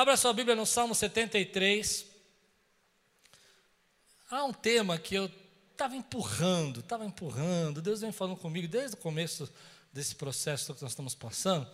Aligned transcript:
Abra 0.00 0.16
sua 0.16 0.32
Bíblia 0.32 0.56
no 0.56 0.64
Salmo 0.64 0.94
73. 0.94 2.06
Há 4.30 4.44
um 4.44 4.52
tema 4.54 4.96
que 4.96 5.14
eu 5.14 5.30
estava 5.72 5.94
empurrando, 5.94 6.80
estava 6.80 7.04
empurrando. 7.04 7.82
Deus 7.82 8.00
vem 8.00 8.10
falando 8.10 8.38
comigo 8.38 8.66
desde 8.66 8.96
o 8.96 8.98
começo 8.98 9.52
desse 9.92 10.14
processo 10.14 10.74
que 10.74 10.80
nós 10.80 10.92
estamos 10.92 11.14
passando. 11.14 11.68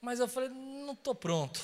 Mas 0.00 0.18
eu 0.18 0.26
falei, 0.26 0.48
não 0.48 0.94
estou 0.94 1.14
pronto. 1.14 1.62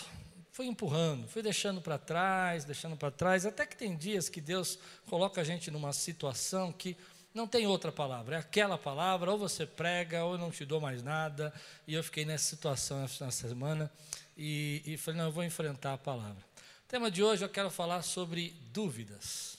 Fui 0.50 0.66
empurrando, 0.66 1.27
fui 1.27 1.40
deixando 1.40 1.81
para 1.81 1.97
trás, 1.97 2.67
deixando 2.67 2.95
para 2.95 3.11
trás. 3.11 3.47
Até 3.47 3.65
que 3.65 3.75
tem 3.75 3.97
dias 3.97 4.29
que 4.29 4.43
Deus 4.43 4.79
coloca 5.07 5.41
a 5.41 5.45
gente 5.45 5.71
numa 5.71 5.95
situação 5.95 6.71
que 6.71 6.95
não 7.33 7.49
tem 7.49 7.67
outra 7.67 7.91
palavra, 7.91 8.37
é 8.37 8.39
aquela 8.41 8.77
palavra, 8.77 9.33
ou 9.33 9.39
você 9.39 9.65
prega, 9.65 10.23
ou 10.23 10.33
eu 10.35 10.39
não 10.39 10.51
te 10.51 10.67
dou 10.67 10.83
mais 10.83 11.03
nada. 11.03 11.51
E 11.89 11.95
eu 11.95 12.04
fiquei 12.04 12.27
nessa 12.27 12.45
situação 12.45 13.03
essa 13.03 13.31
semana 13.31 13.91
e, 14.37 14.83
e 14.85 14.96
falei, 14.96 15.19
não, 15.19 15.26
eu 15.26 15.33
vou 15.33 15.44
enfrentar 15.44 15.94
a 15.94 15.98
palavra. 15.98 16.42
O 16.84 16.88
tema 16.88 17.10
de 17.10 17.23
hoje 17.23 17.45
eu 17.45 17.48
quero 17.48 17.70
falar 17.70 18.02
sobre 18.02 18.51
dúvidas. 18.73 19.59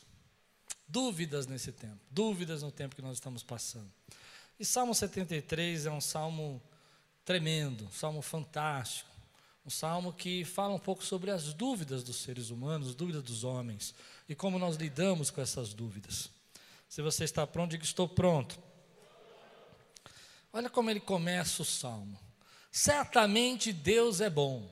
Dúvidas 0.87 1.47
nesse 1.47 1.71
tempo, 1.71 1.99
dúvidas 2.11 2.61
no 2.61 2.71
tempo 2.71 2.95
que 2.95 3.01
nós 3.01 3.13
estamos 3.13 3.41
passando. 3.41 3.91
E 4.59 4.65
Salmo 4.65 4.93
73 4.93 5.87
é 5.87 5.91
um 5.91 6.01
salmo 6.01 6.61
tremendo, 7.25 7.85
um 7.85 7.91
salmo 7.91 8.21
fantástico, 8.21 9.09
um 9.65 9.69
salmo 9.69 10.13
que 10.13 10.43
fala 10.43 10.73
um 10.73 10.79
pouco 10.79 11.03
sobre 11.03 11.31
as 11.31 11.53
dúvidas 11.53 12.03
dos 12.03 12.17
seres 12.17 12.49
humanos, 12.49 12.93
dúvidas 12.93 13.23
dos 13.23 13.43
homens, 13.43 13.95
e 14.27 14.35
como 14.35 14.59
nós 14.59 14.75
lidamos 14.75 15.31
com 15.31 15.41
essas 15.41 15.73
dúvidas. 15.73 16.29
Se 16.87 17.01
você 17.01 17.23
está 17.23 17.47
pronto, 17.47 17.71
diga: 17.71 17.83
Estou 17.83 18.07
pronto. 18.07 18.59
Olha 20.51 20.69
como 20.69 20.91
ele 20.91 20.99
começa 20.99 21.61
o 21.61 21.65
salmo. 21.65 22.19
Certamente 22.75 23.71
Deus 23.71 24.19
é 24.19 24.31
bom. 24.31 24.67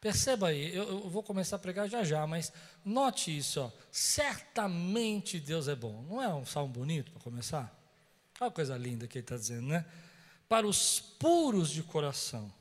Perceba 0.00 0.48
aí, 0.48 0.74
eu, 0.74 0.82
eu, 0.82 1.08
vou 1.08 1.22
começar 1.22 1.54
a 1.54 1.58
pregar 1.60 1.88
já 1.88 2.02
já, 2.02 2.26
mas 2.26 2.52
note 2.84 3.38
isso, 3.38 3.60
ó. 3.60 3.70
Certamente 3.88 5.38
Deus 5.38 5.68
é 5.68 5.76
bom. 5.76 6.02
Não 6.10 6.20
é 6.20 6.26
um 6.34 6.44
salmo 6.44 6.72
bonito 6.72 7.12
para 7.12 7.22
começar? 7.22 7.72
Olha 8.40 8.48
a 8.48 8.52
coisa 8.52 8.76
linda 8.76 9.06
que 9.06 9.16
ele 9.16 9.24
está 9.24 9.36
dizendo, 9.36 9.68
né? 9.68 9.86
Para 10.48 10.66
os 10.66 10.98
puros 10.98 11.70
de 11.70 11.84
coração. 11.84 12.52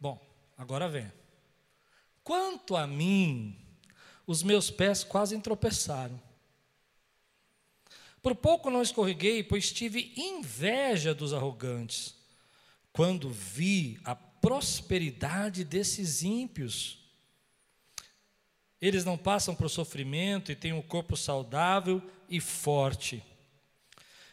Bom, 0.00 0.20
agora 0.58 0.88
vem. 0.88 1.12
Quanto 2.24 2.74
a 2.74 2.88
mim, 2.88 3.56
os 4.26 4.42
meus 4.42 4.68
pés 4.68 5.04
quase 5.04 5.38
tropeçaram. 5.38 6.20
Por 8.20 8.34
pouco 8.34 8.68
não 8.68 8.82
escorreguei, 8.82 9.44
pois 9.44 9.70
tive 9.70 10.12
inveja 10.16 11.14
dos 11.14 11.32
arrogantes, 11.32 12.19
quando 12.92 13.30
vi 13.30 13.98
a 14.04 14.14
prosperidade 14.14 15.64
desses 15.64 16.22
ímpios. 16.22 16.98
Eles 18.80 19.04
não 19.04 19.18
passam 19.18 19.54
por 19.54 19.68
sofrimento 19.68 20.50
e 20.50 20.56
têm 20.56 20.72
um 20.72 20.82
corpo 20.82 21.16
saudável 21.16 22.02
e 22.28 22.40
forte. 22.40 23.22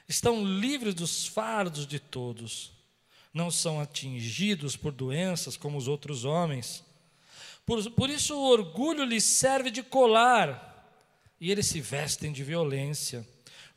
Estão 0.08 0.46
livres 0.46 0.94
dos 0.94 1.28
fardos 1.28 1.86
de 1.86 2.00
todos. 2.00 2.72
Não 3.34 3.52
são 3.52 3.80
atingidos 3.80 4.78
por 4.78 4.92
doenças 4.94 5.58
como 5.58 5.78
os 5.78 5.88
outros 5.88 6.24
homens. 6.24 6.84
Por, 7.66 7.92
por 7.92 8.10
isso 8.10 8.36
o 8.36 8.50
orgulho 8.50 9.04
lhes 9.04 9.26
serve 9.26 9.70
de 9.70 9.84
colar 9.84 10.68
e 11.40 11.52
eles 11.52 11.68
se 11.68 11.82
vestem 11.82 12.32
de 12.32 12.44
violência. 12.44 13.28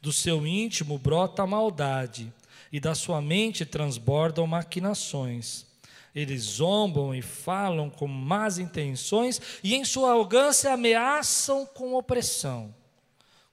Do 0.01 0.13
seu 0.13 0.47
íntimo 0.47 0.97
brota 0.97 1.43
a 1.43 1.47
maldade, 1.47 2.33
e 2.73 2.79
da 2.79 2.95
sua 2.95 3.21
mente 3.21 3.65
transbordam 3.65 4.47
maquinações. 4.47 5.67
Eles 6.15 6.43
zombam 6.43 7.15
e 7.15 7.23
falam 7.23 7.89
com 7.89 8.07
más 8.07 8.59
intenções, 8.59 9.41
e 9.63 9.75
em 9.75 9.85
sua 9.85 10.11
arrogância 10.11 10.73
ameaçam 10.73 11.65
com 11.67 11.95
opressão. 11.95 12.75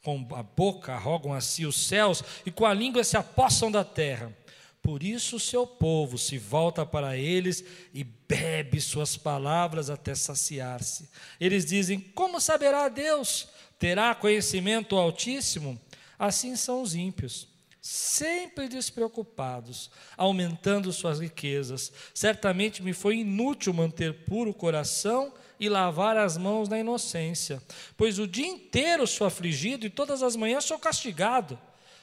Com 0.04 0.28
a 0.32 0.42
boca 0.42 0.94
arrogam 0.94 1.34
a 1.34 1.42
si 1.42 1.66
os 1.66 1.88
céus, 1.88 2.24
e 2.46 2.52
com 2.52 2.66
a 2.66 2.74
língua 2.74 3.04
se 3.04 3.18
apossam 3.18 3.72
da 3.72 3.84
terra. 3.84 4.36
Por 4.82 5.04
isso 5.04 5.36
o 5.36 5.40
seu 5.40 5.68
povo 5.68 6.18
se 6.18 6.38
volta 6.38 6.86
para 6.86 7.18
eles 7.18 7.62
e 7.94 8.06
bebe 8.06 8.80
suas 8.80 9.18
palavras 9.18 9.90
até 9.90 10.16
saciar-se. 10.16 11.10
Eles 11.40 11.66
dizem: 11.66 12.00
Como 12.00 12.40
saberá 12.40 12.88
Deus? 12.88 13.50
Terá 13.78 14.16
conhecimento 14.16 14.96
Altíssimo? 14.96 15.80
Assim 16.18 16.56
são 16.56 16.82
os 16.82 16.96
ímpios, 16.96 17.48
sempre 17.88 18.68
despreocupados, 18.68 19.90
aumentando 20.18 20.92
suas 20.92 21.22
riquezas. 21.22 21.90
Certamente 22.14 22.84
me 22.84 22.92
foi 22.92 23.20
inútil 23.20 23.74
manter 23.74 24.26
puro 24.26 24.52
o 24.52 24.54
coração 24.54 25.34
e 25.58 25.70
lavar 25.70 26.18
as 26.18 26.36
mãos 26.36 26.68
na 26.68 26.78
inocência, 26.78 27.64
pois 27.96 28.20
o 28.20 28.28
dia 28.28 28.46
inteiro 28.46 29.08
sou 29.08 29.26
afligido 29.26 29.86
e 29.86 29.90
todas 29.90 30.22
as 30.22 30.36
manhãs 30.36 30.66
sou 30.66 30.78
castigado. 30.78 31.58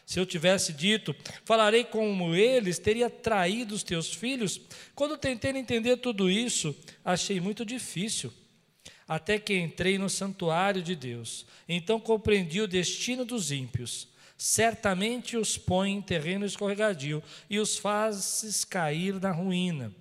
Se 0.07 0.19
eu 0.19 0.25
tivesse 0.25 0.73
dito, 0.73 1.15
falarei 1.45 1.85
como 1.85 2.35
eles, 2.35 2.79
teria 2.79 3.11
traído 3.11 3.75
os 3.75 3.83
teus 3.83 4.11
filhos. 4.11 4.63
Quando 4.95 5.19
tentei 5.19 5.51
entender 5.51 5.99
tudo 5.99 6.31
isso, 6.31 6.75
achei 7.05 7.41
muito 7.41 7.63
difícil. 7.63 8.33
Até 9.07 9.39
que 9.39 9.55
entrei 9.55 9.99
no 9.99 10.09
santuário 10.09 10.83
de 10.83 10.97
Deus. 10.97 11.45
Então 11.69 12.01
compreendi 12.01 12.63
o 12.63 12.69
destino 12.69 13.23
dos 13.23 13.53
ímpios. 13.53 14.14
Certamente 14.37 15.37
os 15.37 15.57
põe 15.57 15.93
em 15.93 16.03
terreno 16.03 16.45
escorregadio 16.45 17.23
e 17.49 17.59
os 17.59 17.79
fazes 17.79 18.65
cair 18.65 19.21
na 19.21 19.31
ruína. 19.31 19.93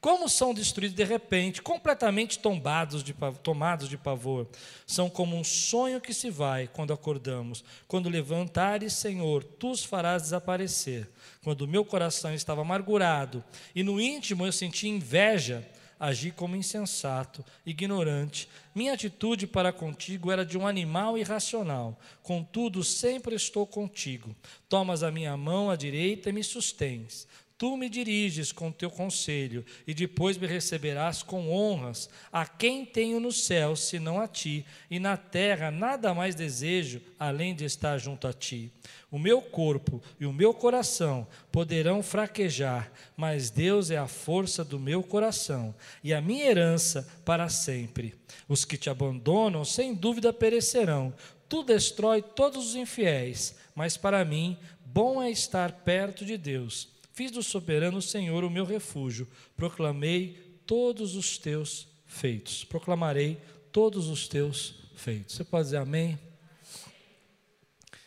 Como 0.00 0.28
são 0.28 0.54
destruídos 0.54 0.96
de 0.96 1.02
repente, 1.02 1.60
completamente 1.60 2.38
tombados 2.38 3.02
de, 3.02 3.12
tomados 3.42 3.88
de 3.88 3.98
pavor. 3.98 4.46
São 4.86 5.10
como 5.10 5.36
um 5.36 5.42
sonho 5.42 6.00
que 6.00 6.14
se 6.14 6.30
vai 6.30 6.68
quando 6.68 6.92
acordamos. 6.92 7.64
Quando 7.88 8.08
levantares, 8.08 8.92
Senhor, 8.92 9.42
tu 9.42 9.72
os 9.72 9.82
farás 9.82 10.22
desaparecer. 10.22 11.10
Quando 11.42 11.62
o 11.62 11.68
meu 11.68 11.84
coração 11.84 12.32
estava 12.32 12.60
amargurado 12.60 13.42
e 13.74 13.82
no 13.82 14.00
íntimo 14.00 14.46
eu 14.46 14.52
senti 14.52 14.86
inveja, 14.86 15.68
agi 15.98 16.30
como 16.30 16.56
insensato, 16.56 17.44
ignorante. 17.66 18.48
Minha 18.74 18.92
atitude 18.92 19.46
para 19.46 19.72
contigo 19.72 20.30
era 20.30 20.44
de 20.44 20.56
um 20.56 20.66
animal 20.66 21.18
irracional. 21.18 21.98
Contudo, 22.22 22.84
sempre 22.84 23.34
estou 23.34 23.66
contigo. 23.66 24.34
Tomas 24.68 25.02
a 25.02 25.10
minha 25.10 25.36
mão 25.36 25.70
à 25.70 25.76
direita 25.76 26.30
e 26.30 26.32
me 26.32 26.44
sustens. 26.44 27.26
Tu 27.58 27.76
me 27.76 27.88
diriges 27.88 28.52
com 28.52 28.70
teu 28.70 28.88
conselho, 28.88 29.64
e 29.84 29.92
depois 29.92 30.38
me 30.38 30.46
receberás 30.46 31.24
com 31.24 31.50
honras. 31.50 32.08
A 32.30 32.46
quem 32.46 32.86
tenho 32.86 33.18
no 33.18 33.32
céu, 33.32 33.74
senão 33.74 34.20
a 34.20 34.28
ti, 34.28 34.64
e 34.88 35.00
na 35.00 35.16
terra 35.16 35.68
nada 35.68 36.14
mais 36.14 36.36
desejo 36.36 37.02
além 37.18 37.56
de 37.56 37.64
estar 37.64 37.98
junto 37.98 38.28
a 38.28 38.32
ti. 38.32 38.70
O 39.10 39.18
meu 39.18 39.42
corpo 39.42 40.00
e 40.20 40.24
o 40.24 40.32
meu 40.32 40.54
coração 40.54 41.26
poderão 41.50 42.00
fraquejar, 42.00 42.92
mas 43.16 43.50
Deus 43.50 43.90
é 43.90 43.96
a 43.96 44.06
força 44.06 44.64
do 44.64 44.78
meu 44.78 45.02
coração 45.02 45.74
e 46.04 46.14
a 46.14 46.20
minha 46.20 46.44
herança 46.44 47.08
para 47.24 47.48
sempre. 47.48 48.14
Os 48.48 48.64
que 48.64 48.76
te 48.76 48.88
abandonam, 48.88 49.64
sem 49.64 49.94
dúvida, 49.94 50.32
perecerão. 50.32 51.12
Tu 51.48 51.64
destrói 51.64 52.22
todos 52.22 52.68
os 52.68 52.76
infiéis, 52.76 53.56
mas 53.74 53.96
para 53.96 54.24
mim, 54.24 54.56
bom 54.86 55.20
é 55.20 55.28
estar 55.28 55.72
perto 55.72 56.24
de 56.24 56.38
Deus 56.38 56.96
Fiz 57.18 57.32
do 57.32 57.42
soberano 57.42 58.00
Senhor 58.00 58.44
o 58.44 58.48
meu 58.48 58.64
refúgio, 58.64 59.26
proclamei 59.56 60.62
todos 60.64 61.16
os 61.16 61.36
teus 61.36 61.88
feitos. 62.06 62.62
Proclamarei 62.62 63.42
todos 63.72 64.06
os 64.06 64.28
teus 64.28 64.76
feitos. 64.94 65.34
Você 65.34 65.42
pode 65.42 65.64
dizer 65.64 65.78
amém? 65.78 66.16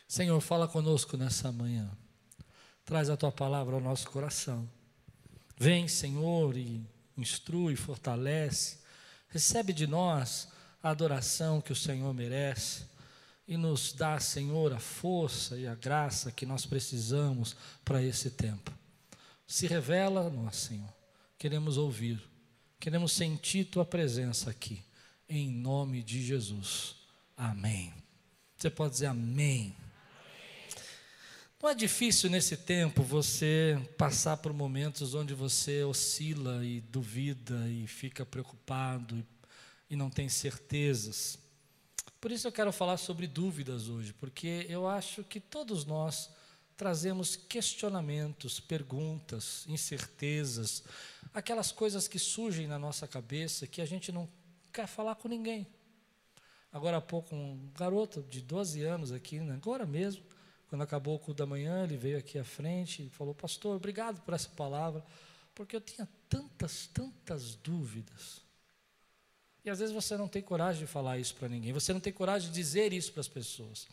Senhor, 0.08 0.40
fala 0.40 0.66
conosco 0.66 1.18
nessa 1.18 1.52
manhã. 1.52 1.90
Traz 2.86 3.10
a 3.10 3.16
tua 3.18 3.30
palavra 3.30 3.74
ao 3.74 3.82
nosso 3.82 4.08
coração. 4.08 4.66
Vem, 5.58 5.86
Senhor, 5.88 6.56
e 6.56 6.82
instrui, 7.14 7.76
fortalece. 7.76 8.78
Recebe 9.28 9.74
de 9.74 9.86
nós 9.86 10.48
a 10.82 10.88
adoração 10.88 11.60
que 11.60 11.70
o 11.70 11.76
Senhor 11.76 12.14
merece 12.14 12.86
e 13.46 13.58
nos 13.58 13.92
dá, 13.92 14.18
Senhor, 14.18 14.72
a 14.72 14.80
força 14.80 15.58
e 15.58 15.66
a 15.66 15.74
graça 15.74 16.32
que 16.32 16.46
nós 16.46 16.64
precisamos 16.64 17.54
para 17.84 18.02
esse 18.02 18.30
tempo. 18.30 18.80
Se 19.46 19.66
revela 19.66 20.26
a 20.26 20.30
nós, 20.30 20.56
Senhor. 20.56 20.92
Queremos 21.38 21.76
ouvir, 21.76 22.22
queremos 22.78 23.12
sentir 23.12 23.64
tua 23.64 23.84
presença 23.84 24.50
aqui, 24.50 24.82
em 25.28 25.50
nome 25.50 26.02
de 26.02 26.22
Jesus. 26.22 26.94
Amém. 27.36 27.92
Você 28.56 28.70
pode 28.70 28.92
dizer 28.92 29.06
amém. 29.06 29.74
Não 31.62 31.70
é 31.70 31.74
difícil 31.74 32.28
nesse 32.28 32.56
tempo 32.56 33.02
você 33.02 33.76
passar 33.96 34.36
por 34.36 34.52
momentos 34.52 35.14
onde 35.14 35.32
você 35.32 35.84
oscila 35.84 36.64
e 36.64 36.80
duvida 36.80 37.68
e 37.68 37.86
fica 37.86 38.26
preocupado 38.26 39.16
e, 39.16 39.24
e 39.90 39.96
não 39.96 40.10
tem 40.10 40.28
certezas. 40.28 41.38
Por 42.20 42.30
isso 42.30 42.46
eu 42.46 42.52
quero 42.52 42.72
falar 42.72 42.96
sobre 42.96 43.26
dúvidas 43.26 43.88
hoje, 43.88 44.12
porque 44.12 44.66
eu 44.68 44.88
acho 44.88 45.24
que 45.24 45.40
todos 45.40 45.84
nós 45.84 46.30
trazemos 46.76 47.36
questionamentos, 47.36 48.60
perguntas, 48.60 49.64
incertezas, 49.68 50.82
aquelas 51.32 51.70
coisas 51.72 52.08
que 52.08 52.18
surgem 52.18 52.66
na 52.66 52.78
nossa 52.78 53.06
cabeça 53.06 53.66
que 53.66 53.80
a 53.80 53.86
gente 53.86 54.10
não 54.10 54.28
quer 54.72 54.86
falar 54.86 55.14
com 55.16 55.28
ninguém. 55.28 55.66
Agora 56.72 56.96
há 56.96 57.00
pouco, 57.00 57.34
um 57.34 57.70
garoto 57.74 58.22
de 58.22 58.40
12 58.40 58.82
anos 58.82 59.12
aqui, 59.12 59.38
né, 59.40 59.54
agora 59.54 59.84
mesmo, 59.84 60.24
quando 60.68 60.82
acabou 60.82 61.16
o 61.16 61.18
culto 61.18 61.38
da 61.38 61.46
manhã, 61.46 61.84
ele 61.84 61.98
veio 61.98 62.16
aqui 62.16 62.38
à 62.38 62.44
frente 62.44 63.04
e 63.04 63.10
falou: 63.10 63.34
Pastor, 63.34 63.76
obrigado 63.76 64.22
por 64.22 64.32
essa 64.32 64.48
palavra, 64.48 65.04
porque 65.54 65.76
eu 65.76 65.80
tinha 65.82 66.08
tantas, 66.30 66.86
tantas 66.86 67.54
dúvidas. 67.56 68.40
E 69.62 69.68
às 69.68 69.78
vezes 69.78 69.94
você 69.94 70.16
não 70.16 70.26
tem 70.26 70.40
coragem 70.40 70.80
de 70.80 70.86
falar 70.90 71.18
isso 71.18 71.34
para 71.34 71.46
ninguém, 71.46 71.74
você 71.74 71.92
não 71.92 72.00
tem 72.00 72.12
coragem 72.12 72.48
de 72.48 72.54
dizer 72.54 72.90
isso 72.92 73.12
para 73.12 73.20
as 73.20 73.28
pessoas. 73.28 73.86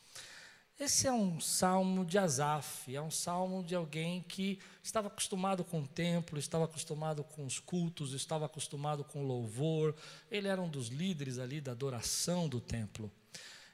Esse 0.79 1.07
é 1.07 1.11
um 1.11 1.41
salmo 1.41 2.05
de 2.05 2.17
Asaf, 2.17 2.95
é 2.95 3.01
um 3.01 3.11
salmo 3.11 3.61
de 3.61 3.75
alguém 3.75 4.23
que 4.25 4.57
estava 4.81 5.09
acostumado 5.09 5.61
com 5.61 5.81
o 5.81 5.87
templo, 5.87 6.39
estava 6.39 6.63
acostumado 6.63 7.21
com 7.21 7.45
os 7.45 7.59
cultos, 7.59 8.13
estava 8.13 8.45
acostumado 8.45 9.03
com 9.03 9.21
o 9.21 9.27
louvor. 9.27 9.93
Ele 10.31 10.47
era 10.47 10.61
um 10.61 10.69
dos 10.69 10.87
líderes 10.87 11.37
ali 11.37 11.59
da 11.59 11.73
adoração 11.73 12.47
do 12.47 12.61
templo. 12.61 13.11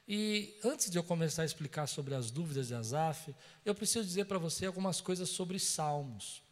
E 0.08 0.56
antes 0.64 0.90
de 0.90 0.98
eu 0.98 1.04
começar 1.04 1.42
a 1.42 1.44
explicar 1.44 1.86
sobre 1.86 2.12
as 2.12 2.32
dúvidas 2.32 2.66
de 2.66 2.74
Asaf, 2.74 3.32
eu 3.64 3.72
preciso 3.72 4.04
dizer 4.04 4.24
para 4.24 4.38
você 4.38 4.66
algumas 4.66 5.00
coisas 5.00 5.28
sobre 5.28 5.60
salmos. 5.60 6.42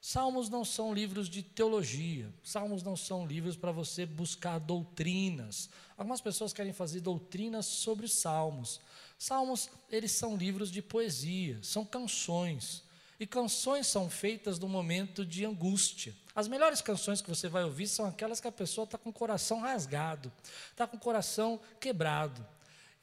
Salmos 0.00 0.48
não 0.48 0.64
são 0.64 0.92
livros 0.94 1.28
de 1.28 1.42
teologia, 1.42 2.32
salmos 2.42 2.82
não 2.82 2.96
são 2.96 3.26
livros 3.26 3.54
para 3.54 3.70
você 3.70 4.06
buscar 4.06 4.58
doutrinas. 4.58 5.68
Algumas 5.96 6.22
pessoas 6.22 6.54
querem 6.54 6.72
fazer 6.72 7.00
doutrinas 7.00 7.66
sobre 7.66 8.08
salmos. 8.08 8.80
Salmos, 9.20 9.68
eles 9.90 10.12
são 10.12 10.34
livros 10.34 10.72
de 10.72 10.80
poesia, 10.80 11.58
são 11.60 11.84
canções. 11.84 12.82
E 13.18 13.26
canções 13.26 13.86
são 13.86 14.08
feitas 14.08 14.58
no 14.58 14.66
momento 14.66 15.26
de 15.26 15.44
angústia. 15.44 16.16
As 16.34 16.48
melhores 16.48 16.80
canções 16.80 17.20
que 17.20 17.28
você 17.28 17.46
vai 17.46 17.62
ouvir 17.62 17.86
são 17.86 18.06
aquelas 18.06 18.40
que 18.40 18.48
a 18.48 18.52
pessoa 18.52 18.86
está 18.86 18.96
com 18.96 19.10
o 19.10 19.12
coração 19.12 19.60
rasgado, 19.60 20.32
está 20.70 20.86
com 20.86 20.96
o 20.96 21.00
coração 21.00 21.60
quebrado. 21.78 22.46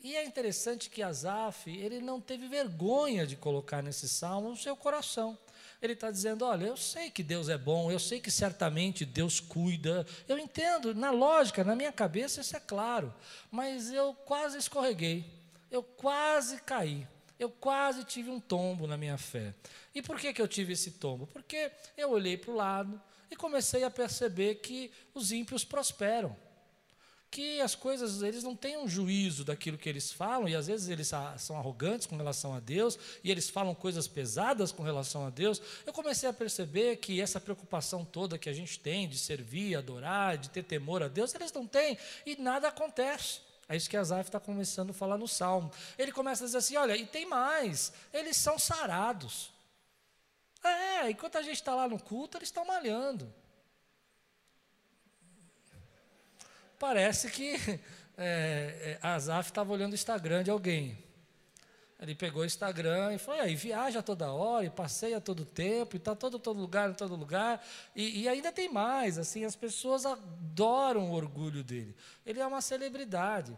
E 0.02 0.16
é 0.16 0.25
interessante 0.25 0.90
que 0.90 1.04
Asaf, 1.04 1.69
ele 1.69 2.02
não 2.02 2.20
teve 2.20 2.48
vergonha 2.48 3.28
de 3.28 3.36
colocar 3.36 3.84
nesse 3.84 4.10
salmo 4.10 4.50
o 4.50 4.58
seu 4.58 4.75
coração. 4.75 5.38
Ele 5.80 5.94
está 5.94 6.10
dizendo: 6.10 6.46
Olha, 6.46 6.66
eu 6.66 6.78
sei 6.78 7.12
que 7.12 7.22
Deus 7.22 7.48
é 7.48 7.60
bom, 7.60 7.92
eu 7.92 8.00
sei 8.00 8.20
que 8.20 8.31
certamente 8.31 9.06
Deus 9.06 9.40
cuida, 9.40 10.04
eu 10.28 10.40
entendo, 10.40 10.96
na 10.96 11.12
lógica, 11.12 11.63
na 11.63 11.75
minha 11.75 11.92
cabeça, 11.92 12.42
isso 12.42 12.58
é 12.58 12.60
claro, 12.60 13.13
mas 13.52 13.92
eu 13.92 14.16
quase 14.25 14.58
escorreguei, 14.58 15.37
eu 15.72 15.84
quase 15.84 16.62
caí, 16.62 17.08
eu 17.40 17.50
quase 17.50 18.04
tive 18.04 18.30
um 18.30 18.40
tombo 18.40 18.88
na 18.88 18.98
minha 18.98 19.18
fé. 19.18 19.54
E 19.94 20.02
por 20.02 20.19
que, 20.19 20.34
que 20.34 20.42
eu 20.42 20.48
tive 20.48 20.74
esse 20.74 20.92
tombo? 20.92 21.28
Porque 21.28 21.72
eu 21.96 22.12
olhei 22.12 22.38
para 22.38 22.52
o 22.52 22.56
lado 22.56 23.02
e 23.30 23.36
comecei 23.36 23.84
a 23.84 23.92
perceber 23.92 24.56
que 24.56 24.92
os 25.14 25.31
ímpios 25.31 25.64
prosperam 25.64 26.36
que 27.30 27.60
as 27.62 27.75
coisas, 27.75 28.22
eles 28.22 28.44
não 28.44 28.56
têm 28.56 28.78
um 28.78 28.88
juízo 28.88 29.44
daquilo 29.44 29.78
que 29.78 29.90
eles 29.90 30.12
falam, 30.12 30.48
e 30.48 30.56
às 30.56 30.68
vezes 30.68 30.88
eles 30.88 31.12
são 31.38 31.58
arrogantes 31.58 32.08
com 32.08 32.16
relação 32.16 32.54
a 32.54 32.60
Deus, 32.60 32.98
e 33.24 33.30
eles 33.30 33.50
falam 33.50 33.75
coisas 33.75 34.08
pesadas 34.08 34.72
com 34.72 34.81
relação 34.81 35.25
a 35.25 35.30
Deus. 35.30 35.62
Eu 35.86 35.94
comecei 35.94 36.28
a 36.30 36.34
perceber 36.34 36.98
que 36.98 37.22
essa 37.22 37.40
preocupação 37.40 38.06
toda 38.06 38.38
que 38.38 38.50
a 38.50 38.54
gente 38.54 38.80
tem 38.80 39.08
de 39.08 39.18
servir, 39.18 39.75
adorar, 39.75 40.38
de 40.38 40.50
ter 40.50 40.63
temor 40.63 41.04
a 41.04 41.08
Deus, 41.08 41.36
eles 41.36 41.52
não 41.52 41.68
têm, 41.68 41.98
e 42.25 42.36
nada 42.38 42.70
acontece. 42.70 43.42
É 43.69 43.75
isso 43.75 43.90
que 43.90 43.98
Asaf 43.98 44.30
está 44.30 44.40
começando 44.40 44.92
a 44.92 44.94
falar 44.94 45.18
no 45.18 45.28
Salmo. 45.28 45.72
Ele 45.98 46.12
começa 46.12 46.44
a 46.44 46.48
dizer 46.48 46.60
assim: 46.60 46.78
olha, 46.78 46.96
e 46.96 47.06
tem 47.06 47.25
mais, 47.25 47.92
eles 48.14 48.38
são 48.38 48.58
sarados. 48.58 49.52
É, 50.64 51.10
enquanto 51.12 51.38
a 51.38 51.42
gente 51.42 51.56
está 51.56 51.75
lá 51.75 51.88
no 51.88 52.00
culto, 52.00 52.38
eles 52.38 52.50
estão 52.50 52.66
malhando. 52.66 53.31
parece 56.80 57.30
que 57.30 57.56
é, 58.18 58.98
é, 58.98 59.00
Azaf 59.02 59.50
estava 59.50 59.72
olhando 59.72 59.92
o 59.92 59.96
Instagram 59.96 60.44
de 60.44 60.52
alguém. 60.52 60.98
Ele 62.00 62.14
pegou 62.14 62.44
o 62.44 62.46
Instagram 62.46 63.16
e 63.16 63.18
falou, 63.18 63.42
aí 63.42 63.56
viaja 63.56 64.04
toda 64.04 64.32
hora, 64.32 64.66
e 64.66 64.70
passeia 64.70 65.20
todo 65.20 65.44
tempo, 65.44 65.96
e 65.96 65.98
está 65.98 66.16
todo, 66.16 66.38
todo 66.38 66.60
lugar, 66.60 66.92
em 66.92 66.94
todo 66.94 67.16
lugar. 67.16 67.66
E, 67.96 68.22
e, 68.22 68.30
ainda 68.30 68.52
tem 68.52 68.70
mais, 68.70 69.18
assim, 69.18 69.44
as 69.44 69.56
pessoas 69.56 70.06
adoram 70.06 71.10
o 71.10 71.14
orgulho 71.14 71.64
dele. 71.64 71.96
Ele 72.24 72.40
é 72.40 72.46
uma 72.46 72.62
celebridade. 72.62 73.58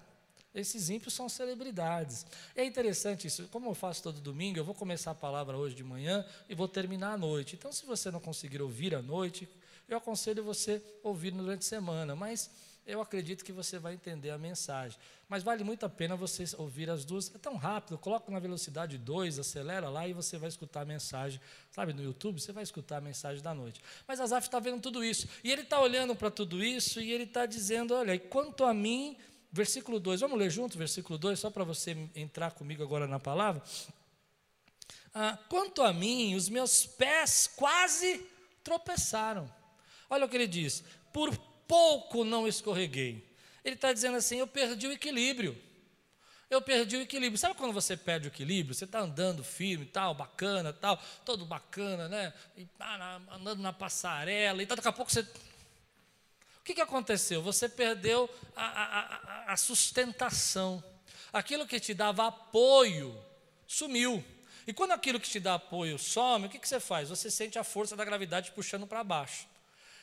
Esses 0.56 0.90
ímpios 0.90 1.14
são 1.14 1.28
celebridades. 1.28 2.26
É 2.56 2.64
interessante 2.64 3.28
isso. 3.28 3.48
Como 3.50 3.70
eu 3.70 3.76
faço 3.76 4.02
todo 4.02 4.22
domingo, 4.22 4.58
eu 4.58 4.64
vou 4.64 4.74
começar 4.74 5.12
a 5.12 5.16
palavra 5.16 5.58
hoje 5.58 5.76
de 5.76 5.84
manhã 5.84 6.26
e 6.48 6.56
vou 6.56 6.68
terminar 6.68 7.14
à 7.14 7.18
noite. 7.18 7.56
Então, 7.56 7.74
se 7.74 7.86
você 7.86 8.10
não 8.10 8.22
conseguir 8.22 8.62
ouvir 8.62 8.96
à 8.96 9.02
noite, 9.02 9.50
eu 9.88 9.98
aconselho 9.98 10.44
você 10.44 10.82
ouvir 11.04 11.32
durante 11.32 11.60
a 11.60 11.70
semana. 11.70 12.16
Mas 12.16 12.50
eu 12.90 13.00
acredito 13.02 13.46
que 13.46 13.52
você 13.52 13.78
vai 13.78 13.94
entender 13.94 14.32
a 14.32 14.38
mensagem. 14.38 14.98
Mas 15.28 15.44
vale 15.44 15.64
muito 15.64 15.86
a 15.86 15.90
pena 15.90 16.16
você 16.16 16.44
ouvir 16.58 16.90
as 16.90 17.06
duas. 17.06 17.34
É 17.36 17.38
tão 17.38 17.56
rápido, 17.56 18.00
coloca 18.00 18.32
na 18.32 18.40
velocidade 18.40 18.98
2, 18.98 19.38
acelera 19.38 19.90
lá 19.90 20.08
e 20.08 20.14
você 20.14 20.40
vai 20.40 20.50
escutar 20.50 20.82
a 20.82 20.86
mensagem. 20.86 21.40
Sabe, 21.70 21.94
no 21.94 22.02
YouTube, 22.02 22.42
você 22.42 22.52
vai 22.52 22.64
escutar 22.64 22.98
a 22.98 23.02
mensagem 23.02 23.44
da 23.44 23.54
noite. 23.54 23.80
Mas 24.08 24.20
Asaf 24.20 24.48
está 24.48 24.60
vendo 24.60 24.82
tudo 24.82 25.04
isso. 25.04 25.30
E 25.44 25.52
ele 25.52 25.62
está 25.62 25.80
olhando 25.80 26.16
para 26.16 26.32
tudo 26.32 26.64
isso 26.64 27.00
e 27.00 27.12
ele 27.12 27.26
está 27.26 27.46
dizendo: 27.46 27.94
olha, 27.94 28.18
quanto 28.18 28.64
a 28.64 28.74
mim, 28.74 29.16
versículo 29.52 30.00
2, 30.00 30.22
vamos 30.22 30.40
ler 30.40 30.50
junto, 30.50 30.76
versículo 30.76 31.20
2, 31.20 31.40
só 31.40 31.52
para 31.52 31.64
você 31.64 31.96
entrar 32.16 32.52
comigo 32.52 32.82
agora 32.82 33.06
na 33.08 33.20
palavra. 33.20 33.62
Ah, 35.14 35.38
quanto 35.48 35.84
a 35.84 35.94
mim, 35.94 36.34
os 36.34 36.50
meus 36.50 36.88
pés 36.88 37.48
quase 37.56 38.26
tropeçaram. 38.64 39.48
Olha 40.10 40.26
o 40.26 40.30
que 40.30 40.38
ele 40.38 40.48
diz: 40.48 40.84
por 41.14 41.49
pouco 41.70 42.26
não 42.26 42.48
escorreguei. 42.48 43.24
Ele 43.64 43.76
está 43.76 43.94
dizendo 43.94 44.18
assim: 44.18 44.40
eu 44.40 44.48
perdi 44.48 44.88
o 44.88 44.92
equilíbrio. 44.92 45.56
Eu 46.50 46.64
perdi 46.64 46.98
o 46.98 47.02
equilíbrio. 47.02 47.38
Sabe 47.38 47.54
quando 47.54 47.72
você 47.72 47.96
perde 47.96 48.28
o 48.28 48.30
equilíbrio? 48.30 48.74
Você 48.74 48.86
está 48.86 49.00
andando 49.00 49.44
firme, 49.44 49.86
tal, 49.86 50.16
bacana, 50.16 50.74
tal, 50.74 51.00
todo 51.24 51.46
bacana, 51.46 52.10
né? 52.10 52.34
E, 52.58 52.68
ah, 52.80 53.22
andando 53.32 53.62
na 53.62 53.72
passarela, 53.72 54.64
e 54.64 54.66
daqui 54.66 54.88
a 54.88 54.92
pouco 54.92 55.12
você. 55.12 55.22
O 55.22 56.64
que, 56.64 56.74
que 56.74 56.82
aconteceu? 56.82 57.42
Você 57.44 57.70
perdeu 57.70 58.28
a, 58.56 58.66
a, 58.66 59.54
a 59.54 59.58
sustentação. 59.58 60.84
Aquilo 61.32 61.68
que 61.68 61.80
te 61.80 61.94
dava 61.94 62.28
apoio 62.28 63.16
sumiu. 63.68 64.26
E 64.66 64.74
quando 64.74 64.92
aquilo 64.92 65.20
que 65.20 65.30
te 65.30 65.40
dá 65.40 65.56
apoio 65.56 66.00
some, 66.00 66.48
o 66.48 66.50
que, 66.50 66.58
que 66.58 66.68
você 66.68 66.80
faz? 66.80 67.10
Você 67.10 67.30
sente 67.30 67.60
a 67.60 67.64
força 67.64 67.96
da 67.96 68.04
gravidade 68.04 68.52
puxando 68.52 68.88
para 68.88 69.04
baixo. 69.04 69.48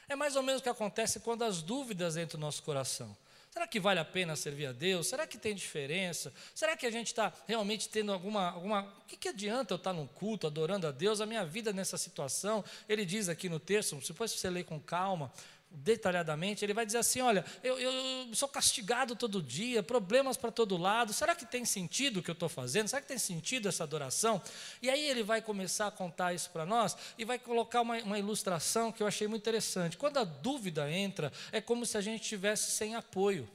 É 0.08 0.14
mais 0.14 0.37
ou 0.37 0.43
menos 0.43 0.61
o 0.61 0.62
que 0.62 0.69
acontece 0.69 1.20
quando 1.20 1.43
as 1.43 1.62
dúvidas 1.62 2.17
entram 2.17 2.38
no 2.38 2.47
nosso 2.47 2.62
coração. 2.62 3.17
Será 3.50 3.67
que 3.67 3.81
vale 3.81 3.99
a 3.99 4.05
pena 4.05 4.37
servir 4.37 4.67
a 4.67 4.73
Deus? 4.73 5.07
Será 5.07 5.26
que 5.26 5.38
tem 5.38 5.54
diferença? 5.54 6.30
Será 6.54 6.76
que 6.76 6.85
a 6.85 6.90
gente 6.90 7.07
está 7.07 7.33
realmente 7.49 7.88
tendo 7.88 8.12
alguma. 8.12 8.50
alguma... 8.50 8.83
O 8.83 9.07
que, 9.07 9.16
que 9.16 9.28
adianta 9.28 9.73
eu 9.73 9.76
estar 9.76 9.95
num 9.95 10.07
culto, 10.07 10.47
adorando 10.47 10.87
a 10.87 10.90
Deus? 10.90 11.23
A 11.23 11.26
minha 11.26 11.42
vida 11.42 11.73
nessa 11.73 11.97
situação, 11.97 12.62
ele 12.87 13.07
diz 13.07 13.30
aqui 13.30 13.49
no 13.49 13.59
texto, 13.59 13.97
depois 14.07 14.30
você 14.30 14.50
lê 14.50 14.62
com 14.62 14.78
calma, 14.78 15.33
detalhadamente, 15.70 16.64
ele 16.64 16.75
vai 16.75 16.87
dizer 16.87 16.99
assim: 16.99 17.20
olha, 17.20 17.44
eu, 17.62 17.78
eu 17.78 18.35
sou 18.35 18.49
castigado 18.49 19.14
todo 19.14 19.42
dia, 19.42 19.82
problemas 19.82 20.37
para 20.37 20.50
todo 20.50 20.76
lado, 20.76 21.12
será 21.12 21.35
que 21.35 21.44
tem 21.44 21.64
sentido 21.64 22.18
o 22.18 22.23
que 22.23 22.30
eu 22.30 22.35
estou 22.35 22.49
fazendo? 22.49 22.88
Será 22.88 23.02
que 23.02 23.08
tem 23.08 23.18
sentido 23.18 23.68
essa 23.68 23.85
adoração? 23.85 24.42
E 24.80 24.88
aí 24.90 25.08
ele 25.08 25.23
vai 25.23 25.42
começar 25.42 25.87
a 25.87 25.90
contar 25.90 26.35
isso 26.35 26.50
para 26.50 26.64
nós 26.64 26.96
e 27.18 27.25
vai 27.25 27.38
colocar 27.38 27.80
uma, 27.80 27.96
uma 27.99 28.18
ilustração 28.18 28.90
que 28.90 29.02
eu 29.02 29.06
achei 29.06 29.28
muito 29.28 29.42
interessante. 29.42 29.96
Quando 29.96 30.18
a 30.18 30.25
dúvida 30.25 30.90
entra, 30.90 31.32
é 31.52 31.61
como 31.61 31.85
se 31.85 31.96
a 31.96 32.00
gente 32.00 32.23
estivesse 32.23 32.70
sem 32.70 32.94
apoio 32.94 33.49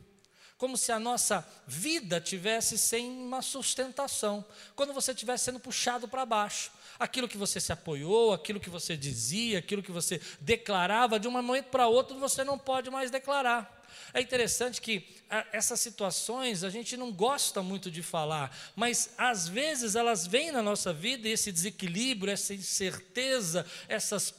como 0.58 0.77
se 0.77 0.91
a 0.91 1.00
nossa 1.00 1.44
vida 1.65 2.22
tivesse 2.22 2.77
sem 2.77 3.10
uma 3.10 3.41
sustentação, 3.41 4.46
quando 4.75 4.94
você 4.94 5.12
estivesse 5.12 5.46
sendo 5.46 5.60
puxado 5.60 6.08
para 6.08 6.24
baixo 6.24 6.72
aquilo 7.01 7.27
que 7.27 7.36
você 7.36 7.60
se 7.60 7.74
apoiou, 7.74 8.31
aquilo 8.31 8.60
que 8.60 8.70
você 8.70 8.96
dizia, 8.96 9.58
aquilo 9.58 9.81
que 9.81 9.91
você 9.91 10.22
declarava, 10.39 11.20
de 11.20 11.27
um 11.27 11.31
momento 11.31 11.65
para 11.65 11.88
outro 11.88 12.20
você 12.20 12.43
não 12.43 12.60
pode 12.60 12.91
mais 12.91 13.10
declarar. 13.10 13.81
É 14.13 14.22
interessante 14.22 14.79
que 14.79 15.08
essas 15.51 15.79
situações 15.79 16.63
a 16.63 16.70
gente 16.70 16.96
não 16.96 17.12
gosta 17.12 17.63
muito 17.63 17.89
de 17.89 18.03
falar, 18.03 18.55
mas 18.75 19.15
às 19.17 19.48
vezes 19.48 19.96
elas 19.96 20.27
vêm 20.27 20.51
na 20.51 20.62
nossa 20.62 20.93
vida 20.93 21.27
e 21.27 21.31
esse 21.31 21.51
desequilíbrio, 21.51 22.31
essa 22.31 22.53
incerteza, 22.53 23.65
essas 23.88 24.31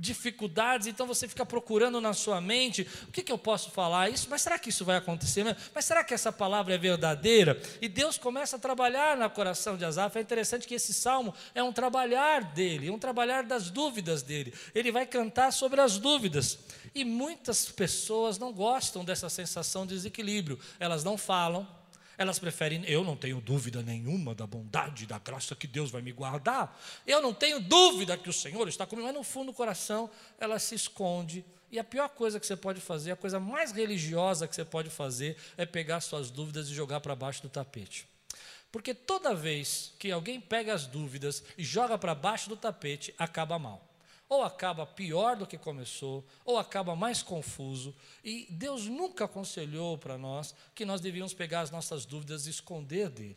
dificuldades, 0.00 0.86
então 0.86 1.06
você 1.06 1.28
fica 1.28 1.44
procurando 1.44 2.00
na 2.00 2.14
sua 2.14 2.40
mente, 2.40 2.88
o 3.06 3.12
que, 3.12 3.22
que 3.22 3.30
eu 3.30 3.36
posso 3.36 3.70
falar 3.70 4.08
isso? 4.08 4.28
Mas 4.30 4.40
será 4.40 4.58
que 4.58 4.70
isso 4.70 4.82
vai 4.82 4.96
acontecer 4.96 5.44
mesmo? 5.44 5.60
Mas 5.74 5.84
será 5.84 6.02
que 6.02 6.14
essa 6.14 6.32
palavra 6.32 6.74
é 6.74 6.78
verdadeira? 6.78 7.60
E 7.82 7.88
Deus 7.88 8.16
começa 8.16 8.56
a 8.56 8.58
trabalhar 8.58 9.14
no 9.18 9.28
coração 9.28 9.76
de 9.76 9.84
Asaf. 9.84 10.16
É 10.16 10.22
interessante 10.22 10.66
que 10.66 10.74
esse 10.74 10.94
salmo 10.94 11.34
é 11.54 11.62
um 11.62 11.70
trabalhar 11.70 12.42
dele, 12.42 12.88
é 12.88 12.92
um 12.92 12.98
trabalhar 12.98 13.42
das 13.42 13.70
dúvidas 13.70 14.22
dele. 14.22 14.54
Ele 14.74 14.90
vai 14.90 15.04
cantar 15.04 15.52
sobre 15.52 15.82
as 15.82 15.98
dúvidas. 15.98 16.58
E 16.94 17.04
muitas 17.04 17.66
pessoas 17.70 18.38
não 18.38 18.52
gostam 18.52 19.04
dessa 19.04 19.28
sensação 19.28 19.86
de 19.86 19.94
desequilíbrio. 19.94 20.58
Elas 20.78 21.04
não 21.04 21.18
falam, 21.18 21.68
Elas 22.20 22.38
preferem, 22.38 22.84
eu 22.84 23.02
não 23.02 23.16
tenho 23.16 23.40
dúvida 23.40 23.80
nenhuma 23.80 24.34
da 24.34 24.46
bondade, 24.46 25.06
da 25.06 25.18
graça 25.18 25.56
que 25.56 25.66
Deus 25.66 25.90
vai 25.90 26.02
me 26.02 26.12
guardar. 26.12 26.78
Eu 27.06 27.22
não 27.22 27.32
tenho 27.32 27.58
dúvida 27.58 28.14
que 28.14 28.28
o 28.28 28.32
Senhor 28.32 28.68
está 28.68 28.84
comigo, 28.84 29.06
mas 29.06 29.16
no 29.16 29.22
fundo 29.22 29.46
do 29.46 29.54
coração 29.54 30.10
ela 30.38 30.58
se 30.58 30.74
esconde. 30.74 31.42
E 31.72 31.78
a 31.78 31.82
pior 31.82 32.10
coisa 32.10 32.38
que 32.38 32.46
você 32.46 32.54
pode 32.54 32.78
fazer, 32.78 33.12
a 33.12 33.16
coisa 33.16 33.40
mais 33.40 33.72
religiosa 33.72 34.46
que 34.46 34.54
você 34.54 34.66
pode 34.66 34.90
fazer, 34.90 35.34
é 35.56 35.64
pegar 35.64 36.02
suas 36.02 36.30
dúvidas 36.30 36.68
e 36.68 36.74
jogar 36.74 37.00
para 37.00 37.16
baixo 37.16 37.40
do 37.40 37.48
tapete. 37.48 38.06
Porque 38.70 38.92
toda 38.92 39.34
vez 39.34 39.94
que 39.98 40.12
alguém 40.12 40.38
pega 40.38 40.74
as 40.74 40.86
dúvidas 40.86 41.42
e 41.56 41.64
joga 41.64 41.96
para 41.96 42.14
baixo 42.14 42.50
do 42.50 42.56
tapete, 42.56 43.14
acaba 43.16 43.58
mal 43.58 43.89
ou 44.30 44.44
acaba 44.44 44.86
pior 44.86 45.36
do 45.36 45.46
que 45.46 45.58
começou, 45.58 46.24
ou 46.44 46.56
acaba 46.56 46.94
mais 46.94 47.20
confuso. 47.20 47.92
E 48.24 48.46
Deus 48.48 48.86
nunca 48.86 49.24
aconselhou 49.24 49.98
para 49.98 50.16
nós 50.16 50.54
que 50.72 50.84
nós 50.84 51.00
devíamos 51.00 51.34
pegar 51.34 51.62
as 51.62 51.70
nossas 51.72 52.06
dúvidas 52.06 52.46
e 52.46 52.50
esconder 52.50 53.10
dele. 53.10 53.36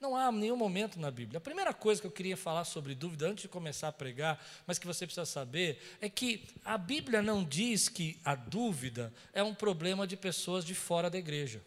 Não 0.00 0.16
há 0.16 0.32
nenhum 0.32 0.56
momento 0.56 0.98
na 0.98 1.10
Bíblia. 1.10 1.36
A 1.36 1.42
primeira 1.42 1.74
coisa 1.74 2.00
que 2.00 2.06
eu 2.06 2.10
queria 2.10 2.38
falar 2.38 2.64
sobre 2.64 2.94
dúvida, 2.94 3.28
antes 3.28 3.42
de 3.42 3.48
começar 3.48 3.88
a 3.88 3.92
pregar, 3.92 4.42
mas 4.66 4.78
que 4.78 4.86
você 4.86 5.04
precisa 5.04 5.26
saber, 5.26 5.78
é 6.00 6.08
que 6.08 6.48
a 6.64 6.78
Bíblia 6.78 7.20
não 7.20 7.44
diz 7.44 7.90
que 7.90 8.18
a 8.24 8.34
dúvida 8.34 9.12
é 9.34 9.42
um 9.42 9.54
problema 9.54 10.06
de 10.06 10.16
pessoas 10.16 10.64
de 10.64 10.74
fora 10.74 11.10
da 11.10 11.18
igreja. 11.18 11.60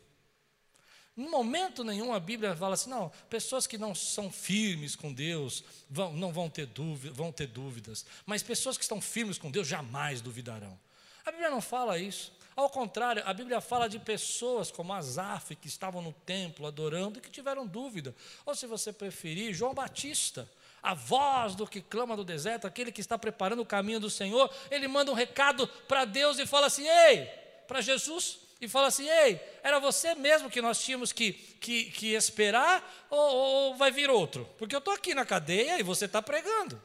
Em 1.15 1.29
momento 1.29 1.84
nenhum 1.84 2.12
a 2.12 2.20
Bíblia 2.20 2.55
fala 2.55 2.74
assim, 2.74 2.89
não, 2.89 3.12
pessoas 3.29 3.67
que 3.67 3.77
não 3.77 3.93
são 3.93 4.32
firmes 4.32 4.96
com 4.96 5.13
Deus 5.13 5.63
vão, 5.88 6.12
não 6.13 6.34
vão 6.34 6.50
ter, 6.50 6.65
dúvida, 6.65 7.13
vão 7.13 7.32
ter 7.32 7.46
dúvidas, 7.46 8.03
mas 8.25 8.41
pessoas 8.41 8.77
que 8.77 8.84
estão 8.84 9.00
firmes 9.00 9.38
com 9.38 9.51
Deus 9.51 9.67
jamais 9.67 10.22
duvidarão. 10.22 10.77
A 11.24 11.32
Bíblia 11.32 11.51
não 11.51 11.62
fala 11.62 12.00
isso. 12.00 12.34
Ao 12.55 12.70
contrário, 12.70 13.24
a 13.25 13.34
Bíblia 13.34 13.62
fala 13.62 13.88
de 13.88 13.98
pessoas 13.98 14.70
como 14.70 14.93
Asaf, 14.93 15.55
que 15.55 15.67
estavam 15.67 16.01
no 16.01 16.13
templo 16.13 16.67
adorando 16.67 17.17
e 17.17 17.22
que 17.22 17.29
tiveram 17.29 17.65
dúvida. 17.65 18.13
Ou 18.46 18.53
se 18.53 18.67
você 18.67 18.91
preferir, 18.91 19.53
João 19.53 19.74
Batista, 19.74 20.50
a 20.82 20.93
voz 20.93 21.55
do 21.55 21.65
que 21.65 21.82
clama 21.82 22.15
do 22.15 22.24
deserto, 22.24 22.67
aquele 22.67 22.91
que 22.91 23.01
está 23.01 23.17
preparando 23.17 23.62
o 23.62 23.65
caminho 23.65 24.00
do 24.00 24.10
Senhor, 24.10 24.53
ele 24.70 24.88
manda 24.88 25.12
um 25.12 25.15
recado 25.15 25.67
para 25.88 26.05
Deus 26.05 26.38
e 26.38 26.46
fala 26.46 26.67
assim: 26.67 26.88
Ei, 26.88 27.25
para 27.67 27.82
Jesus, 27.82 28.39
e 28.65 28.70
fala 28.70 28.88
assim: 28.88 29.08
Ei, 29.08 29.39
era 29.62 29.79
você 29.79 30.15
mesmo 30.15 30.50
que 30.50 30.62
nós 30.62 30.82
tínhamos 30.82 31.12
que, 31.12 31.34
que, 31.34 31.86
que 31.86 32.13
esperar, 32.13 33.08
ou, 33.10 33.36
ou 33.36 33.75
vai 33.75 33.91
vir 33.91 34.10
outro? 34.10 34.48
Porque 34.58 34.75
eu 34.75 34.79
estou 34.79 34.93
aqui 34.93 35.13
na 35.13 35.25
cadeia 35.25 35.79
e 35.79 35.84
você 35.84 36.05
está 36.05 36.22
pregando, 36.22 36.82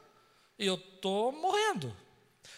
e 0.58 0.66
eu 0.66 0.75
estou 0.75 1.32
morrendo. 1.32 1.94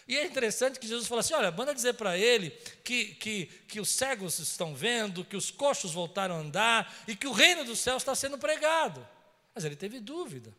E 0.07 0.17
é 0.17 0.25
interessante 0.25 0.79
que 0.79 0.87
Jesus 0.87 1.07
fala 1.07 1.21
assim: 1.21 1.33
olha, 1.33 1.51
manda 1.51 1.73
dizer 1.73 1.93
para 1.93 2.17
ele 2.17 2.49
que, 2.83 3.15
que, 3.15 3.45
que 3.67 3.79
os 3.79 3.89
cegos 3.89 4.39
estão 4.39 4.75
vendo, 4.75 5.23
que 5.23 5.37
os 5.37 5.51
coxos 5.51 5.93
voltaram 5.93 6.35
a 6.35 6.39
andar 6.39 6.93
e 7.07 7.15
que 7.15 7.27
o 7.27 7.31
reino 7.31 7.63
dos 7.63 7.79
céus 7.79 8.01
está 8.01 8.15
sendo 8.15 8.37
pregado. 8.37 9.07
Mas 9.53 9.63
ele 9.63 9.75
teve 9.75 9.99
dúvida. 9.99 10.53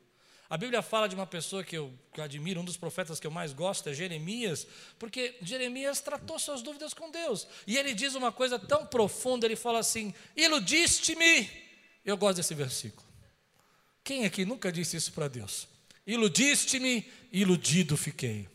A 0.52 0.58
Bíblia 0.58 0.82
fala 0.82 1.08
de 1.08 1.14
uma 1.14 1.26
pessoa 1.26 1.64
que 1.64 1.74
eu, 1.74 1.90
que 2.12 2.20
eu 2.20 2.24
admiro, 2.24 2.60
um 2.60 2.64
dos 2.64 2.76
profetas 2.76 3.18
que 3.18 3.26
eu 3.26 3.30
mais 3.30 3.54
gosto 3.54 3.88
é 3.88 3.94
Jeremias, 3.94 4.66
porque 4.98 5.34
Jeremias 5.40 6.02
tratou 6.02 6.38
suas 6.38 6.60
dúvidas 6.60 6.92
com 6.92 7.10
Deus. 7.10 7.48
E 7.66 7.78
ele 7.78 7.94
diz 7.94 8.14
uma 8.14 8.30
coisa 8.30 8.58
tão 8.58 8.84
profunda, 8.84 9.46
ele 9.46 9.56
fala 9.56 9.78
assim: 9.78 10.12
iludiste-me. 10.36 11.48
Eu 12.04 12.18
gosto 12.18 12.36
desse 12.36 12.54
versículo. 12.54 13.02
Quem 14.04 14.26
aqui 14.26 14.44
nunca 14.44 14.70
disse 14.70 14.94
isso 14.94 15.10
para 15.14 15.26
Deus? 15.26 15.66
Iludiste-me, 16.06 17.10
iludido 17.32 17.96
fiquei. 17.96 18.46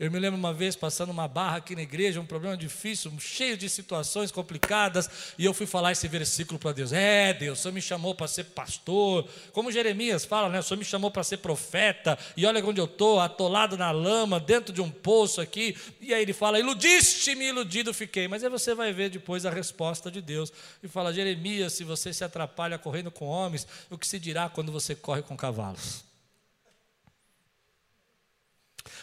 Eu 0.00 0.10
me 0.10 0.18
lembro 0.18 0.38
uma 0.38 0.54
vez 0.54 0.74
passando 0.74 1.10
uma 1.10 1.28
barra 1.28 1.58
aqui 1.58 1.76
na 1.76 1.82
igreja, 1.82 2.18
um 2.22 2.24
problema 2.24 2.56
difícil, 2.56 3.12
cheio 3.18 3.54
de 3.54 3.68
situações 3.68 4.32
complicadas, 4.32 5.34
e 5.36 5.44
eu 5.44 5.52
fui 5.52 5.66
falar 5.66 5.92
esse 5.92 6.08
versículo 6.08 6.58
para 6.58 6.72
Deus. 6.72 6.90
É, 6.90 7.34
Deus, 7.34 7.58
o 7.58 7.62
Senhor 7.62 7.74
me 7.74 7.82
chamou 7.82 8.14
para 8.14 8.26
ser 8.26 8.44
pastor. 8.44 9.28
Como 9.52 9.70
Jeremias 9.70 10.24
fala, 10.24 10.48
né? 10.48 10.60
O 10.60 10.62
Senhor 10.62 10.78
me 10.78 10.86
chamou 10.86 11.10
para 11.10 11.22
ser 11.22 11.36
profeta, 11.36 12.18
e 12.34 12.46
olha 12.46 12.64
onde 12.64 12.80
eu 12.80 12.86
estou, 12.86 13.20
atolado 13.20 13.76
na 13.76 13.90
lama, 13.90 14.40
dentro 14.40 14.72
de 14.72 14.80
um 14.80 14.90
poço 14.90 15.38
aqui. 15.38 15.76
E 16.00 16.14
aí 16.14 16.22
ele 16.22 16.32
fala: 16.32 16.58
Iludiste-me, 16.58 17.48
iludido 17.48 17.92
fiquei. 17.92 18.26
Mas 18.26 18.42
aí 18.42 18.48
você 18.48 18.74
vai 18.74 18.94
ver 18.94 19.10
depois 19.10 19.44
a 19.44 19.50
resposta 19.50 20.10
de 20.10 20.22
Deus. 20.22 20.50
E 20.82 20.88
fala: 20.88 21.12
Jeremias, 21.12 21.74
se 21.74 21.84
você 21.84 22.10
se 22.10 22.24
atrapalha 22.24 22.78
correndo 22.78 23.10
com 23.10 23.26
homens, 23.26 23.66
o 23.90 23.98
que 23.98 24.06
se 24.06 24.18
dirá 24.18 24.48
quando 24.48 24.72
você 24.72 24.94
corre 24.94 25.20
com 25.20 25.36
cavalos? 25.36 26.09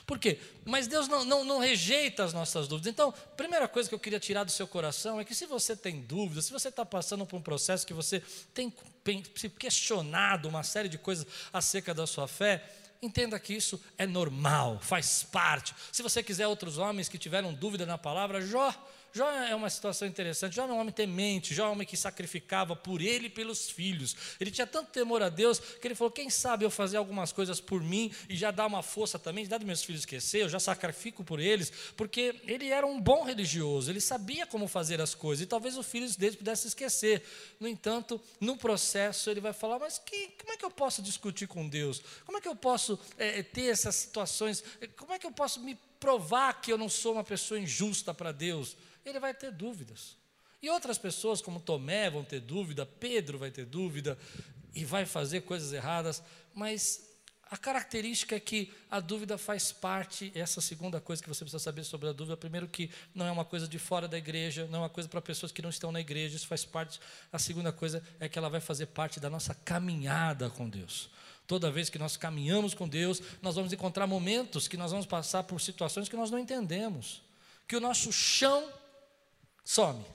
Por 0.08 0.18
quê? 0.18 0.40
Mas 0.64 0.88
Deus 0.88 1.10
não, 1.10 1.26
não, 1.26 1.44
não 1.44 1.60
rejeita 1.60 2.24
as 2.24 2.32
nossas 2.32 2.66
dúvidas. 2.66 2.90
Então, 2.90 3.14
primeira 3.36 3.68
coisa 3.68 3.90
que 3.90 3.94
eu 3.94 4.00
queria 4.00 4.22
tirar 4.22 4.46
do 4.46 4.52
seu 4.52 4.66
coração 4.66 5.20
é 5.20 5.26
que 5.26 5.36
se 5.36 5.46
você 5.46 5.76
tem 5.76 6.00
dúvidas, 6.00 6.46
se 6.46 6.54
você 6.54 6.70
está 6.70 6.86
passando 6.86 7.26
por 7.26 7.36
um 7.36 7.42
processo 7.42 7.86
que 7.86 7.94
você 7.94 8.24
tem 8.54 8.74
se 9.36 9.50
questionado 9.50 10.48
uma 10.48 10.64
série 10.64 10.88
de 10.88 10.98
coisas 10.98 11.28
acerca 11.52 11.94
da 11.94 12.08
sua 12.08 12.26
fé, 12.26 12.64
entenda 13.02 13.38
que 13.38 13.54
isso 13.54 13.84
é 13.98 14.08
normal, 14.08 14.80
faz 14.80 15.24
parte. 15.24 15.76
Se 15.92 16.02
você 16.02 16.24
quiser 16.24 16.48
outros 16.48 16.78
homens 16.78 17.10
que 17.10 17.18
tiveram 17.18 17.54
dúvida 17.54 17.86
na 17.86 17.98
palavra, 17.98 18.40
Jó 18.40 18.74
Jó 19.14 19.30
é 19.32 19.56
uma 19.56 19.70
situação 19.70 20.08
interessante. 20.08 20.56
Jó 20.56 20.64
é 20.64 20.72
um 20.72 20.80
homem 20.80 20.94
temente, 20.94 21.54
Jó 21.54 21.66
é 21.66 21.70
um 21.70 21.72
homem 21.72 21.88
que 21.88 21.98
sacrificava 21.98 22.76
por 22.76 23.02
ele 23.02 23.28
e 23.28 23.30
pelos 23.30 23.70
filhos. 23.70 24.16
Ele 24.40 24.52
tinha 24.52 24.68
tanto 24.68 24.92
temor 24.92 25.22
a 25.24 25.30
Deus 25.30 25.60
que 25.60 25.88
ele 25.88 25.96
falou: 25.96 26.12
quem 26.12 26.30
sabe 26.30 26.66
eu 26.66 26.72
fazer 26.72 26.98
algumas 26.98 27.32
coisas 27.32 27.60
por 27.60 27.82
mim 27.82 28.12
e 28.30 28.36
já 28.36 28.52
dar 28.52 28.66
uma 28.68 28.84
força 28.84 29.18
também, 29.18 29.48
dá 29.48 29.58
dos 29.58 29.66
meus 29.66 29.84
filhos 29.84 30.02
esquecer, 30.02 30.42
eu 30.42 30.50
já 30.50 30.60
sacrifico 30.60 31.24
por 31.24 31.40
eles, 31.40 31.72
porque 31.96 32.36
ele 32.46 32.70
era 32.70 32.86
um 32.86 33.00
bom 33.00 33.24
religioso, 33.24 33.92
ele 33.92 34.02
sabia 34.02 34.46
como 34.46 34.68
fazer 34.68 35.02
as 35.02 35.16
coisas 35.16 35.44
e 35.44 35.48
talvez 35.48 35.78
os 35.78 35.86
filhos 35.86 36.16
dele 36.16 36.38
pudessem 36.38 36.68
esquecer. 36.68 37.24
No 37.60 37.68
entanto, 37.68 38.22
no 38.40 38.58
processo 38.58 39.30
ele 39.30 39.42
vai 39.42 39.54
falar: 39.54 39.80
mas 39.80 39.98
que, 39.98 40.30
como 40.40 40.54
é 40.54 40.58
que 40.58 40.66
eu 40.66 40.72
posso 40.72 41.02
discutir 41.02 41.48
com 41.48 41.68
Deus? 41.68 42.02
Como 42.26 42.38
é 42.38 42.42
que 42.42 42.48
eu 42.48 42.56
posso 42.56 43.00
é, 43.18 43.42
ter 43.44 43.68
essas 43.68 43.96
situações? 43.96 44.64
Como 44.96 45.14
é 45.14 45.20
que 45.20 45.26
eu 45.26 45.32
posso 45.32 45.60
me 45.62 45.78
provar 46.00 46.62
que 46.62 46.72
eu 46.72 46.78
não 46.78 46.90
sou 46.90 47.14
uma 47.14 47.24
pessoa 47.24 47.60
injusta 47.60 48.14
para 48.14 48.32
Deus? 48.32 48.76
ele 49.10 49.20
vai 49.20 49.34
ter 49.34 49.52
dúvidas. 49.52 50.16
E 50.62 50.70
outras 50.70 50.98
pessoas, 50.98 51.42
como 51.42 51.60
Tomé, 51.60 52.10
vão 52.10 52.24
ter 52.24 52.40
dúvida, 52.40 52.86
Pedro 52.86 53.38
vai 53.38 53.52
ter 53.52 53.66
dúvida 53.66 54.18
e 54.74 54.84
vai 54.84 55.06
fazer 55.06 55.42
coisas 55.42 55.72
erradas, 55.72 56.24
mas 56.54 57.08
a 57.50 57.56
característica 57.56 58.36
é 58.36 58.40
que 58.40 58.74
a 58.92 59.00
dúvida 59.00 59.38
faz 59.38 59.72
parte, 59.72 60.32
essa 60.36 60.60
segunda 60.60 61.00
coisa 61.00 61.22
que 61.22 61.30
você 61.30 61.46
precisa 61.46 61.64
saber 61.64 61.84
sobre 61.84 62.10
a 62.10 62.12
dúvida, 62.12 62.36
primeiro 62.36 62.68
que 62.68 62.90
não 63.16 63.26
é 63.26 63.32
uma 63.32 63.46
coisa 63.46 63.68
de 63.68 63.80
fora 63.80 64.08
da 64.08 64.18
igreja, 64.18 64.68
não 64.68 64.80
é 64.80 64.82
uma 64.84 64.90
coisa 64.90 65.08
para 65.08 65.22
pessoas 65.22 65.52
que 65.52 65.62
não 65.62 65.70
estão 65.70 65.92
na 65.92 66.02
igreja, 66.02 66.36
isso 66.36 66.48
faz 66.48 66.66
parte. 66.66 67.00
A 67.32 67.40
segunda 67.40 67.72
coisa 67.72 68.04
é 68.20 68.28
que 68.28 68.38
ela 68.38 68.50
vai 68.50 68.60
fazer 68.60 68.88
parte 68.88 69.20
da 69.20 69.30
nossa 69.30 69.54
caminhada 69.54 70.50
com 70.50 70.68
Deus. 70.68 71.10
Toda 71.48 71.72
vez 71.72 71.90
que 71.90 71.98
nós 71.98 72.18
caminhamos 72.18 72.74
com 72.74 72.88
Deus, 72.88 73.22
nós 73.42 73.56
vamos 73.56 73.72
encontrar 73.72 74.06
momentos 74.06 74.68
que 74.68 74.76
nós 74.76 74.92
vamos 74.92 75.06
passar 75.06 75.44
por 75.44 75.62
situações 75.62 76.10
que 76.10 76.16
nós 76.18 76.30
não 76.30 76.38
entendemos, 76.38 77.22
que 77.66 77.76
o 77.76 77.80
nosso 77.80 78.12
chão 78.12 78.70
some. 79.64 80.06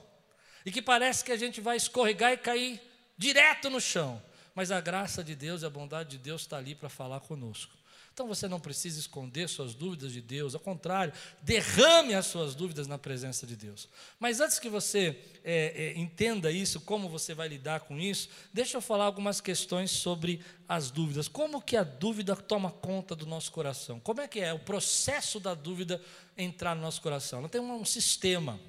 E 0.63 0.71
que 0.71 0.81
parece 0.81 1.25
que 1.25 1.31
a 1.31 1.37
gente 1.37 1.59
vai 1.59 1.75
escorregar 1.75 2.31
e 2.31 2.37
cair 2.37 2.81
direto 3.17 3.69
no 3.69 3.81
chão. 3.81 4.21
Mas 4.55 4.71
a 4.71 4.79
graça 4.79 5.23
de 5.23 5.35
Deus 5.35 5.63
e 5.63 5.65
a 5.65 5.69
bondade 5.69 6.11
de 6.11 6.17
Deus 6.19 6.41
está 6.41 6.57
ali 6.57 6.75
para 6.75 6.87
falar 6.87 7.19
conosco. 7.21 7.73
Então 8.13 8.27
você 8.27 8.47
não 8.47 8.59
precisa 8.59 8.99
esconder 8.99 9.49
suas 9.49 9.73
dúvidas 9.73 10.13
de 10.13 10.21
Deus, 10.21 10.53
ao 10.53 10.61
contrário, 10.61 11.11
derrame 11.41 12.13
as 12.13 12.27
suas 12.27 12.53
dúvidas 12.53 12.85
na 12.85 12.99
presença 12.99 13.47
de 13.47 13.55
Deus. 13.55 13.89
Mas 14.19 14.39
antes 14.39 14.59
que 14.59 14.69
você 14.69 15.19
é, 15.43 15.93
é, 15.95 15.99
entenda 15.99 16.51
isso, 16.51 16.79
como 16.81 17.09
você 17.09 17.33
vai 17.33 17.47
lidar 17.47 17.81
com 17.81 17.99
isso, 17.99 18.29
deixa 18.53 18.77
eu 18.77 18.81
falar 18.81 19.05
algumas 19.05 19.41
questões 19.41 19.89
sobre 19.89 20.41
as 20.69 20.91
dúvidas. 20.91 21.27
Como 21.27 21.59
que 21.59 21.75
a 21.75 21.83
dúvida 21.83 22.35
toma 22.35 22.69
conta 22.69 23.15
do 23.15 23.25
nosso 23.25 23.51
coração? 23.51 23.99
Como 23.99 24.21
é 24.21 24.27
que 24.27 24.39
é 24.39 24.53
o 24.53 24.59
processo 24.59 25.39
da 25.39 25.55
dúvida 25.55 25.99
entrar 26.37 26.75
no 26.75 26.83
nosso 26.83 27.01
coração? 27.01 27.39
Ela 27.39 27.49
tem 27.49 27.59
um 27.59 27.83
sistema. 27.83 28.59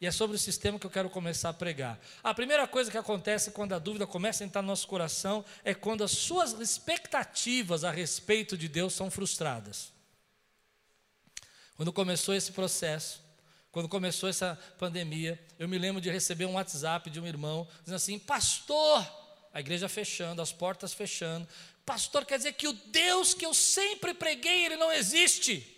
E 0.00 0.06
é 0.06 0.10
sobre 0.10 0.34
o 0.34 0.38
sistema 0.38 0.78
que 0.78 0.86
eu 0.86 0.90
quero 0.90 1.10
começar 1.10 1.50
a 1.50 1.52
pregar. 1.52 2.00
A 2.22 2.32
primeira 2.32 2.66
coisa 2.66 2.90
que 2.90 2.96
acontece 2.96 3.50
quando 3.50 3.74
a 3.74 3.78
dúvida 3.78 4.06
começa 4.06 4.42
a 4.42 4.46
entrar 4.46 4.62
no 4.62 4.68
nosso 4.68 4.88
coração 4.88 5.44
é 5.62 5.74
quando 5.74 6.02
as 6.02 6.12
suas 6.12 6.52
expectativas 6.52 7.84
a 7.84 7.90
respeito 7.90 8.56
de 8.56 8.66
Deus 8.66 8.94
são 8.94 9.10
frustradas. 9.10 9.92
Quando 11.76 11.92
começou 11.92 12.34
esse 12.34 12.50
processo, 12.52 13.22
quando 13.70 13.90
começou 13.90 14.28
essa 14.28 14.58
pandemia, 14.78 15.38
eu 15.58 15.68
me 15.68 15.78
lembro 15.78 16.00
de 16.00 16.10
receber 16.10 16.46
um 16.46 16.54
WhatsApp 16.54 17.10
de 17.10 17.20
um 17.20 17.26
irmão 17.26 17.68
dizendo 17.80 17.96
assim: 17.96 18.18
Pastor, 18.18 19.06
a 19.52 19.60
igreja 19.60 19.86
fechando, 19.86 20.40
as 20.40 20.50
portas 20.50 20.94
fechando. 20.94 21.46
Pastor, 21.84 22.24
quer 22.24 22.38
dizer 22.38 22.54
que 22.54 22.66
o 22.66 22.72
Deus 22.72 23.34
que 23.34 23.44
eu 23.44 23.52
sempre 23.52 24.14
preguei, 24.14 24.64
ele 24.64 24.76
não 24.76 24.90
existe. 24.90 25.76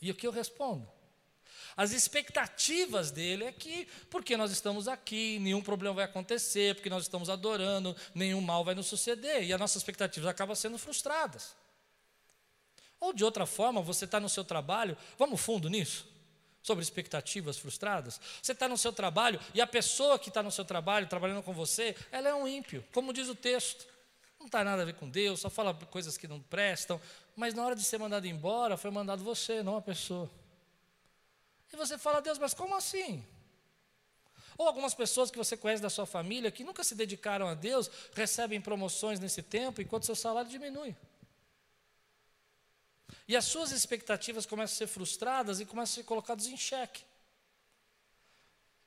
E 0.00 0.10
o 0.10 0.14
que 0.14 0.26
eu 0.26 0.30
respondo? 0.30 0.97
As 1.78 1.92
expectativas 1.92 3.12
dele 3.12 3.44
é 3.44 3.52
que, 3.52 3.86
porque 4.10 4.36
nós 4.36 4.50
estamos 4.50 4.88
aqui, 4.88 5.38
nenhum 5.38 5.62
problema 5.62 5.94
vai 5.94 6.06
acontecer, 6.06 6.74
porque 6.74 6.90
nós 6.90 7.04
estamos 7.04 7.30
adorando, 7.30 7.94
nenhum 8.12 8.40
mal 8.40 8.64
vai 8.64 8.74
nos 8.74 8.86
suceder. 8.88 9.44
E 9.44 9.52
as 9.52 9.60
nossas 9.60 9.76
expectativas 9.76 10.28
acabam 10.28 10.56
sendo 10.56 10.76
frustradas. 10.76 11.54
Ou 12.98 13.12
de 13.12 13.22
outra 13.22 13.46
forma, 13.46 13.80
você 13.80 14.06
está 14.06 14.18
no 14.18 14.28
seu 14.28 14.44
trabalho, 14.44 14.98
vamos 15.16 15.40
fundo 15.40 15.70
nisso? 15.70 16.04
sobre 16.60 16.82
expectativas 16.82 17.56
frustradas? 17.56 18.20
Você 18.42 18.50
está 18.50 18.68
no 18.68 18.76
seu 18.76 18.92
trabalho 18.92 19.40
e 19.54 19.60
a 19.60 19.66
pessoa 19.66 20.18
que 20.18 20.28
está 20.28 20.42
no 20.42 20.50
seu 20.50 20.64
trabalho, 20.64 21.06
trabalhando 21.06 21.44
com 21.44 21.52
você, 21.52 21.96
ela 22.10 22.28
é 22.28 22.34
um 22.34 22.46
ímpio, 22.46 22.84
como 22.92 23.12
diz 23.12 23.28
o 23.28 23.36
texto. 23.36 23.86
Não 24.38 24.46
está 24.46 24.64
nada 24.64 24.82
a 24.82 24.84
ver 24.84 24.94
com 24.94 25.08
Deus, 25.08 25.40
só 25.40 25.48
fala 25.48 25.72
coisas 25.72 26.18
que 26.18 26.26
não 26.26 26.40
prestam, 26.40 27.00
mas 27.36 27.54
na 27.54 27.64
hora 27.64 27.76
de 27.76 27.84
ser 27.84 27.98
mandado 27.98 28.26
embora, 28.26 28.76
foi 28.76 28.90
mandado 28.90 29.22
você, 29.22 29.62
não 29.62 29.76
a 29.76 29.80
pessoa. 29.80 30.28
E 31.72 31.76
você 31.76 31.98
fala, 31.98 32.20
Deus, 32.20 32.38
mas 32.38 32.54
como 32.54 32.74
assim? 32.74 33.24
Ou 34.56 34.66
algumas 34.66 34.94
pessoas 34.94 35.30
que 35.30 35.38
você 35.38 35.56
conhece 35.56 35.82
da 35.82 35.90
sua 35.90 36.06
família 36.06 36.50
que 36.50 36.64
nunca 36.64 36.82
se 36.82 36.94
dedicaram 36.94 37.46
a 37.46 37.54
Deus, 37.54 37.90
recebem 38.12 38.60
promoções 38.60 39.20
nesse 39.20 39.42
tempo 39.42 39.80
enquanto 39.80 40.06
seu 40.06 40.16
salário 40.16 40.50
diminui. 40.50 40.96
E 43.26 43.36
as 43.36 43.44
suas 43.44 43.70
expectativas 43.70 44.46
começam 44.46 44.74
a 44.74 44.78
ser 44.78 44.86
frustradas 44.86 45.60
e 45.60 45.66
começam 45.66 45.92
a 45.92 45.94
ser 45.96 46.04
colocadas 46.04 46.46
em 46.46 46.56
xeque. 46.56 47.04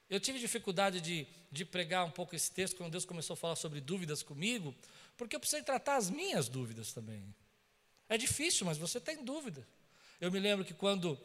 Eu 0.09 0.19
tive 0.19 0.39
dificuldade 0.39 1.00
de, 1.00 1.25
de 1.50 1.63
pregar 1.63 2.05
um 2.05 2.11
pouco 2.11 2.35
esse 2.35 2.51
texto 2.51 2.75
quando 2.75 2.91
Deus 2.91 3.05
começou 3.05 3.35
a 3.35 3.38
falar 3.38 3.55
sobre 3.55 3.79
dúvidas 3.79 4.21
comigo, 4.21 4.75
porque 5.15 5.35
eu 5.35 5.39
precisei 5.39 5.63
tratar 5.63 5.95
as 5.95 6.09
minhas 6.09 6.50
dúvidas 6.50 6.91
também. 6.91 7.33
É 8.09 8.17
difícil, 8.17 8.65
mas 8.65 8.77
você 8.77 9.00
tem 9.00 9.23
dúvida. 9.23 9.65
Eu 10.19 10.29
me 10.29 10.38
lembro 10.39 10.65
que 10.65 10.73
quando 10.73 11.17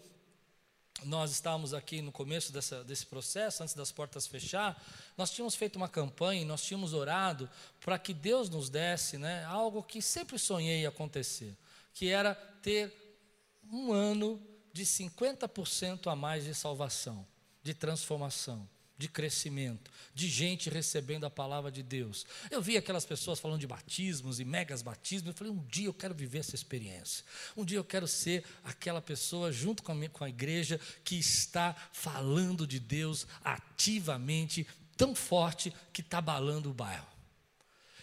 nós 1.04 1.30
estávamos 1.30 1.74
aqui 1.74 2.00
no 2.00 2.10
começo 2.10 2.52
dessa, 2.52 2.82
desse 2.82 3.06
processo, 3.06 3.62
antes 3.62 3.74
das 3.74 3.92
portas 3.92 4.26
fechar, 4.26 4.82
nós 5.16 5.30
tínhamos 5.30 5.54
feito 5.54 5.76
uma 5.76 5.88
campanha, 5.88 6.44
nós 6.44 6.62
tínhamos 6.62 6.94
orado 6.94 7.48
para 7.80 7.98
que 7.98 8.14
Deus 8.14 8.48
nos 8.48 8.68
desse 8.68 9.18
né, 9.18 9.44
algo 9.44 9.82
que 9.82 10.00
sempre 10.00 10.38
sonhei 10.38 10.86
acontecer, 10.86 11.54
que 11.92 12.08
era 12.08 12.34
ter 12.34 12.92
um 13.70 13.92
ano 13.92 14.40
de 14.72 14.84
50% 14.84 16.10
a 16.10 16.16
mais 16.16 16.44
de 16.44 16.54
salvação, 16.54 17.26
de 17.62 17.74
transformação 17.74 18.68
de 18.98 19.08
crescimento, 19.08 19.90
de 20.14 20.28
gente 20.28 20.70
recebendo 20.70 21.24
a 21.24 21.30
palavra 21.30 21.70
de 21.70 21.82
Deus. 21.82 22.24
Eu 22.50 22.62
vi 22.62 22.76
aquelas 22.76 23.04
pessoas 23.04 23.38
falando 23.38 23.60
de 23.60 23.66
batismos 23.66 24.40
e 24.40 24.44
megas 24.44 24.82
batismos, 24.82 25.28
eu 25.28 25.34
falei, 25.34 25.52
um 25.52 25.64
dia 25.66 25.86
eu 25.86 25.94
quero 25.94 26.14
viver 26.14 26.38
essa 26.38 26.54
experiência. 26.54 27.24
Um 27.56 27.64
dia 27.64 27.78
eu 27.78 27.84
quero 27.84 28.08
ser 28.08 28.44
aquela 28.64 29.02
pessoa 29.02 29.52
junto 29.52 29.82
com 29.82 29.92
a, 29.92 29.94
minha, 29.94 30.10
com 30.10 30.24
a 30.24 30.28
igreja 30.28 30.80
que 31.04 31.16
está 31.16 31.74
falando 31.92 32.66
de 32.66 32.80
Deus 32.80 33.26
ativamente, 33.44 34.66
tão 34.96 35.14
forte 35.14 35.72
que 35.92 36.00
está 36.00 36.18
abalando 36.18 36.70
o 36.70 36.74
bairro. 36.74 37.15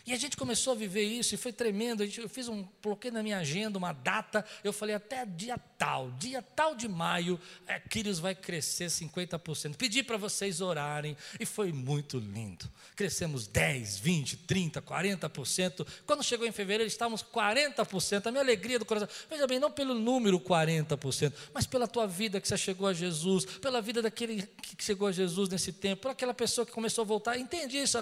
E 0.05 0.11
a 0.11 0.17
gente 0.17 0.35
começou 0.35 0.73
a 0.73 0.75
viver 0.75 1.03
isso 1.03 1.33
e 1.33 1.37
foi 1.37 1.53
tremendo. 1.53 2.03
eu 2.03 2.27
fiz 2.27 2.49
um, 2.49 2.63
coloquei 2.81 3.09
na 3.09 3.23
minha 3.23 3.37
agenda 3.37 3.77
uma 3.77 3.93
data, 3.93 4.45
eu 4.61 4.73
falei 4.73 4.93
até 4.93 5.25
dia 5.25 5.57
tal, 5.77 6.11
dia 6.11 6.41
tal 6.41 6.75
de 6.75 6.89
maio, 6.89 7.39
é, 7.65 7.79
Quírios 7.79 8.19
vai 8.19 8.35
crescer 8.35 8.87
50%. 8.87 9.77
Pedi 9.77 10.03
para 10.03 10.17
vocês 10.17 10.59
orarem 10.59 11.15
e 11.39 11.45
foi 11.45 11.71
muito 11.71 12.19
lindo. 12.19 12.69
Crescemos 12.97 13.47
10, 13.47 13.99
20, 13.99 14.37
30, 14.37 14.81
40%. 14.81 15.87
Quando 16.05 16.21
chegou 16.21 16.45
em 16.45 16.51
fevereiro, 16.51 16.87
estávamos 16.87 17.23
40%. 17.23 18.27
A 18.27 18.31
minha 18.31 18.43
alegria 18.43 18.77
do 18.77 18.85
coração. 18.85 19.07
Veja 19.29 19.47
bem, 19.47 19.57
não 19.57 19.71
pelo 19.71 19.93
número 19.93 20.37
40%, 20.37 21.33
mas 21.53 21.65
pela 21.65 21.87
tua 21.87 22.07
vida 22.07 22.41
que 22.41 22.47
você 22.47 22.57
chegou 22.57 22.87
a 22.87 22.93
Jesus, 22.93 23.45
pela 23.45 23.81
vida 23.81 24.01
daquele 24.01 24.43
que 24.61 24.83
chegou 24.83 25.07
a 25.07 25.11
Jesus 25.13 25.47
nesse 25.47 25.71
tempo, 25.71 26.01
por 26.01 26.11
aquela 26.11 26.33
pessoa 26.33 26.65
que 26.65 26.73
começou 26.73 27.03
a 27.03 27.05
voltar. 27.05 27.37
Entendi 27.37 27.77
isso. 27.77 27.97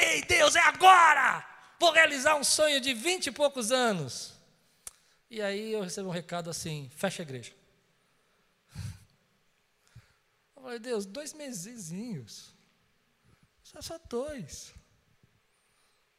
Ei, 0.00 0.22
Deus, 0.22 0.54
é 0.54 0.60
agora! 0.60 1.13
Agora 1.14 1.46
vou 1.78 1.92
realizar 1.92 2.34
um 2.36 2.44
sonho 2.44 2.80
de 2.80 2.92
vinte 2.92 3.28
e 3.28 3.32
poucos 3.32 3.70
anos. 3.70 4.32
E 5.30 5.40
aí 5.40 5.72
eu 5.72 5.82
recebo 5.82 6.08
um 6.08 6.12
recado 6.12 6.50
assim: 6.50 6.90
fecha 6.94 7.22
a 7.22 7.24
igreja. 7.24 7.52
Eu 10.56 10.62
falei, 10.62 10.78
Deus, 10.78 11.06
dois 11.06 11.32
mesezinhos. 11.32 12.52
Só, 13.62 13.80
só 13.80 13.98
dois. 14.08 14.74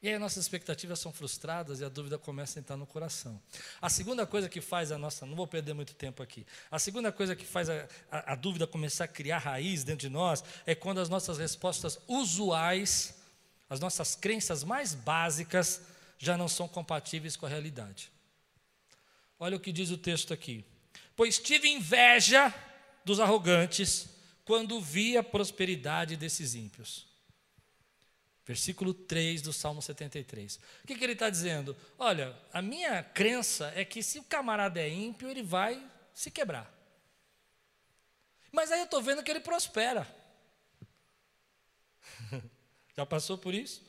E 0.01 0.09
aí 0.09 0.19
nossas 0.19 0.43
expectativas 0.43 0.99
são 0.99 1.11
frustradas 1.11 1.79
e 1.79 1.85
a 1.85 1.89
dúvida 1.89 2.19
começa 2.19 2.59
a 2.59 2.61
entrar 2.61 2.77
no 2.77 2.85
coração. 2.85 3.41
A 3.81 3.89
segunda 3.89 4.27
coisa 4.27 4.47
que 4.47 4.61
faz 4.61 4.91
a 4.91 4.99
nossa, 4.99 5.25
não 5.25 5.35
vou 5.35 5.47
perder 5.47 5.73
muito 5.73 5.95
tempo 5.95 6.21
aqui, 6.21 6.45
a 6.69 6.77
segunda 6.77 7.11
coisa 7.11 7.35
que 7.35 7.45
faz 7.45 7.71
a, 7.71 7.87
a, 8.11 8.33
a 8.33 8.35
dúvida 8.35 8.67
começar 8.67 9.05
a 9.05 9.07
criar 9.07 9.39
raiz 9.39 9.83
dentro 9.83 10.07
de 10.07 10.09
nós 10.09 10.43
é 10.63 10.75
quando 10.75 10.99
as 10.99 11.09
nossas 11.09 11.39
respostas 11.39 11.97
usuais 12.07 13.15
as 13.69 13.79
nossas 13.79 14.15
crenças 14.15 14.63
mais 14.63 14.93
básicas 14.93 15.81
já 16.17 16.37
não 16.37 16.47
são 16.47 16.67
compatíveis 16.67 17.35
com 17.35 17.45
a 17.45 17.49
realidade. 17.49 18.11
Olha 19.39 19.57
o 19.57 19.59
que 19.59 19.71
diz 19.71 19.91
o 19.91 19.97
texto 19.97 20.33
aqui. 20.33 20.63
Pois 21.15 21.39
tive 21.39 21.67
inveja 21.69 22.53
dos 23.03 23.19
arrogantes 23.19 24.09
quando 24.43 24.79
vi 24.79 25.17
a 25.17 25.23
prosperidade 25.23 26.15
desses 26.15 26.55
ímpios. 26.55 27.07
Versículo 28.45 28.93
3 28.93 29.41
do 29.41 29.51
Salmo 29.51 29.81
73. 29.81 30.57
O 30.83 30.87
que, 30.87 30.95
que 30.95 31.03
ele 31.03 31.13
está 31.13 31.29
dizendo? 31.29 31.75
Olha, 31.97 32.37
a 32.53 32.61
minha 32.61 33.01
crença 33.01 33.73
é 33.75 33.83
que 33.83 34.03
se 34.03 34.19
o 34.19 34.23
camarada 34.23 34.79
é 34.79 34.87
ímpio, 34.87 35.29
ele 35.29 35.41
vai 35.41 35.83
se 36.13 36.29
quebrar. 36.29 36.71
Mas 38.51 38.71
aí 38.71 38.79
eu 38.79 38.85
estou 38.85 39.01
vendo 39.01 39.23
que 39.23 39.31
ele 39.31 39.39
prospera. 39.39 40.07
Já 42.97 43.05
passou 43.05 43.37
por 43.37 43.53
isso? 43.53 43.81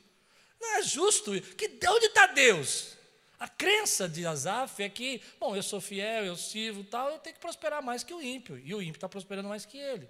Não 0.61 0.77
é 0.77 0.83
justo. 0.83 1.33
Que, 1.57 1.79
onde 1.88 2.07
está 2.07 2.27
Deus? 2.27 2.97
A 3.38 3.49
crença 3.49 4.09
de 4.09 4.27
Asaf 4.27 4.83
é 4.83 4.88
que, 4.88 5.23
bom, 5.38 5.55
eu 5.55 5.62
sou 5.62 5.81
fiel, 5.81 6.25
eu 6.25 6.37
sirvo 6.37 6.83
tal, 6.85 7.11
eu 7.11 7.19
tenho 7.19 7.35
que 7.35 7.40
prosperar 7.40 7.83
mais 7.83 8.03
que 8.03 8.14
o 8.14 8.23
ímpio. 8.23 8.59
E 8.59 8.75
o 8.75 8.81
ímpio 8.81 8.97
está 8.97 9.09
prosperando 9.09 9.49
mais 9.49 9.66
que 9.66 9.77
ele. 9.77 10.09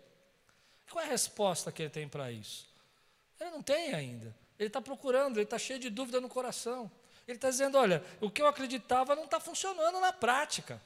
Qual 0.90 1.04
é 1.04 1.06
a 1.06 1.10
resposta 1.10 1.72
que 1.72 1.82
ele 1.82 1.90
tem 1.90 2.08
para 2.08 2.30
isso? 2.30 2.66
Ele 3.40 3.50
não 3.50 3.62
tem 3.62 3.92
ainda. 3.92 4.34
Ele 4.58 4.68
está 4.68 4.80
procurando, 4.80 5.36
ele 5.36 5.44
está 5.44 5.58
cheio 5.58 5.78
de 5.78 5.90
dúvida 5.90 6.20
no 6.20 6.28
coração. 6.28 6.90
Ele 7.26 7.36
está 7.36 7.50
dizendo: 7.50 7.76
olha, 7.76 8.02
o 8.20 8.30
que 8.30 8.40
eu 8.40 8.46
acreditava 8.46 9.16
não 9.16 9.24
está 9.24 9.40
funcionando 9.40 10.00
na 10.00 10.12
prática. 10.12 10.80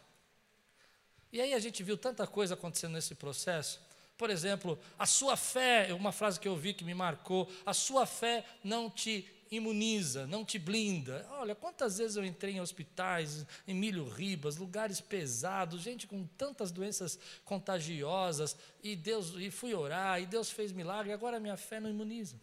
E 1.32 1.40
aí 1.40 1.54
a 1.54 1.58
gente 1.58 1.82
viu 1.82 1.96
tanta 1.96 2.26
coisa 2.26 2.54
acontecendo 2.54 2.92
nesse 2.92 3.14
processo. 3.14 3.80
Por 4.20 4.28
exemplo, 4.28 4.78
a 4.98 5.06
sua 5.06 5.34
fé, 5.34 5.94
uma 5.94 6.12
frase 6.12 6.38
que 6.38 6.46
eu 6.46 6.54
vi 6.54 6.74
que 6.74 6.84
me 6.84 6.92
marcou, 6.92 7.50
a 7.64 7.72
sua 7.72 8.04
fé 8.04 8.44
não 8.62 8.90
te 8.90 9.26
imuniza, 9.50 10.26
não 10.26 10.44
te 10.44 10.58
blinda. 10.58 11.26
Olha, 11.30 11.54
quantas 11.54 11.96
vezes 11.96 12.18
eu 12.18 12.24
entrei 12.26 12.52
em 12.52 12.60
hospitais, 12.60 13.46
Emílio 13.66 14.06
Ribas, 14.06 14.58
lugares 14.58 15.00
pesados, 15.00 15.80
gente 15.80 16.06
com 16.06 16.26
tantas 16.36 16.70
doenças 16.70 17.18
contagiosas, 17.46 18.54
e 18.82 18.94
Deus 18.94 19.32
e 19.38 19.50
fui 19.50 19.72
orar, 19.72 20.20
e 20.20 20.26
Deus 20.26 20.50
fez 20.50 20.70
milagre, 20.70 21.14
agora 21.14 21.40
minha 21.40 21.56
fé 21.56 21.80
não 21.80 21.88
imuniza. 21.88 22.38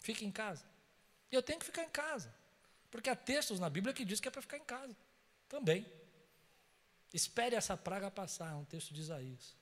Fique 0.00 0.26
em 0.26 0.30
casa. 0.30 0.62
Eu 1.30 1.42
tenho 1.42 1.58
que 1.58 1.64
ficar 1.64 1.84
em 1.84 1.88
casa. 1.88 2.30
Porque 2.90 3.08
há 3.08 3.16
textos 3.16 3.58
na 3.58 3.70
Bíblia 3.70 3.94
que 3.94 4.04
diz 4.04 4.20
que 4.20 4.28
é 4.28 4.30
para 4.30 4.42
ficar 4.42 4.58
em 4.58 4.64
casa. 4.64 4.94
Também. 5.48 5.86
Espere 7.12 7.54
essa 7.54 7.76
praga 7.76 8.10
passar, 8.10 8.52
é 8.52 8.54
um 8.54 8.64
texto 8.64 8.94
de 8.94 9.00
Isaías. 9.00 9.54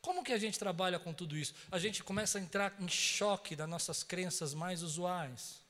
Como 0.00 0.24
que 0.24 0.32
a 0.32 0.38
gente 0.38 0.58
trabalha 0.58 0.98
com 0.98 1.12
tudo 1.12 1.36
isso? 1.36 1.54
A 1.70 1.78
gente 1.78 2.02
começa 2.02 2.38
a 2.38 2.40
entrar 2.40 2.74
em 2.80 2.88
choque 2.88 3.54
das 3.54 3.68
nossas 3.68 4.02
crenças 4.02 4.54
mais 4.54 4.82
usuais. 4.82 5.60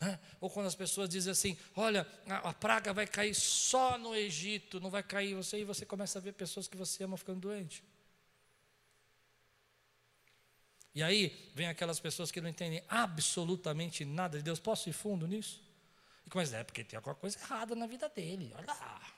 Né? 0.00 0.20
Ou 0.40 0.50
quando 0.50 0.66
as 0.66 0.74
pessoas 0.74 1.08
dizem 1.08 1.32
assim: 1.32 1.58
olha, 1.74 2.06
a, 2.28 2.50
a, 2.50 2.54
praga 2.54 2.92
vai 2.92 3.06
cair 3.06 3.34
só 3.34 3.98
no 3.98 4.14
Egito, 4.14 4.78
não 4.80 4.90
vai 4.90 5.02
cair 5.02 5.34
você, 5.34 5.60
e 5.60 5.64
você 5.64 5.84
começa 5.84 6.18
a 6.18 6.22
ver 6.22 6.32
pessoas 6.32 6.68
que 6.68 6.76
você 6.76 7.02
ama 7.02 7.16
ficando 7.16 7.40
doente. 7.40 7.82
E 10.94 11.02
aí 11.02 11.50
vem 11.54 11.68
aquelas 11.68 12.00
pessoas 12.00 12.30
que 12.30 12.40
não 12.40 12.48
entendem 12.48 12.82
absolutamente 12.88 14.04
nada 14.04 14.38
de 14.38 14.44
Deus. 14.44 14.60
Posso 14.60 14.88
ir 14.88 14.92
fundo 14.92 15.26
nisso? 15.26 15.62
E 16.24 16.30
começa, 16.30 16.56
é 16.56 16.64
porque 16.64 16.84
tem 16.84 16.96
alguma 16.96 17.14
coisa 17.14 17.38
errada 17.38 17.74
na 17.74 17.86
vida 17.86 18.08
dele. 18.08 18.52
Olha 18.56 18.66
lá. 18.66 19.15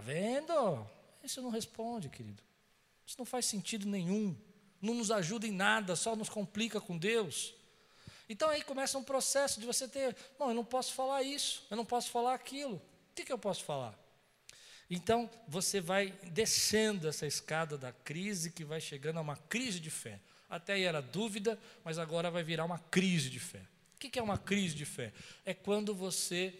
Vendo? 0.00 0.86
Isso 1.22 1.40
não 1.42 1.50
responde, 1.50 2.08
querido. 2.08 2.42
Isso 3.06 3.16
não 3.18 3.24
faz 3.24 3.46
sentido 3.46 3.88
nenhum. 3.88 4.36
Não 4.80 4.94
nos 4.94 5.10
ajuda 5.10 5.46
em 5.46 5.52
nada, 5.52 5.94
só 5.94 6.16
nos 6.16 6.28
complica 6.28 6.80
com 6.80 6.96
Deus. 6.96 7.54
Então 8.28 8.48
aí 8.48 8.62
começa 8.62 8.96
um 8.96 9.02
processo 9.02 9.58
de 9.58 9.66
você 9.66 9.88
ter, 9.88 10.16
não, 10.38 10.48
eu 10.48 10.54
não 10.54 10.64
posso 10.64 10.94
falar 10.94 11.22
isso, 11.22 11.66
eu 11.68 11.76
não 11.76 11.84
posso 11.84 12.10
falar 12.10 12.34
aquilo. 12.34 12.76
O 12.76 13.14
que, 13.14 13.24
que 13.24 13.32
eu 13.32 13.38
posso 13.38 13.64
falar? 13.64 13.98
Então 14.88 15.28
você 15.46 15.80
vai 15.80 16.12
descendo 16.32 17.08
essa 17.08 17.26
escada 17.26 17.76
da 17.76 17.92
crise 17.92 18.50
que 18.50 18.64
vai 18.64 18.80
chegando 18.80 19.18
a 19.18 19.20
uma 19.20 19.36
crise 19.36 19.80
de 19.80 19.90
fé. 19.90 20.20
Até 20.48 20.74
aí 20.74 20.84
era 20.84 21.02
dúvida, 21.02 21.58
mas 21.84 21.98
agora 21.98 22.30
vai 22.30 22.42
virar 22.42 22.64
uma 22.64 22.78
crise 22.78 23.28
de 23.30 23.38
fé. 23.38 23.62
O 23.94 23.98
que 23.98 24.18
é 24.18 24.22
uma 24.22 24.38
crise 24.38 24.74
de 24.74 24.84
fé? 24.84 25.12
É 25.44 25.52
quando 25.52 25.94
você 25.94 26.54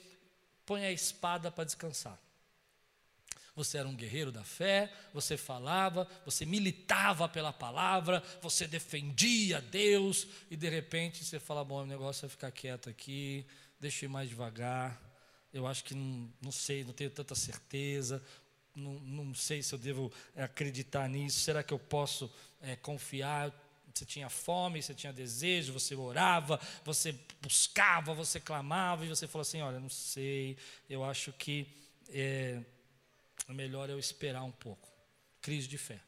põe 0.66 0.84
a 0.84 0.92
espada 0.92 1.50
para 1.50 1.64
descansar. 1.64 2.18
Você 3.64 3.76
era 3.76 3.86
um 3.86 3.94
guerreiro 3.94 4.32
da 4.32 4.42
fé, 4.42 4.90
você 5.12 5.36
falava, 5.36 6.08
você 6.24 6.46
militava 6.46 7.28
pela 7.28 7.52
palavra, 7.52 8.22
você 8.40 8.66
defendia 8.66 9.60
Deus, 9.60 10.26
e 10.50 10.56
de 10.56 10.68
repente 10.68 11.22
você 11.22 11.38
fala: 11.38 11.62
bom, 11.62 11.82
o 11.82 11.86
negócio 11.86 12.24
é 12.24 12.28
ficar 12.28 12.50
quieto 12.50 12.88
aqui, 12.88 13.44
deixa 13.78 14.04
eu 14.04 14.08
ir 14.08 14.12
mais 14.12 14.30
devagar, 14.30 14.98
eu 15.52 15.66
acho 15.66 15.84
que 15.84 15.94
não, 15.94 16.32
não 16.40 16.50
sei, 16.50 16.84
não 16.84 16.94
tenho 16.94 17.10
tanta 17.10 17.34
certeza. 17.34 18.22
não, 18.74 18.94
não 19.00 19.34
sei 19.34 19.62
se 19.62 19.74
eu 19.74 19.78
devo 19.78 20.10
acreditar 20.34 21.06
nisso, 21.06 21.40
será 21.40 21.62
que 21.62 21.74
eu 21.74 21.78
posso 21.78 22.32
é, 22.62 22.76
confiar? 22.76 23.52
Você 23.94 24.04
tinha 24.06 24.30
fome, 24.30 24.82
você 24.82 24.94
tinha 24.94 25.12
desejo, 25.12 25.72
você 25.72 25.94
orava, 25.94 26.58
você 26.84 27.14
buscava, 27.42 28.14
você 28.14 28.40
clamava, 28.40 29.04
e 29.04 29.08
você 29.08 29.26
falou 29.26 29.42
assim: 29.42 29.60
Olha, 29.60 29.80
não 29.80 29.90
sei, 29.90 30.56
eu 30.88 31.04
acho 31.04 31.32
que 31.32 31.66
é, 32.08 32.60
é 33.50 33.54
melhor 33.54 33.90
eu 33.90 33.98
esperar 33.98 34.42
um 34.42 34.52
pouco. 34.52 34.88
Crise 35.40 35.66
de 35.66 35.78
fé. 35.78 36.00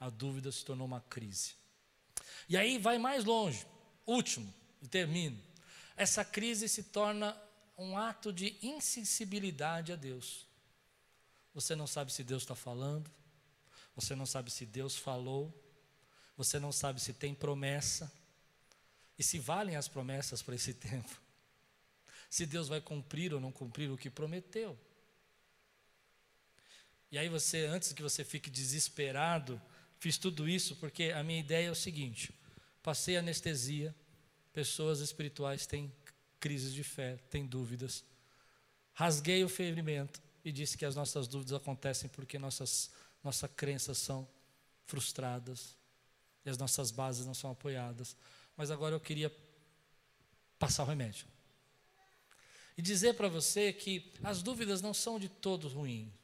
A 0.00 0.10
dúvida 0.10 0.50
se 0.50 0.64
tornou 0.64 0.86
uma 0.86 1.00
crise. 1.00 1.54
E 2.48 2.56
aí 2.56 2.78
vai 2.78 2.98
mais 2.98 3.24
longe, 3.24 3.66
último, 4.06 4.52
e 4.80 4.88
termino. 4.88 5.40
Essa 5.96 6.24
crise 6.24 6.68
se 6.68 6.84
torna 6.84 7.40
um 7.78 7.96
ato 7.96 8.32
de 8.32 8.56
insensibilidade 8.62 9.92
a 9.92 9.96
Deus. 9.96 10.46
Você 11.54 11.74
não 11.74 11.86
sabe 11.86 12.12
se 12.12 12.24
Deus 12.24 12.42
está 12.42 12.54
falando, 12.54 13.10
você 13.94 14.14
não 14.14 14.26
sabe 14.26 14.50
se 14.50 14.64
Deus 14.64 14.96
falou, 14.96 15.52
você 16.36 16.58
não 16.58 16.72
sabe 16.72 17.00
se 17.00 17.12
tem 17.12 17.34
promessa 17.34 18.10
e 19.18 19.22
se 19.22 19.38
valem 19.38 19.76
as 19.76 19.86
promessas 19.86 20.42
para 20.42 20.54
esse 20.54 20.72
tempo. 20.74 21.20
Se 22.28 22.46
Deus 22.46 22.68
vai 22.68 22.80
cumprir 22.80 23.34
ou 23.34 23.40
não 23.40 23.52
cumprir 23.52 23.90
o 23.90 23.98
que 23.98 24.08
prometeu. 24.08 24.78
E 27.12 27.18
aí 27.18 27.28
você, 27.28 27.66
antes 27.66 27.92
que 27.92 28.02
você 28.02 28.24
fique 28.24 28.48
desesperado, 28.48 29.60
fiz 29.98 30.16
tudo 30.16 30.48
isso 30.48 30.74
porque 30.76 31.12
a 31.14 31.22
minha 31.22 31.40
ideia 31.40 31.68
é 31.68 31.70
o 31.70 31.74
seguinte: 31.74 32.32
passei 32.82 33.18
anestesia, 33.18 33.94
pessoas 34.50 35.00
espirituais 35.00 35.66
têm 35.66 35.92
crises 36.40 36.72
de 36.72 36.82
fé, 36.82 37.18
têm 37.28 37.46
dúvidas. 37.46 38.02
Rasguei 38.94 39.44
o 39.44 39.48
ferimento 39.48 40.22
e 40.42 40.50
disse 40.50 40.76
que 40.76 40.86
as 40.86 40.96
nossas 40.96 41.28
dúvidas 41.28 41.52
acontecem 41.52 42.08
porque 42.08 42.38
nossas, 42.38 42.90
nossas 43.22 43.50
crenças 43.54 43.98
são 43.98 44.26
frustradas 44.86 45.76
e 46.46 46.50
as 46.50 46.56
nossas 46.56 46.90
bases 46.90 47.26
não 47.26 47.34
são 47.34 47.50
apoiadas. 47.50 48.16
Mas 48.56 48.70
agora 48.70 48.94
eu 48.94 49.00
queria 49.00 49.30
passar 50.58 50.82
o 50.82 50.86
remédio. 50.86 51.26
E 52.76 52.80
dizer 52.80 53.14
para 53.14 53.28
você 53.28 53.70
que 53.70 54.10
as 54.22 54.42
dúvidas 54.42 54.80
não 54.80 54.94
são 54.94 55.18
de 55.18 55.28
todo 55.28 55.68
ruins. 55.68 56.21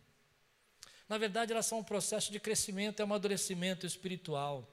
Na 1.09 1.17
verdade, 1.19 1.53
elas 1.53 1.67
são 1.67 1.79
um 1.79 1.85
processo 1.85 2.31
de 2.31 2.39
crescimento 2.39 3.01
e 3.01 3.03
amadurecimento 3.03 3.87
espiritual. 3.87 4.69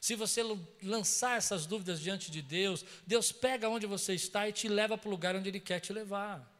Se 0.00 0.16
você 0.16 0.42
lançar 0.82 1.38
essas 1.38 1.64
dúvidas 1.64 2.00
diante 2.00 2.30
de 2.30 2.42
Deus, 2.42 2.84
Deus 3.06 3.30
pega 3.30 3.68
onde 3.68 3.86
você 3.86 4.14
está 4.14 4.48
e 4.48 4.52
te 4.52 4.66
leva 4.66 4.98
para 4.98 5.08
o 5.08 5.10
lugar 5.12 5.36
onde 5.36 5.48
Ele 5.48 5.60
quer 5.60 5.78
te 5.78 5.92
levar. 5.92 6.51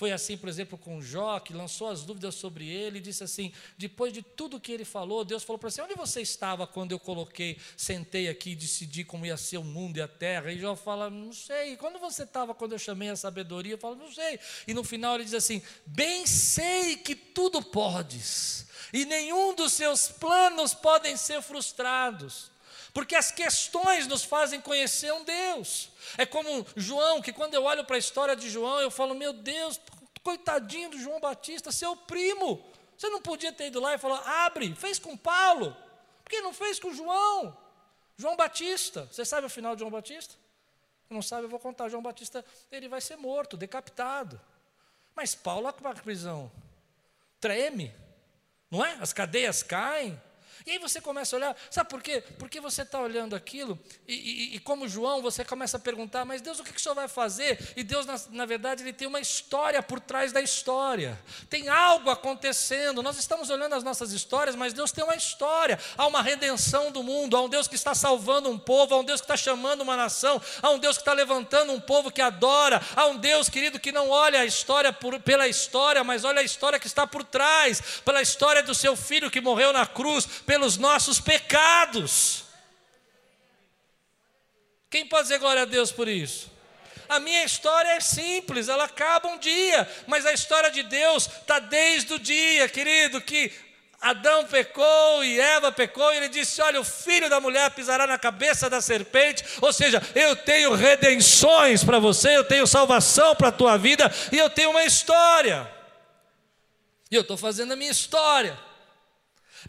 Foi 0.00 0.12
assim, 0.12 0.34
por 0.34 0.48
exemplo, 0.48 0.78
com 0.78 1.02
Jó, 1.02 1.38
que 1.40 1.52
lançou 1.52 1.90
as 1.90 2.04
dúvidas 2.04 2.34
sobre 2.34 2.66
ele 2.66 2.96
e 2.96 3.02
disse 3.02 3.22
assim: 3.22 3.52
depois 3.76 4.10
de 4.14 4.22
tudo 4.22 4.58
que 4.58 4.72
ele 4.72 4.86
falou, 4.86 5.26
Deus 5.26 5.44
falou 5.44 5.58
para 5.58 5.68
você: 5.68 5.82
onde 5.82 5.94
você 5.94 6.22
estava 6.22 6.66
quando 6.66 6.92
eu 6.92 6.98
coloquei, 6.98 7.58
sentei 7.76 8.26
aqui 8.26 8.52
e 8.52 8.56
decidi 8.56 9.04
como 9.04 9.26
ia 9.26 9.36
ser 9.36 9.58
o 9.58 9.62
mundo 9.62 9.98
e 9.98 10.00
a 10.00 10.08
terra? 10.08 10.50
E 10.50 10.58
Jó 10.58 10.74
fala: 10.74 11.10
não 11.10 11.34
sei. 11.34 11.74
E 11.74 11.76
quando 11.76 11.98
você 11.98 12.22
estava 12.22 12.54
quando 12.54 12.72
eu 12.72 12.78
chamei 12.78 13.10
a 13.10 13.14
sabedoria? 13.14 13.74
Eu 13.74 13.78
falo: 13.78 13.94
não 13.94 14.10
sei. 14.10 14.40
E 14.66 14.72
no 14.72 14.82
final 14.82 15.16
ele 15.16 15.24
diz 15.24 15.34
assim: 15.34 15.60
bem 15.84 16.26
sei 16.26 16.96
que 16.96 17.14
tudo 17.14 17.60
podes, 17.60 18.68
e 18.94 19.04
nenhum 19.04 19.54
dos 19.54 19.74
seus 19.74 20.08
planos 20.08 20.72
podem 20.72 21.14
ser 21.14 21.42
frustrados. 21.42 22.50
Porque 22.92 23.14
as 23.14 23.30
questões 23.30 24.06
nos 24.06 24.24
fazem 24.24 24.60
conhecer 24.60 25.12
um 25.12 25.24
Deus. 25.24 25.90
É 26.18 26.26
como 26.26 26.66
João, 26.76 27.22
que 27.22 27.32
quando 27.32 27.54
eu 27.54 27.64
olho 27.64 27.84
para 27.84 27.96
a 27.96 27.98
história 27.98 28.34
de 28.34 28.50
João, 28.50 28.80
eu 28.80 28.90
falo: 28.90 29.14
meu 29.14 29.32
Deus, 29.32 29.80
coitadinho 30.22 30.90
do 30.90 30.98
João 30.98 31.20
Batista, 31.20 31.70
seu 31.70 31.96
primo. 31.96 32.64
Você 32.96 33.08
não 33.08 33.22
podia 33.22 33.52
ter 33.52 33.68
ido 33.68 33.80
lá 33.80 33.94
e 33.94 33.98
falar: 33.98 34.44
abre, 34.44 34.74
fez 34.74 34.98
com 34.98 35.16
Paulo. 35.16 35.76
Por 36.24 36.30
que 36.30 36.40
não 36.40 36.52
fez 36.52 36.78
com 36.78 36.92
João? 36.92 37.56
João 38.16 38.36
Batista. 38.36 39.08
Você 39.10 39.24
sabe 39.24 39.46
o 39.46 39.50
final 39.50 39.74
de 39.74 39.80
João 39.80 39.90
Batista? 39.90 40.34
Não 41.08 41.22
sabe, 41.22 41.44
eu 41.44 41.48
vou 41.48 41.58
contar. 41.58 41.88
João 41.88 42.02
Batista, 42.02 42.44
ele 42.70 42.88
vai 42.88 43.00
ser 43.00 43.16
morto, 43.16 43.56
decapitado. 43.56 44.40
Mas 45.14 45.34
Paulo, 45.34 45.66
a 45.66 45.72
prisão, 45.72 46.50
treme, 47.40 47.92
não 48.70 48.84
é? 48.84 48.92
As 49.00 49.12
cadeias 49.12 49.62
caem. 49.62 50.20
E 50.66 50.72
aí 50.72 50.78
você 50.78 51.00
começa 51.00 51.34
a 51.34 51.38
olhar, 51.38 51.56
sabe 51.70 51.88
por 51.88 52.02
quê? 52.02 52.22
Porque 52.38 52.60
você 52.60 52.82
está 52.82 53.00
olhando 53.00 53.34
aquilo, 53.34 53.78
e, 54.06 54.14
e, 54.14 54.56
e, 54.56 54.58
como 54.58 54.88
João, 54.88 55.22
você 55.22 55.44
começa 55.44 55.76
a 55.76 55.80
perguntar, 55.80 56.24
mas 56.24 56.40
Deus, 56.42 56.58
o 56.60 56.64
que, 56.64 56.72
que 56.72 56.78
o 56.78 56.82
Senhor 56.82 56.94
vai 56.94 57.08
fazer? 57.08 57.72
E 57.76 57.82
Deus, 57.82 58.04
na, 58.06 58.20
na 58.30 58.46
verdade, 58.46 58.82
Ele 58.82 58.92
tem 58.92 59.08
uma 59.08 59.20
história 59.20 59.82
por 59.82 60.00
trás 60.00 60.32
da 60.32 60.40
história, 60.40 61.18
tem 61.48 61.68
algo 61.68 62.10
acontecendo. 62.10 63.02
Nós 63.02 63.18
estamos 63.18 63.50
olhando 63.50 63.74
as 63.74 63.82
nossas 63.82 64.12
histórias, 64.12 64.54
mas 64.54 64.72
Deus 64.72 64.92
tem 64.92 65.02
uma 65.04 65.14
história. 65.14 65.78
Há 65.96 66.06
uma 66.06 66.22
redenção 66.22 66.90
do 66.90 67.02
mundo, 67.02 67.36
há 67.36 67.42
um 67.42 67.48
Deus 67.48 67.66
que 67.66 67.74
está 67.74 67.94
salvando 67.94 68.50
um 68.50 68.58
povo, 68.58 68.94
há 68.94 68.98
um 68.98 69.04
Deus 69.04 69.20
que 69.20 69.24
está 69.24 69.36
chamando 69.36 69.80
uma 69.80 69.96
nação, 69.96 70.40
há 70.60 70.70
um 70.70 70.78
Deus 70.78 70.96
que 70.96 71.02
está 71.02 71.12
levantando 71.12 71.72
um 71.72 71.80
povo 71.80 72.10
que 72.10 72.20
adora, 72.20 72.80
há 72.94 73.06
um 73.06 73.16
Deus, 73.16 73.48
querido, 73.48 73.78
que 73.78 73.92
não 73.92 74.10
olha 74.10 74.40
a 74.40 74.44
história 74.44 74.92
por, 74.92 75.18
pela 75.20 75.48
história, 75.48 76.04
mas 76.04 76.24
olha 76.24 76.40
a 76.40 76.44
história 76.44 76.78
que 76.78 76.86
está 76.86 77.06
por 77.06 77.24
trás, 77.24 78.00
pela 78.04 78.20
história 78.20 78.62
do 78.62 78.74
seu 78.74 78.96
filho 78.96 79.30
que 79.30 79.40
morreu 79.40 79.72
na 79.72 79.86
cruz 79.86 80.26
pelos 80.50 80.76
nossos 80.76 81.20
pecados. 81.20 82.42
Quem 84.90 85.06
pode 85.06 85.22
dizer 85.22 85.38
glória 85.38 85.62
a 85.62 85.64
Deus 85.64 85.92
por 85.92 86.08
isso? 86.08 86.50
A 87.08 87.20
minha 87.20 87.44
história 87.44 87.90
é 87.90 88.00
simples, 88.00 88.68
ela 88.68 88.82
acaba 88.82 89.28
um 89.28 89.38
dia, 89.38 89.88
mas 90.08 90.26
a 90.26 90.32
história 90.32 90.68
de 90.68 90.82
Deus 90.82 91.28
está 91.28 91.60
desde 91.60 92.14
o 92.14 92.18
dia, 92.18 92.68
querido, 92.68 93.20
que 93.20 93.52
Adão 94.00 94.44
pecou 94.44 95.22
e 95.22 95.38
Eva 95.38 95.70
pecou, 95.70 96.12
e 96.12 96.16
ele 96.16 96.28
disse: 96.28 96.60
Olha, 96.60 96.80
o 96.80 96.84
filho 96.84 97.30
da 97.30 97.38
mulher 97.38 97.70
pisará 97.70 98.04
na 98.04 98.18
cabeça 98.18 98.68
da 98.68 98.80
serpente. 98.80 99.44
Ou 99.60 99.72
seja, 99.72 100.02
eu 100.16 100.34
tenho 100.34 100.74
redenções 100.74 101.84
para 101.84 102.00
você, 102.00 102.36
eu 102.36 102.44
tenho 102.44 102.66
salvação 102.66 103.36
para 103.36 103.48
a 103.48 103.52
tua 103.52 103.78
vida, 103.78 104.12
e 104.32 104.36
eu 104.36 104.50
tenho 104.50 104.70
uma 104.70 104.82
história. 104.82 105.72
E 107.08 107.14
eu 107.14 107.20
estou 107.20 107.36
fazendo 107.36 107.72
a 107.72 107.76
minha 107.76 107.92
história. 107.92 108.69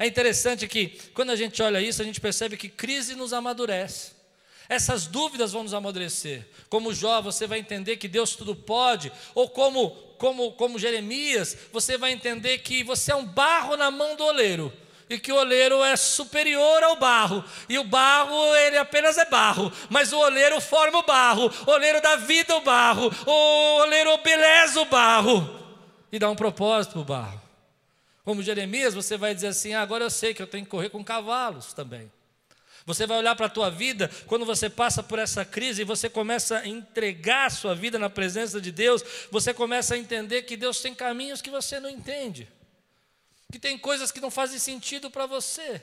É 0.01 0.07
interessante 0.07 0.67
que, 0.67 0.99
quando 1.13 1.29
a 1.29 1.35
gente 1.35 1.61
olha 1.61 1.79
isso, 1.79 2.01
a 2.01 2.05
gente 2.05 2.19
percebe 2.19 2.57
que 2.57 2.67
crise 2.67 3.13
nos 3.13 3.33
amadurece. 3.33 4.13
Essas 4.67 5.05
dúvidas 5.05 5.51
vão 5.51 5.61
nos 5.61 5.75
amadurecer. 5.75 6.47
Como 6.69 6.91
Jó, 6.91 7.21
você 7.21 7.45
vai 7.45 7.59
entender 7.59 7.97
que 7.97 8.07
Deus 8.07 8.35
tudo 8.35 8.55
pode, 8.55 9.11
ou 9.35 9.47
como, 9.47 9.91
como, 10.17 10.53
como 10.53 10.79
Jeremias, 10.79 11.55
você 11.71 11.99
vai 11.99 12.13
entender 12.13 12.57
que 12.57 12.83
você 12.83 13.11
é 13.11 13.15
um 13.15 13.27
barro 13.27 13.77
na 13.77 13.91
mão 13.91 14.15
do 14.15 14.23
oleiro 14.23 14.73
e 15.07 15.19
que 15.19 15.31
o 15.31 15.35
oleiro 15.35 15.83
é 15.83 15.95
superior 15.95 16.81
ao 16.81 16.95
barro, 16.95 17.43
e 17.69 17.77
o 17.77 17.83
barro 17.83 18.55
ele 18.55 18.77
apenas 18.77 19.19
é 19.19 19.25
barro, 19.25 19.71
mas 19.87 20.11
o 20.11 20.17
oleiro 20.17 20.59
forma 20.59 20.97
o 20.97 21.03
barro, 21.03 21.51
o 21.67 21.69
oleiro 21.69 22.01
dá 22.01 22.15
vida 22.15 22.53
ao 22.53 22.61
barro, 22.61 23.13
o 23.27 23.81
oleiro 23.81 24.17
beleza 24.17 24.81
o 24.81 24.85
barro 24.85 25.77
e 26.11 26.17
dá 26.17 26.27
um 26.27 26.35
propósito 26.35 26.93
para 26.93 27.01
o 27.01 27.05
barro. 27.05 27.50
Como 28.31 28.41
Jeremias, 28.41 28.93
você 28.93 29.17
vai 29.17 29.35
dizer 29.35 29.47
assim: 29.47 29.73
ah, 29.73 29.81
agora 29.81 30.05
eu 30.05 30.09
sei 30.09 30.33
que 30.33 30.41
eu 30.41 30.47
tenho 30.47 30.63
que 30.63 30.71
correr 30.71 30.89
com 30.89 31.03
cavalos 31.03 31.73
também. 31.73 32.09
Você 32.85 33.05
vai 33.05 33.17
olhar 33.17 33.35
para 33.35 33.47
a 33.47 33.49
tua 33.49 33.69
vida, 33.69 34.09
quando 34.25 34.45
você 34.45 34.69
passa 34.69 35.03
por 35.03 35.19
essa 35.19 35.43
crise 35.43 35.81
e 35.81 35.83
você 35.83 36.09
começa 36.09 36.59
a 36.59 36.65
entregar 36.65 37.47
a 37.47 37.49
sua 37.49 37.75
vida 37.75 37.99
na 37.99 38.09
presença 38.09 38.61
de 38.61 38.71
Deus, 38.71 39.03
você 39.29 39.53
começa 39.53 39.95
a 39.95 39.97
entender 39.97 40.43
que 40.43 40.55
Deus 40.55 40.79
tem 40.79 40.95
caminhos 40.95 41.41
que 41.41 41.49
você 41.49 41.77
não 41.77 41.89
entende, 41.89 42.47
que 43.51 43.59
tem 43.59 43.77
coisas 43.77 44.13
que 44.13 44.21
não 44.21 44.31
fazem 44.31 44.59
sentido 44.59 45.11
para 45.11 45.25
você. 45.25 45.81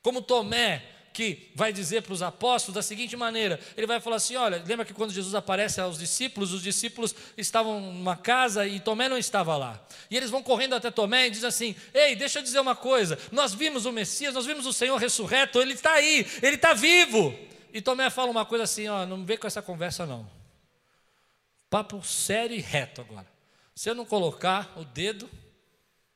Como 0.00 0.22
Tomé, 0.22 0.84
que 1.12 1.50
vai 1.54 1.72
dizer 1.72 2.02
para 2.02 2.12
os 2.12 2.22
apóstolos 2.22 2.74
da 2.74 2.82
seguinte 2.82 3.16
maneira: 3.16 3.58
ele 3.76 3.86
vai 3.86 4.00
falar 4.00 4.16
assim: 4.16 4.36
olha, 4.36 4.62
lembra 4.66 4.84
que 4.84 4.94
quando 4.94 5.12
Jesus 5.12 5.34
aparece 5.34 5.80
aos 5.80 5.98
discípulos, 5.98 6.52
os 6.52 6.62
discípulos 6.62 7.14
estavam 7.36 7.80
numa 7.80 8.16
casa 8.16 8.66
e 8.66 8.80
Tomé 8.80 9.08
não 9.08 9.18
estava 9.18 9.56
lá. 9.56 9.80
E 10.10 10.16
eles 10.16 10.30
vão 10.30 10.42
correndo 10.42 10.74
até 10.74 10.90
Tomé 10.90 11.26
e 11.26 11.30
dizem 11.30 11.48
assim: 11.48 11.76
ei, 11.92 12.14
deixa 12.14 12.38
eu 12.38 12.42
dizer 12.42 12.60
uma 12.60 12.76
coisa, 12.76 13.18
nós 13.32 13.52
vimos 13.54 13.86
o 13.86 13.92
Messias, 13.92 14.34
nós 14.34 14.46
vimos 14.46 14.66
o 14.66 14.72
Senhor 14.72 14.96
ressurreto, 14.96 15.60
ele 15.60 15.74
está 15.74 15.92
aí, 15.92 16.26
ele 16.42 16.56
está 16.56 16.74
vivo. 16.74 17.36
E 17.72 17.80
Tomé 17.80 18.10
fala 18.10 18.30
uma 18.30 18.44
coisa 18.44 18.64
assim: 18.64 18.88
ó, 18.88 19.04
não 19.04 19.24
vem 19.24 19.36
com 19.36 19.46
essa 19.46 19.62
conversa 19.62 20.06
não. 20.06 20.28
Papo 21.70 22.02
sério 22.02 22.56
e 22.56 22.60
reto 22.60 23.00
agora. 23.00 23.26
Se 23.74 23.90
eu 23.90 23.94
não 23.94 24.04
colocar 24.04 24.72
o 24.76 24.84
dedo 24.84 25.28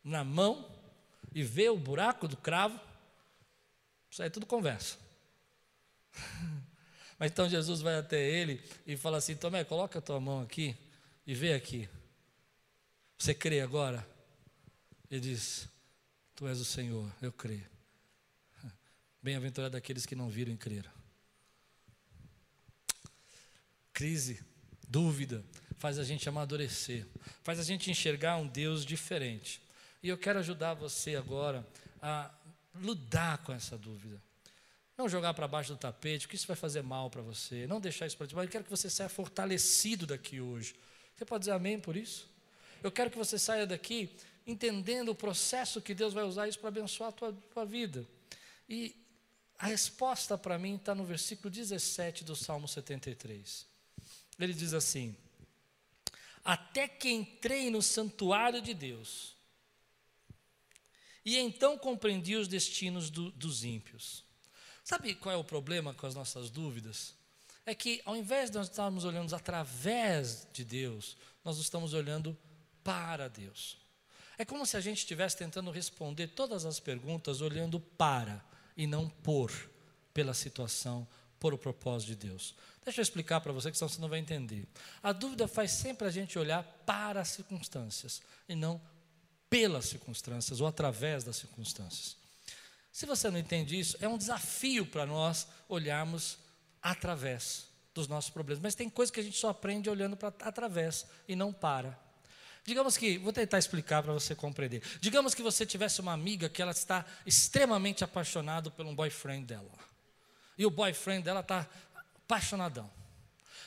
na 0.02 0.24
mão 0.24 0.66
e 1.34 1.42
ver 1.42 1.70
o 1.70 1.76
buraco 1.76 2.26
do 2.26 2.36
cravo, 2.36 2.78
isso 4.12 4.20
aí 4.20 4.26
é 4.26 4.30
tudo 4.30 4.44
conversa. 4.44 4.98
Mas 7.18 7.30
então 7.30 7.48
Jesus 7.48 7.80
vai 7.80 7.96
até 7.96 8.22
ele 8.22 8.62
e 8.86 8.94
fala 8.94 9.16
assim: 9.16 9.34
Tomé, 9.34 9.64
coloca 9.64 10.00
a 10.00 10.02
tua 10.02 10.20
mão 10.20 10.42
aqui 10.42 10.76
e 11.26 11.34
vê 11.34 11.54
aqui. 11.54 11.88
Você 13.16 13.32
crê 13.32 13.62
agora? 13.62 14.06
Ele 15.10 15.18
diz: 15.18 15.66
Tu 16.34 16.46
és 16.46 16.60
o 16.60 16.64
Senhor, 16.64 17.10
eu 17.22 17.32
creio. 17.32 17.66
Bem-aventurado 19.22 19.78
aqueles 19.78 20.04
que 20.04 20.14
não 20.14 20.28
viram 20.28 20.52
e 20.52 20.58
creram. 20.58 20.90
Crise, 23.94 24.44
dúvida, 24.86 25.42
faz 25.78 25.98
a 25.98 26.04
gente 26.04 26.28
amadurecer, 26.28 27.06
faz 27.42 27.58
a 27.58 27.64
gente 27.64 27.90
enxergar 27.90 28.36
um 28.36 28.46
Deus 28.46 28.84
diferente. 28.84 29.62
E 30.02 30.10
eu 30.10 30.18
quero 30.18 30.38
ajudar 30.38 30.74
você 30.74 31.16
agora 31.16 31.66
a 32.02 32.30
lidar 32.74 33.38
com 33.38 33.52
essa 33.52 33.76
dúvida. 33.76 34.20
Não 34.96 35.08
jogar 35.08 35.34
para 35.34 35.48
baixo 35.48 35.72
do 35.72 35.78
tapete, 35.78 36.26
porque 36.26 36.36
isso 36.36 36.46
vai 36.46 36.56
fazer 36.56 36.82
mal 36.82 37.10
para 37.10 37.22
você. 37.22 37.66
Não 37.66 37.80
deixar 37.80 38.06
isso 38.06 38.16
para. 38.16 38.26
Mas 38.34 38.44
eu 38.44 38.50
quero 38.50 38.64
que 38.64 38.70
você 38.70 38.90
saia 38.90 39.08
fortalecido 39.08 40.06
daqui 40.06 40.40
hoje. 40.40 40.74
Você 41.16 41.24
pode 41.24 41.40
dizer 41.42 41.52
amém 41.52 41.78
por 41.78 41.96
isso? 41.96 42.28
Eu 42.82 42.90
quero 42.90 43.10
que 43.10 43.16
você 43.16 43.38
saia 43.38 43.66
daqui 43.66 44.10
entendendo 44.46 45.10
o 45.10 45.14
processo 45.14 45.80
que 45.80 45.94
Deus 45.94 46.12
vai 46.12 46.24
usar 46.24 46.48
isso 46.48 46.58
para 46.58 46.68
abençoar 46.68 47.10
a 47.10 47.12
tua, 47.12 47.32
tua 47.52 47.64
vida. 47.64 48.06
E 48.68 48.94
a 49.58 49.66
resposta 49.66 50.36
para 50.36 50.58
mim 50.58 50.76
está 50.76 50.94
no 50.94 51.04
versículo 51.04 51.48
17 51.48 52.24
do 52.24 52.34
Salmo 52.34 52.66
73. 52.66 53.66
Ele 54.38 54.52
diz 54.52 54.74
assim: 54.74 55.16
Até 56.44 56.88
que 56.88 57.10
entrei 57.10 57.70
no 57.70 57.80
santuário 57.80 58.60
de 58.60 58.74
Deus, 58.74 59.31
e 61.24 61.38
então 61.38 61.78
compreendi 61.78 62.36
os 62.36 62.48
destinos 62.48 63.10
do, 63.10 63.30
dos 63.32 63.64
ímpios. 63.64 64.24
Sabe 64.84 65.14
qual 65.14 65.34
é 65.34 65.38
o 65.38 65.44
problema 65.44 65.94
com 65.94 66.06
as 66.06 66.14
nossas 66.14 66.50
dúvidas? 66.50 67.14
É 67.64 67.74
que 67.74 68.02
ao 68.04 68.16
invés 68.16 68.50
de 68.50 68.56
nós 68.56 68.68
estarmos 68.68 69.04
olhando 69.04 69.34
através 69.34 70.46
de 70.52 70.64
Deus, 70.64 71.16
nós 71.44 71.58
estamos 71.58 71.94
olhando 71.94 72.36
para 72.82 73.28
Deus. 73.28 73.78
É 74.36 74.44
como 74.44 74.66
se 74.66 74.76
a 74.76 74.80
gente 74.80 74.98
estivesse 74.98 75.36
tentando 75.36 75.70
responder 75.70 76.28
todas 76.28 76.64
as 76.64 76.80
perguntas 76.80 77.40
olhando 77.40 77.78
para 77.78 78.44
e 78.76 78.86
não 78.86 79.08
por, 79.08 79.52
pela 80.12 80.34
situação, 80.34 81.06
por 81.38 81.54
o 81.54 81.58
propósito 81.58 82.08
de 82.08 82.28
Deus. 82.28 82.54
Deixa 82.84 83.00
eu 83.00 83.02
explicar 83.02 83.40
para 83.40 83.52
você, 83.52 83.70
que 83.70 83.78
senão 83.78 83.88
você 83.88 84.00
não 84.00 84.08
vai 84.08 84.18
entender. 84.18 84.66
A 85.02 85.12
dúvida 85.12 85.46
faz 85.46 85.70
sempre 85.70 86.08
a 86.08 86.10
gente 86.10 86.36
olhar 86.38 86.64
para 86.84 87.20
as 87.20 87.28
circunstâncias 87.28 88.20
e 88.48 88.56
não 88.56 88.80
pelas 89.52 89.84
circunstâncias 89.84 90.62
ou 90.62 90.66
através 90.66 91.24
das 91.24 91.36
circunstâncias. 91.36 92.16
Se 92.90 93.04
você 93.04 93.30
não 93.30 93.38
entende 93.38 93.78
isso, 93.78 93.98
é 94.00 94.08
um 94.08 94.16
desafio 94.16 94.86
para 94.86 95.04
nós 95.04 95.46
olharmos 95.68 96.38
através 96.80 97.66
dos 97.92 98.08
nossos 98.08 98.30
problemas. 98.30 98.62
Mas 98.62 98.74
tem 98.74 98.88
coisas 98.88 99.10
que 99.10 99.20
a 99.20 99.22
gente 99.22 99.36
só 99.36 99.50
aprende 99.50 99.90
olhando 99.90 100.16
para 100.16 100.32
através 100.40 101.04
e 101.28 101.36
não 101.36 101.52
para. 101.52 102.00
Digamos 102.64 102.96
que, 102.96 103.18
vou 103.18 103.30
tentar 103.30 103.58
explicar 103.58 104.02
para 104.02 104.14
você 104.14 104.34
compreender. 104.34 104.82
Digamos 105.02 105.34
que 105.34 105.42
você 105.42 105.66
tivesse 105.66 106.00
uma 106.00 106.14
amiga 106.14 106.48
que 106.48 106.62
ela 106.62 106.72
está 106.72 107.04
extremamente 107.26 108.02
apaixonada 108.02 108.70
por 108.70 108.86
um 108.86 108.94
boyfriend 108.94 109.44
dela. 109.44 109.70
E 110.56 110.64
o 110.64 110.70
boyfriend 110.70 111.24
dela 111.24 111.40
está 111.40 111.68
apaixonadão. 112.24 112.90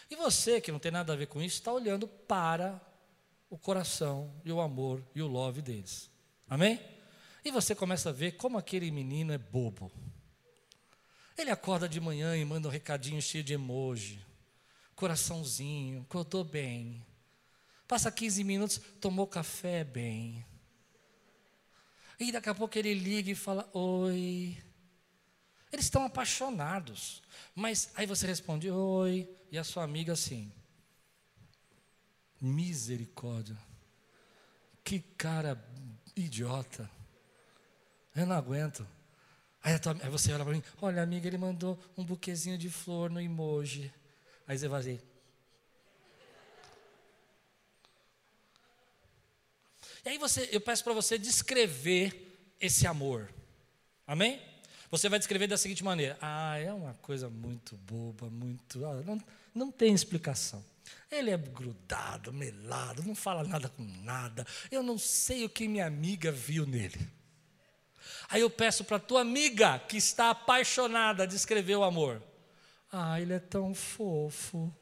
E 0.10 0.16
você, 0.16 0.60
que 0.60 0.72
não 0.72 0.80
tem 0.80 0.92
nada 0.92 1.14
a 1.14 1.16
ver 1.16 1.28
com 1.28 1.44
isso, 1.44 1.58
está 1.58 1.72
olhando 1.72 2.08
para 2.08 2.82
o 3.50 3.58
coração 3.58 4.34
e 4.44 4.52
o 4.52 4.60
amor 4.60 5.04
e 5.14 5.22
o 5.22 5.28
love 5.28 5.62
deles. 5.62 6.10
Amém? 6.50 6.80
E 7.44 7.52
você 7.52 7.76
começa 7.76 8.10
a 8.10 8.14
ver 8.14 8.34
como 8.34 8.58
aquele 8.58 8.90
menino 8.92 9.32
é 9.32 9.38
bobo. 9.38 9.92
Ele 11.38 11.52
acorda 11.52 11.88
de 11.88 12.00
manhã 12.00 12.36
e 12.36 12.46
manda 12.46 12.68
um 12.68 12.72
recadinho 12.72 13.22
cheio 13.22 13.44
de 13.44 13.54
emoji. 13.54 14.20
Coraçãozinho, 14.96 16.02
acordou 16.02 16.44
bem. 16.44 17.06
Passa 17.88 18.12
15 18.12 18.44
minutos, 18.44 18.82
tomou 19.00 19.28
café 19.28 19.84
bem. 19.84 20.46
E 22.20 22.32
daqui 22.32 22.50
a 22.50 22.56
pouco 22.56 22.78
ele 22.78 22.94
liga 22.94 23.30
e 23.30 23.36
fala: 23.36 23.70
Oi. 23.74 24.58
Eles 25.72 25.86
estão 25.86 26.06
apaixonados. 26.06 27.22
Mas 27.54 27.92
aí 27.96 28.06
você 28.06 28.26
responde: 28.26 28.72
Oi. 28.72 29.30
E 29.52 29.58
a 29.58 29.64
sua 29.64 29.84
amiga 29.84 30.14
assim: 30.14 30.52
Misericórdia. 32.42 33.58
Que 34.84 35.00
cara 35.00 35.64
idiota. 36.16 36.90
Eu 38.16 38.26
não 38.26 38.36
aguento. 38.36 38.88
Aí, 39.62 39.80
tua, 39.80 39.98
aí 40.02 40.10
você 40.10 40.32
olha 40.32 40.44
para 40.44 40.54
mim, 40.54 40.64
olha, 40.82 41.02
amiga, 41.02 41.28
ele 41.28 41.38
mandou 41.38 41.80
um 41.98 42.04
buquezinho 42.04 42.58
de 42.58 42.70
flor 42.70 43.10
no 43.10 43.20
emoji. 43.20 43.92
Aí 44.48 44.58
você 44.58 44.68
vai 44.68 44.80
dizer. 44.80 45.04
E 50.06 50.10
aí 50.10 50.18
você, 50.20 50.48
eu 50.52 50.62
peço 50.62 50.84
para 50.84 50.94
você 50.94 51.18
descrever 51.18 52.54
esse 52.62 52.86
amor. 52.86 53.34
Amém? 54.06 54.40
Você 54.92 55.10
vai 55.10 55.18
descrever 55.18 55.48
da 55.48 55.58
seguinte 55.58 55.84
maneira: 55.84 56.16
Ah, 56.22 56.58
é 56.60 56.72
uma 56.72 56.94
coisa 56.96 57.28
muito 57.28 57.76
boba, 57.78 58.30
muito. 58.30 58.86
Ah, 58.86 59.02
não, 59.04 59.20
não 59.54 59.72
tem 59.72 59.94
explicação. 59.94 60.64
Ele 61.10 61.32
é 61.32 61.38
grudado, 61.38 62.34
melado, 62.34 63.04
não 63.04 63.16
fala 63.16 63.44
nada 63.44 63.70
com 63.70 63.84
nada. 63.84 64.46
Eu 64.72 64.84
não 64.84 64.98
sei 64.98 65.46
o 65.46 65.50
que 65.50 65.68
minha 65.68 65.86
amiga 65.86 66.32
viu 66.32 66.66
nele. 66.66 67.12
Aí 68.30 68.42
eu 68.42 68.50
peço 68.50 68.84
para 68.84 69.00
tua 69.00 69.22
amiga 69.22 69.80
que 69.80 69.98
está 69.98 70.30
apaixonada 70.30 71.28
descrever 71.28 71.76
o 71.76 71.84
amor. 71.84 72.22
Ah, 72.92 73.20
ele 73.20 73.34
é 73.34 73.40
tão 73.40 73.74
fofo. 73.74 74.74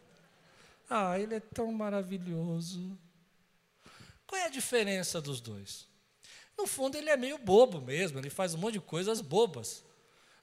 Ah, 0.90 1.20
ele 1.20 1.36
é 1.36 1.40
tão 1.40 1.72
maravilhoso. 1.72 2.98
Qual 4.28 4.40
é 4.40 4.46
a 4.46 4.50
diferença 4.50 5.22
dos 5.22 5.42
dois? 5.42 5.88
No 6.58 6.68
fundo, 6.68 6.98
ele 6.98 7.10
é 7.10 7.18
meio 7.18 7.38
bobo 7.38 7.82
mesmo, 7.82 8.20
ele 8.20 8.30
faz 8.30 8.54
um 8.54 8.58
monte 8.58 8.74
de 8.74 8.82
coisas 8.82 9.22
bobas. 9.22 9.84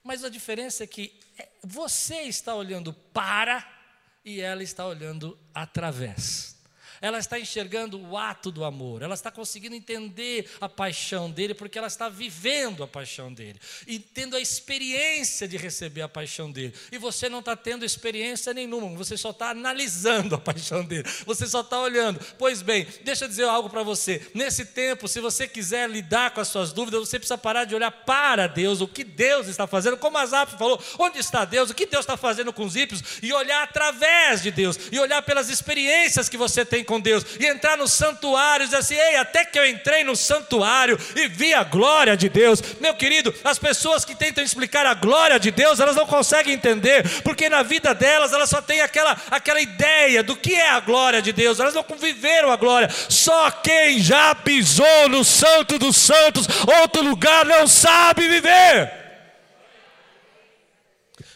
Mas 0.03 0.25
a 0.25 0.29
diferença 0.29 0.85
é 0.85 0.87
que 0.87 1.19
é, 1.39 1.49
você 1.63 2.23
está 2.23 2.55
olhando 2.55 2.93
para 2.93 3.80
e 4.25 4.41
ela 4.41 4.63
está 4.63 4.87
olhando 4.87 5.39
através 5.55 6.60
ela 7.01 7.19
está 7.19 7.39
enxergando 7.39 8.01
o 8.01 8.17
ato 8.17 8.51
do 8.51 8.65
amor, 8.65 9.03
ela 9.03 9.15
está 9.15 9.31
conseguindo 9.31 9.75
entender 9.75 10.51
a 10.61 10.69
paixão 10.69 11.31
dele, 11.31 11.55
porque 11.55 11.79
ela 11.79 11.87
está 11.87 12.09
vivendo 12.09 12.83
a 12.83 12.87
paixão 12.87 13.33
dele 13.33 13.59
e 13.87 13.99
tendo 13.99 14.37
a 14.37 14.41
experiência 14.41 15.49
de 15.49 15.57
receber 15.57 16.03
a 16.03 16.09
paixão 16.09 16.51
dele. 16.51 16.75
E 16.93 16.99
você 16.99 17.29
não 17.29 17.41
está 17.41 17.57
tendo 17.57 17.85
experiência 17.85 18.53
nenhuma, 18.53 18.97
você 18.97 19.17
só 19.17 19.31
está 19.31 19.51
analisando 19.51 20.35
a 20.35 20.39
paixão 20.39 20.85
dele, 20.85 21.09
você 21.25 21.47
só 21.47 21.61
está 21.61 21.81
olhando. 21.81 22.21
Pois 22.39 22.63
bem, 22.63 22.87
deixa 23.03 23.25
eu 23.25 23.29
dizer 23.29 23.45
algo 23.45 23.71
para 23.71 23.83
você: 23.83 24.31
nesse 24.35 24.65
tempo, 24.67 25.09
se 25.09 25.21
você 25.21 25.49
quiser 25.49 25.89
lidar 25.89 26.33
com 26.33 26.41
as 26.41 26.49
suas 26.49 26.73
dúvidas, 26.73 27.01
você 27.01 27.19
precisa 27.19 27.39
parar 27.39 27.65
de 27.65 27.75
olhar 27.75 27.91
para 27.91 28.47
Deus, 28.47 28.81
o 28.81 28.89
que 28.89 29.05
Deus 29.05 29.47
está 29.47 29.67
fazendo, 29.67 29.97
como 29.97 30.19
Azap 30.19 30.59
falou, 30.59 30.83
onde 30.99 31.19
está 31.19 31.45
Deus, 31.45 31.71
o 31.71 31.75
que 31.75 31.87
Deus 31.87 32.05
está 32.05 32.17
fazendo 32.17 32.53
com 32.53 32.65
os 32.65 32.77
ímpios, 32.77 33.03
e 33.23 33.33
olhar 33.33 33.63
através 33.63 34.43
de 34.43 34.51
Deus, 34.51 34.79
e 34.93 34.99
olhar 34.99 35.23
pelas 35.23 35.49
experiências 35.49 36.29
que 36.29 36.37
você 36.37 36.65
tem 36.65 36.85
com 36.91 37.01
Deus 37.01 37.25
e 37.39 37.47
entrar 37.47 37.77
no 37.77 37.87
santuário 37.87 38.65
e 38.65 38.67
dizer 38.67 38.79
assim: 38.79 38.97
ei, 38.97 39.17
até 39.17 39.45
que 39.45 39.57
eu 39.57 39.65
entrei 39.65 40.03
no 40.03 40.17
santuário 40.17 40.99
e 41.15 41.29
vi 41.29 41.55
a 41.55 41.63
glória 41.63 42.17
de 42.17 42.29
Deus. 42.29 42.61
Meu 42.81 42.95
querido, 42.95 43.33
as 43.45 43.61
pessoas 43.61 44.05
que 44.05 44.17
tentam 44.17 44.43
explicar 44.43 44.85
a 44.85 44.95
glória 44.95 45.39
de 45.39 45.53
Deus, 45.53 45.79
elas 45.79 45.95
não 45.95 46.07
conseguem 46.07 46.55
entender, 46.55 47.23
porque 47.23 47.49
na 47.49 47.63
vida 47.63 47.95
delas 47.95 48.33
elas 48.33 48.51
só 48.51 48.61
têm 48.61 48.81
aquela, 48.81 49.17
aquela 49.31 49.61
ideia 49.61 50.23
do 50.25 50.35
que 50.35 50.53
é 50.55 50.71
a 50.71 50.81
glória 50.81 51.23
de 51.23 51.33
Deus, 51.33 51.61
elas 51.61 51.75
não 51.75 51.85
viveram 51.97 52.51
a 52.51 52.57
glória. 52.57 52.91
Só 53.09 53.51
quem 53.53 54.01
já 54.01 54.35
pisou 54.35 55.09
no 55.09 55.25
Santo 55.25 55.79
dos 55.79 55.97
Santos, 55.97 56.47
outro 56.83 57.03
lugar, 57.03 57.45
não 57.45 57.69
sabe 57.69 58.27
viver. 58.27 59.01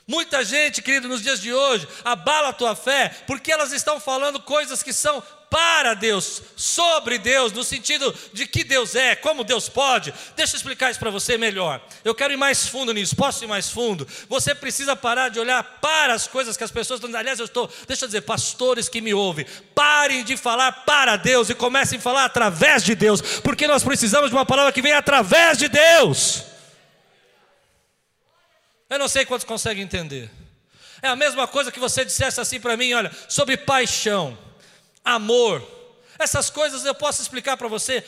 Muita 0.07 0.45
gente, 0.45 0.83
querido, 0.83 1.09
nos 1.09 1.23
dias 1.23 1.41
de 1.41 1.53
hoje, 1.53 1.89
abala 2.05 2.51
a 2.51 2.53
tua 2.53 2.77
fé, 2.77 3.11
porque 3.27 3.51
elas 3.51 3.73
estão 3.73 3.99
falando 3.99 4.39
coisas 4.39 4.83
que 4.83 4.93
são 4.93 5.23
para 5.55 5.95
Deus, 5.95 6.43
sobre 6.57 7.17
Deus, 7.17 7.53
no 7.53 7.63
sentido 7.63 8.13
de 8.33 8.45
que 8.45 8.65
Deus 8.65 8.97
é, 8.97 9.15
como 9.15 9.45
Deus 9.45 9.69
pode. 9.69 10.13
Deixa 10.35 10.55
eu 10.55 10.57
explicar 10.57 10.91
isso 10.91 10.99
para 10.99 11.13
você 11.13 11.39
melhor. 11.39 11.81
Eu 12.05 12.13
quero 12.13 12.33
ir 12.33 12.37
mais 12.37 12.67
fundo 12.67 12.93
nisso. 12.93 13.15
Posso 13.15 13.45
ir 13.45 13.47
mais 13.47 13.71
fundo? 13.71 14.05
Você 14.29 14.53
precisa 14.53 14.97
parar 14.97 15.29
de 15.29 15.39
olhar 15.39 15.63
para 15.81 16.13
as 16.13 16.27
coisas 16.27 16.57
que 16.57 16.65
as 16.65 16.73
pessoas 16.73 16.99
estão. 16.99 17.17
Aliás, 17.17 17.39
eu 17.39 17.45
estou. 17.45 17.71
Deixa 17.87 18.05
eu 18.05 18.09
dizer, 18.09 18.23
pastores 18.23 18.89
que 18.89 19.01
me 19.01 19.15
ouvem, 19.15 19.47
parem 19.77 20.25
de 20.25 20.37
falar 20.37 20.73
para 20.73 21.15
Deus 21.15 21.49
e 21.49 21.55
comecem 21.55 22.01
a 22.01 22.03
falar 22.03 22.25
através 22.25 22.83
de 22.83 22.97
Deus, 22.97 23.21
porque 23.39 23.69
nós 23.69 23.85
precisamos 23.85 24.31
de 24.31 24.35
uma 24.35 24.45
palavra 24.45 24.73
que 24.73 24.83
venha 24.83 24.99
através 24.99 25.57
de 25.57 25.69
Deus. 25.69 26.43
Eu 28.91 28.99
não 28.99 29.07
sei 29.07 29.25
quantos 29.25 29.45
conseguem 29.45 29.85
entender. 29.85 30.29
É 31.01 31.07
a 31.07 31.15
mesma 31.15 31.47
coisa 31.47 31.71
que 31.71 31.79
você 31.79 32.05
dissesse 32.05 32.41
assim 32.41 32.59
para 32.59 32.77
mim, 32.77 32.93
olha, 32.93 33.13
sobre 33.29 33.57
paixão 33.57 34.37
amor. 35.05 35.63
Essas 36.19 36.49
coisas 36.49 36.85
eu 36.85 36.95
posso 36.95 37.21
explicar 37.21 37.57
para 37.57 37.69
você 37.69 38.05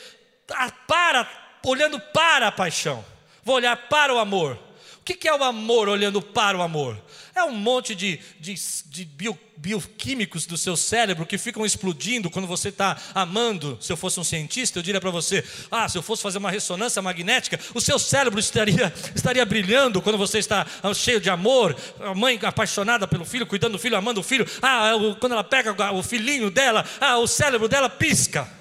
para, 0.87 1.29
olhando 1.65 1.99
para 1.99 2.47
a 2.47 2.51
paixão. 2.51 3.03
Vou 3.43 3.55
olhar 3.55 3.75
para 3.87 4.13
o 4.13 4.19
amor. 4.19 4.57
O 4.99 5.03
que 5.03 5.27
é 5.27 5.33
o 5.33 5.43
amor 5.43 5.87
olhando 5.87 6.21
para 6.21 6.57
o 6.57 6.61
amor? 6.61 6.97
É 7.37 7.43
um 7.43 7.51
monte 7.51 7.93
de, 7.93 8.19
de, 8.39 8.55
de 8.87 9.05
bio, 9.05 9.37
bioquímicos 9.55 10.47
do 10.47 10.57
seu 10.57 10.75
cérebro 10.75 11.23
que 11.23 11.37
ficam 11.37 11.63
explodindo 11.63 12.31
quando 12.31 12.47
você 12.47 12.69
está 12.69 12.97
amando. 13.13 13.77
Se 13.79 13.93
eu 13.93 13.95
fosse 13.95 14.19
um 14.19 14.23
cientista, 14.23 14.79
eu 14.79 14.83
diria 14.83 14.99
para 14.99 15.11
você: 15.11 15.45
ah, 15.69 15.87
se 15.87 15.95
eu 15.95 16.01
fosse 16.01 16.23
fazer 16.23 16.39
uma 16.39 16.49
ressonância 16.49 16.99
magnética, 16.99 17.59
o 17.75 17.79
seu 17.79 17.99
cérebro 17.99 18.39
estaria, 18.39 18.91
estaria 19.13 19.45
brilhando 19.45 20.01
quando 20.01 20.17
você 20.17 20.39
está 20.39 20.65
ah, 20.81 20.93
cheio 20.95 21.21
de 21.21 21.29
amor. 21.29 21.77
A 21.99 22.15
mãe 22.15 22.39
apaixonada 22.41 23.07
pelo 23.07 23.23
filho, 23.23 23.45
cuidando 23.45 23.73
do 23.73 23.79
filho, 23.79 23.95
amando 23.95 24.21
o 24.21 24.23
filho. 24.23 24.47
Ah, 24.59 24.93
quando 25.19 25.33
ela 25.33 25.43
pega 25.43 25.93
o 25.93 26.01
filhinho 26.01 26.49
dela, 26.49 26.83
ah, 26.99 27.19
o 27.19 27.27
cérebro 27.27 27.67
dela 27.67 27.87
pisca. 27.87 28.51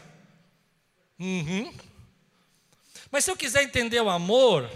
Uhum. 1.18 1.72
Mas 3.10 3.24
se 3.24 3.30
eu 3.30 3.36
quiser 3.38 3.62
entender 3.62 4.02
o 4.02 4.10
amor, 4.10 4.70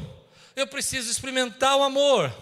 eu 0.57 0.67
preciso 0.67 1.11
experimentar 1.11 1.77
o 1.77 1.83
amor. 1.83 2.33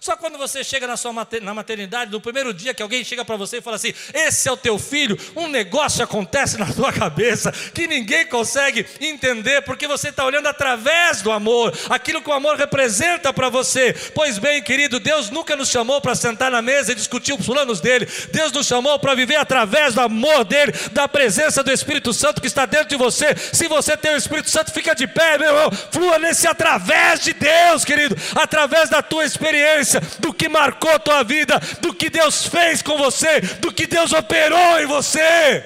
Só 0.00 0.16
quando 0.16 0.38
você 0.38 0.62
chega 0.62 0.86
na 0.86 0.96
sua 0.96 1.12
na 1.42 1.54
maternidade, 1.54 2.12
no 2.12 2.20
primeiro 2.20 2.54
dia 2.54 2.72
que 2.72 2.82
alguém 2.82 3.02
chega 3.02 3.24
para 3.24 3.36
você 3.36 3.58
e 3.58 3.60
fala 3.60 3.76
assim: 3.76 3.92
"Esse 4.14 4.48
é 4.48 4.52
o 4.52 4.56
teu 4.56 4.78
filho", 4.78 5.18
um 5.34 5.48
negócio 5.48 6.02
acontece 6.04 6.56
na 6.56 6.66
tua 6.72 6.92
cabeça 6.92 7.50
que 7.74 7.86
ninguém 7.86 8.26
consegue 8.26 8.86
entender, 9.00 9.62
porque 9.62 9.88
você 9.88 10.10
está 10.10 10.24
olhando 10.24 10.46
através 10.46 11.20
do 11.20 11.32
amor, 11.32 11.76
aquilo 11.90 12.22
que 12.22 12.30
o 12.30 12.32
amor 12.32 12.56
representa 12.56 13.32
para 13.32 13.48
você. 13.48 13.92
Pois 14.14 14.38
bem, 14.38 14.62
querido, 14.62 15.00
Deus 15.00 15.30
nunca 15.30 15.56
nos 15.56 15.68
chamou 15.68 16.00
para 16.00 16.14
sentar 16.14 16.50
na 16.50 16.62
mesa 16.62 16.92
e 16.92 16.94
discutir 16.94 17.32
os 17.32 17.44
planos 17.44 17.80
dele. 17.80 18.08
Deus 18.30 18.52
nos 18.52 18.66
chamou 18.66 18.98
para 18.98 19.14
viver 19.14 19.36
através 19.36 19.94
do 19.94 20.00
amor 20.00 20.44
dele, 20.44 20.72
da 20.92 21.08
presença 21.08 21.62
do 21.62 21.72
Espírito 21.72 22.12
Santo 22.12 22.40
que 22.40 22.46
está 22.46 22.66
dentro 22.66 22.88
de 22.88 22.96
você. 22.96 23.34
Se 23.52 23.66
você 23.66 23.96
tem 23.96 24.14
o 24.14 24.16
Espírito 24.16 24.48
Santo, 24.48 24.72
fica 24.72 24.94
de 24.94 25.08
pé, 25.08 25.38
meu 25.38 25.48
irmão. 25.48 25.70
Flua 25.90 26.18
nesse 26.18 26.46
através 26.46 27.20
de 27.20 27.32
Deus, 27.32 27.84
querido, 27.84 28.16
através 28.36 28.88
da 28.88 29.02
tua 29.02 29.24
experiência 29.24 29.87
do 30.18 30.32
que 30.32 30.48
marcou 30.48 30.90
a 30.90 30.98
tua 30.98 31.22
vida, 31.22 31.58
do 31.80 31.94
que 31.94 32.10
Deus 32.10 32.46
fez 32.46 32.82
com 32.82 32.96
você, 32.96 33.40
do 33.60 33.72
que 33.72 33.86
Deus 33.86 34.12
operou 34.12 34.80
em 34.80 34.86
você. 34.86 35.64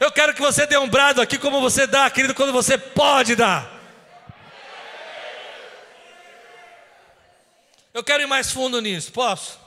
Eu 0.00 0.12
quero 0.12 0.34
que 0.34 0.40
você 0.40 0.66
dê 0.66 0.78
um 0.78 0.88
brado 0.88 1.20
aqui 1.20 1.38
como 1.38 1.60
você 1.60 1.86
dá, 1.86 2.08
querido, 2.10 2.34
quando 2.34 2.52
você 2.52 2.78
pode 2.78 3.34
dar. 3.34 3.78
Eu 7.92 8.04
quero 8.04 8.22
ir 8.22 8.26
mais 8.26 8.50
fundo 8.52 8.80
nisso, 8.80 9.10
posso? 9.10 9.58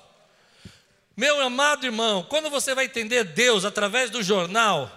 Meu 1.18 1.42
amado 1.42 1.86
irmão, 1.86 2.24
quando 2.24 2.50
você 2.50 2.74
vai 2.74 2.86
entender 2.86 3.26
Deus 3.26 3.66
através 3.66 4.10
do 4.10 4.24
jornal, 4.24 4.90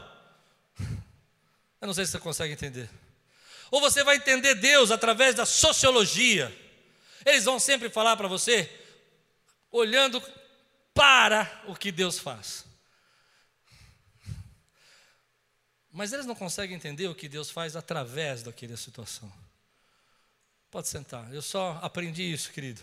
eu 1.80 1.86
não 1.86 1.92
sei 1.92 2.06
se 2.06 2.12
você 2.12 2.18
consegue 2.18 2.52
entender. 2.52 2.88
Ou 3.70 3.80
você 3.80 4.04
vai 4.04 4.16
entender 4.16 4.54
Deus 4.54 4.92
através 4.92 5.34
da 5.34 5.44
sociologia. 5.44 6.63
Eles 7.24 7.44
vão 7.44 7.58
sempre 7.58 7.88
falar 7.88 8.16
para 8.16 8.28
você, 8.28 8.70
olhando 9.70 10.22
para 10.92 11.62
o 11.66 11.74
que 11.74 11.90
Deus 11.90 12.18
faz. 12.18 12.64
Mas 15.90 16.12
eles 16.12 16.26
não 16.26 16.34
conseguem 16.34 16.76
entender 16.76 17.08
o 17.08 17.14
que 17.14 17.28
Deus 17.28 17.50
faz 17.50 17.76
através 17.76 18.42
daquela 18.42 18.76
situação. 18.76 19.32
Pode 20.70 20.88
sentar, 20.88 21.32
eu 21.32 21.40
só 21.40 21.78
aprendi 21.82 22.32
isso, 22.32 22.50
querido. 22.50 22.82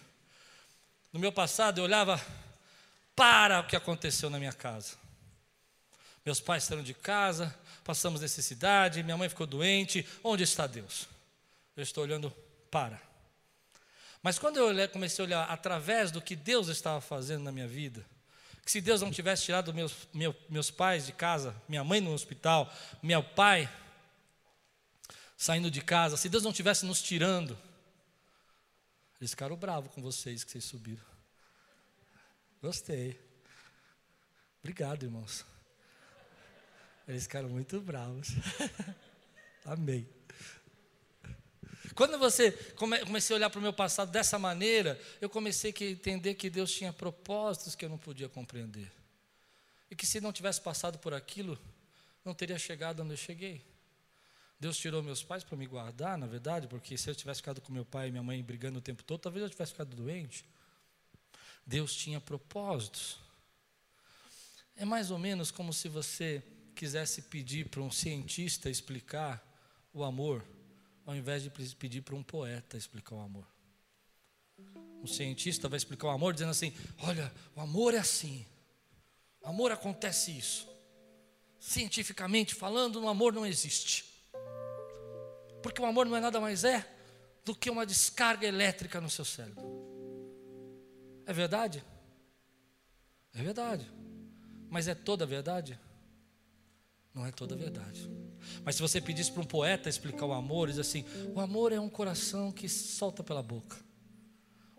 No 1.11 1.19
meu 1.19 1.31
passado, 1.31 1.79
eu 1.79 1.83
olhava 1.83 2.19
para 3.13 3.59
o 3.59 3.67
que 3.67 3.75
aconteceu 3.75 4.29
na 4.29 4.39
minha 4.39 4.53
casa. 4.53 4.95
Meus 6.25 6.39
pais 6.39 6.63
saíram 6.63 6.83
de 6.83 6.93
casa, 6.93 7.53
passamos 7.83 8.21
necessidade, 8.21 9.03
minha 9.03 9.17
mãe 9.17 9.27
ficou 9.27 9.45
doente. 9.45 10.07
Onde 10.23 10.43
está 10.43 10.65
Deus? 10.65 11.07
Eu 11.75 11.83
estou 11.83 12.03
olhando 12.03 12.31
para. 12.69 13.10
Mas 14.21 14.37
quando 14.37 14.57
eu 14.57 14.89
comecei 14.89 15.23
a 15.23 15.25
olhar 15.25 15.43
através 15.45 16.11
do 16.11 16.21
que 16.21 16.35
Deus 16.35 16.67
estava 16.67 17.01
fazendo 17.01 17.43
na 17.43 17.51
minha 17.51 17.67
vida, 17.67 18.05
que 18.63 18.71
se 18.71 18.79
Deus 18.79 19.01
não 19.01 19.11
tivesse 19.11 19.45
tirado 19.45 19.73
meus, 19.73 20.07
meu, 20.13 20.35
meus 20.47 20.69
pais 20.69 21.05
de 21.05 21.11
casa, 21.11 21.55
minha 21.67 21.83
mãe 21.83 21.99
no 21.99 22.13
hospital, 22.13 22.71
meu 23.01 23.23
pai 23.23 23.69
saindo 25.35 25.71
de 25.71 25.81
casa, 25.81 26.17
se 26.17 26.29
Deus 26.29 26.43
não 26.43 26.53
tivesse 26.53 26.85
nos 26.85 27.01
tirando, 27.01 27.57
eles 29.19 29.31
ficaram 29.31 29.55
bravos 29.55 29.91
com 29.91 30.01
vocês 30.01 30.43
que 30.43 30.51
vocês 30.51 30.65
subiram. 30.65 31.03
Gostei. 32.61 33.19
Obrigado, 34.59 35.03
irmãos. 35.03 35.43
Eles 37.07 37.23
ficaram 37.23 37.49
muito 37.49 37.81
bravos. 37.81 38.29
Amém. 39.65 40.07
Quando 41.95 42.17
você 42.17 42.51
come, 42.75 42.99
comecei 42.99 43.35
a 43.35 43.37
olhar 43.37 43.49
para 43.49 43.59
o 43.59 43.61
meu 43.61 43.73
passado 43.73 44.11
dessa 44.11 44.39
maneira, 44.39 44.99
eu 45.19 45.29
comecei 45.29 45.73
a 45.79 45.83
entender 45.83 46.35
que 46.35 46.49
Deus 46.49 46.71
tinha 46.71 46.93
propósitos 46.93 47.75
que 47.75 47.83
eu 47.83 47.89
não 47.89 47.97
podia 47.97 48.29
compreender. 48.29 48.91
E 49.89 49.95
que 49.95 50.05
se 50.05 50.21
não 50.21 50.31
tivesse 50.31 50.61
passado 50.61 50.97
por 50.99 51.13
aquilo, 51.13 51.59
não 52.23 52.33
teria 52.33 52.57
chegado 52.57 53.01
onde 53.01 53.13
eu 53.13 53.17
cheguei. 53.17 53.61
Deus 54.59 54.77
tirou 54.77 55.01
meus 55.01 55.23
pais 55.23 55.43
para 55.43 55.57
me 55.57 55.65
guardar, 55.65 56.17
na 56.17 56.27
verdade, 56.27 56.67
porque 56.67 56.95
se 56.97 57.09
eu 57.09 57.15
tivesse 57.15 57.39
ficado 57.39 57.59
com 57.59 57.73
meu 57.73 57.83
pai 57.83 58.07
e 58.07 58.11
minha 58.11 58.23
mãe 58.23 58.41
brigando 58.43 58.77
o 58.77 58.81
tempo 58.81 59.03
todo, 59.03 59.19
talvez 59.19 59.43
eu 59.43 59.49
tivesse 59.49 59.71
ficado 59.71 59.95
doente. 59.95 60.45
Deus 61.65 61.95
tinha 61.95 62.21
propósitos. 62.21 63.17
É 64.75 64.85
mais 64.85 65.11
ou 65.11 65.17
menos 65.17 65.51
como 65.51 65.73
se 65.73 65.89
você 65.89 66.43
quisesse 66.75 67.23
pedir 67.23 67.69
para 67.69 67.81
um 67.81 67.91
cientista 67.91 68.69
explicar 68.69 69.43
o 69.93 70.03
amor 70.03 70.45
ao 71.05 71.15
invés 71.15 71.43
de 71.43 71.49
pedir 71.49 72.01
para 72.01 72.15
um 72.15 72.23
poeta 72.23 72.77
explicar 72.77 73.15
o 73.15 73.21
amor. 73.21 73.47
Um 75.01 75.07
cientista 75.07 75.67
vai 75.67 75.77
explicar 75.77 76.07
o 76.07 76.11
amor 76.11 76.33
dizendo 76.33 76.51
assim: 76.51 76.73
olha, 76.99 77.31
o 77.55 77.61
amor 77.61 77.93
é 77.93 77.97
assim, 77.97 78.45
o 79.41 79.47
amor 79.47 79.71
acontece 79.71 80.37
isso. 80.37 80.69
Cientificamente 81.59 82.55
falando, 82.55 83.01
o 83.01 83.09
amor 83.09 83.33
não 83.33 83.45
existe. 83.45 84.05
Porque 85.61 85.81
o 85.81 85.85
amor 85.85 86.05
não 86.05 86.15
é 86.15 86.19
nada 86.19 86.39
mais 86.39 86.63
é 86.63 86.87
do 87.45 87.55
que 87.55 87.69
uma 87.69 87.85
descarga 87.85 88.47
elétrica 88.47 88.99
no 89.01 89.09
seu 89.09 89.25
cérebro. 89.25 89.63
É 91.25 91.33
verdade? 91.33 91.83
É 93.33 93.41
verdade. 93.41 93.91
Mas 94.69 94.87
é 94.87 94.95
toda 94.95 95.25
verdade? 95.25 95.79
Não 97.13 97.25
é 97.25 97.31
toda 97.31 97.55
verdade. 97.55 98.09
Mas 98.63 98.75
se 98.75 98.81
você 98.81 98.99
pedisse 98.99 99.31
para 99.31 99.41
um 99.41 99.45
poeta 99.45 99.89
explicar 99.89 100.25
o 100.25 100.33
amor, 100.33 100.69
diz 100.69 100.79
assim: 100.79 101.05
o 101.33 101.39
amor 101.39 101.71
é 101.71 101.79
um 101.79 101.89
coração 101.89 102.51
que 102.51 102.67
solta 102.67 103.23
pela 103.23 103.41
boca. 103.41 103.77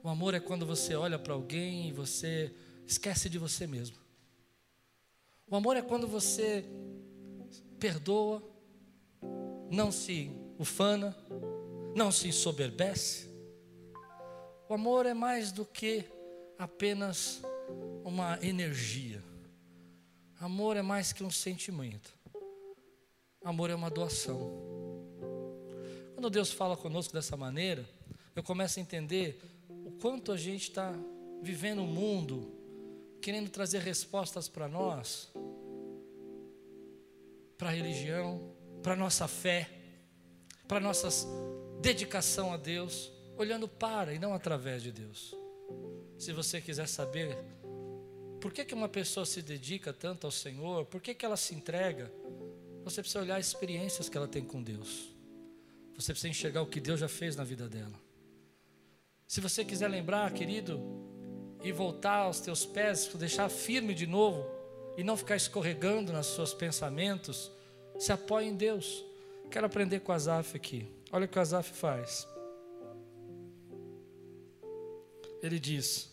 O 0.02 0.08
amor 0.08 0.34
é 0.34 0.40
quando 0.40 0.66
você 0.66 0.94
olha 0.94 1.18
para 1.18 1.32
alguém 1.32 1.88
e 1.88 1.92
você 1.92 2.52
esquece 2.86 3.28
de 3.28 3.38
você 3.38 3.66
mesmo. 3.66 3.96
O 5.46 5.54
amor 5.54 5.76
é 5.76 5.82
quando 5.82 6.08
você 6.08 6.64
perdoa, 7.78 8.42
não 9.70 9.92
se 9.92 10.30
ufana, 10.58 11.16
não 11.94 12.10
se 12.10 12.28
ensoberbece. 12.28 13.30
O 14.68 14.74
amor 14.74 15.06
é 15.06 15.14
mais 15.14 15.52
do 15.52 15.64
que 15.64 16.04
apenas 16.58 17.42
uma 18.04 18.38
energia. 18.42 19.22
Amor 20.40 20.76
é 20.76 20.82
mais 20.82 21.12
que 21.12 21.22
um 21.22 21.30
sentimento. 21.30 22.12
Amor 23.44 23.70
é 23.70 23.74
uma 23.74 23.90
doação. 23.90 24.52
Quando 26.14 26.30
Deus 26.30 26.52
fala 26.52 26.76
conosco 26.76 27.12
dessa 27.12 27.36
maneira, 27.36 27.84
eu 28.36 28.42
começo 28.42 28.78
a 28.78 28.82
entender 28.82 29.42
o 29.68 29.90
quanto 30.00 30.30
a 30.30 30.36
gente 30.36 30.68
está 30.68 30.94
vivendo 31.42 31.80
o 31.80 31.82
um 31.82 31.88
mundo, 31.88 32.54
querendo 33.20 33.50
trazer 33.50 33.80
respostas 33.80 34.48
para 34.48 34.68
nós, 34.68 35.32
para 37.58 37.68
a 37.68 37.72
religião, 37.72 38.54
para 38.80 38.92
a 38.92 38.96
nossa 38.96 39.26
fé, 39.26 39.68
para 40.68 40.78
a 40.78 40.80
nossa 40.80 41.08
dedicação 41.80 42.52
a 42.52 42.56
Deus, 42.56 43.10
olhando 43.36 43.66
para 43.66 44.14
e 44.14 44.18
não 44.20 44.32
através 44.32 44.84
de 44.84 44.92
Deus. 44.92 45.34
Se 46.16 46.32
você 46.32 46.60
quiser 46.60 46.86
saber 46.86 47.36
por 48.40 48.52
que, 48.52 48.64
que 48.64 48.74
uma 48.74 48.88
pessoa 48.88 49.26
se 49.26 49.42
dedica 49.42 49.92
tanto 49.92 50.26
ao 50.26 50.30
Senhor, 50.30 50.86
por 50.86 51.00
que, 51.00 51.14
que 51.14 51.26
ela 51.26 51.36
se 51.36 51.54
entrega, 51.54 52.12
você 52.84 53.00
precisa 53.00 53.20
olhar 53.20 53.36
as 53.36 53.46
experiências 53.46 54.08
que 54.08 54.16
ela 54.16 54.28
tem 54.28 54.44
com 54.44 54.62
Deus. 54.62 55.12
Você 55.96 56.12
precisa 56.12 56.28
enxergar 56.28 56.62
o 56.62 56.66
que 56.66 56.80
Deus 56.80 57.00
já 57.00 57.08
fez 57.08 57.36
na 57.36 57.44
vida 57.44 57.68
dela. 57.68 57.98
Se 59.26 59.40
você 59.40 59.64
quiser 59.64 59.88
lembrar, 59.88 60.32
querido, 60.32 60.80
e 61.62 61.70
voltar 61.70 62.16
aos 62.16 62.40
teus 62.40 62.66
pés, 62.66 63.06
deixar 63.14 63.48
firme 63.48 63.94
de 63.94 64.06
novo 64.06 64.44
e 64.96 65.04
não 65.04 65.16
ficar 65.16 65.36
escorregando 65.36 66.12
nos 66.12 66.26
seus 66.26 66.52
pensamentos, 66.52 67.50
se 67.98 68.12
apoie 68.12 68.46
em 68.46 68.56
Deus. 68.56 69.04
Quero 69.50 69.66
aprender 69.66 70.00
com 70.00 70.12
Azaf 70.12 70.56
aqui. 70.56 70.86
Olha 71.10 71.26
o 71.26 71.28
que 71.28 71.38
o 71.38 71.40
Azaf 71.40 71.72
faz. 71.72 72.26
Ele 75.42 75.58
diz, 75.58 76.10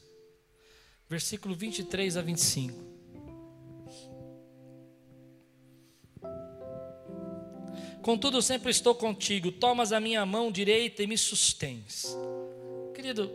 versículo 1.08 1.56
23 1.56 2.18
a 2.18 2.22
25. 2.22 2.89
Contudo, 8.10 8.42
sempre 8.42 8.72
estou 8.72 8.96
contigo, 8.96 9.52
tomas 9.52 9.94
a 9.94 10.00
minha 10.00 10.26
mão 10.26 10.52
direita 10.52 11.04
e 11.04 11.06
me 11.06 11.16
sustens. 11.16 12.18
Querido, 12.96 13.32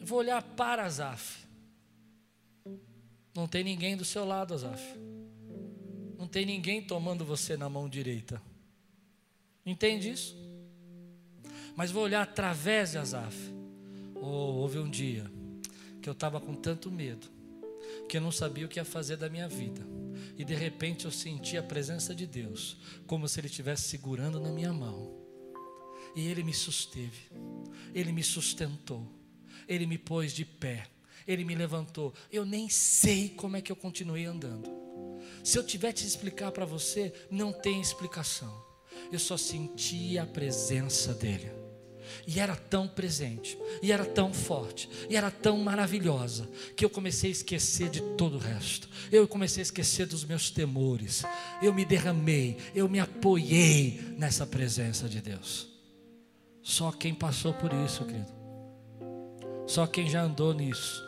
eu 0.00 0.06
vou 0.06 0.20
olhar 0.20 0.40
para 0.42 0.86
Azaf. 0.86 1.46
Não 3.36 3.46
tem 3.46 3.62
ninguém 3.62 3.94
do 3.94 4.06
seu 4.06 4.24
lado, 4.24 4.54
Azaf. 4.54 4.82
Não 6.16 6.26
tem 6.26 6.46
ninguém 6.46 6.80
tomando 6.80 7.26
você 7.26 7.58
na 7.58 7.68
mão 7.68 7.90
direita. 7.90 8.40
Entende 9.66 10.10
isso? 10.10 10.34
Mas 11.76 11.90
vou 11.90 12.04
olhar 12.04 12.22
através 12.22 12.92
de 12.92 12.96
Azaf. 12.96 13.36
Oh, 14.14 14.62
houve 14.62 14.78
um 14.78 14.88
dia 14.88 15.30
que 16.00 16.08
eu 16.08 16.14
estava 16.14 16.40
com 16.40 16.54
tanto 16.54 16.90
medo, 16.90 17.28
que 18.08 18.16
eu 18.16 18.20
não 18.20 18.32
sabia 18.32 18.66
o 18.66 18.68
que 18.68 18.78
ia 18.78 18.84
fazer 18.84 19.16
da 19.16 19.28
minha 19.28 19.48
vida 19.48 19.98
e 20.36 20.44
de 20.44 20.54
repente 20.54 21.04
eu 21.04 21.10
senti 21.10 21.56
a 21.56 21.62
presença 21.62 22.14
de 22.14 22.26
Deus, 22.26 22.76
como 23.06 23.28
se 23.28 23.40
Ele 23.40 23.48
estivesse 23.48 23.88
segurando 23.88 24.40
na 24.40 24.50
minha 24.50 24.72
mão. 24.72 25.16
E 26.14 26.26
Ele 26.28 26.42
me 26.42 26.54
susteve, 26.54 27.28
Ele 27.94 28.12
me 28.12 28.22
sustentou, 28.22 29.06
Ele 29.66 29.86
me 29.86 29.98
pôs 29.98 30.32
de 30.32 30.44
pé, 30.44 30.86
Ele 31.26 31.44
me 31.44 31.54
levantou. 31.54 32.14
Eu 32.30 32.44
nem 32.44 32.68
sei 32.68 33.30
como 33.30 33.56
é 33.56 33.60
que 33.60 33.70
eu 33.70 33.76
continuei 33.76 34.24
andando. 34.24 34.70
Se 35.44 35.58
eu 35.58 35.64
tiver 35.64 35.92
te 35.92 36.06
explicar 36.06 36.52
para 36.52 36.64
você, 36.64 37.12
não 37.30 37.52
tem 37.52 37.80
explicação. 37.80 38.66
Eu 39.12 39.18
só 39.18 39.36
senti 39.36 40.18
a 40.18 40.26
presença 40.26 41.14
dEle. 41.14 41.67
E 42.26 42.40
era 42.40 42.54
tão 42.54 42.86
presente, 42.86 43.58
e 43.82 43.92
era 43.92 44.04
tão 44.04 44.32
forte, 44.32 44.88
e 45.08 45.16
era 45.16 45.30
tão 45.30 45.58
maravilhosa, 45.58 46.48
que 46.76 46.84
eu 46.84 46.90
comecei 46.90 47.30
a 47.30 47.32
esquecer 47.32 47.90
de 47.90 48.00
todo 48.16 48.36
o 48.36 48.40
resto. 48.40 48.88
Eu 49.10 49.26
comecei 49.26 49.60
a 49.60 49.62
esquecer 49.62 50.06
dos 50.06 50.24
meus 50.24 50.50
temores. 50.50 51.24
Eu 51.62 51.72
me 51.72 51.84
derramei, 51.84 52.56
eu 52.74 52.88
me 52.88 53.00
apoiei 53.00 54.14
nessa 54.16 54.46
presença 54.46 55.08
de 55.08 55.20
Deus. 55.20 55.68
Só 56.62 56.92
quem 56.92 57.14
passou 57.14 57.54
por 57.54 57.72
isso, 57.72 58.04
querido. 58.04 58.32
Só 59.66 59.86
quem 59.86 60.08
já 60.08 60.22
andou 60.22 60.54
nisso 60.54 61.02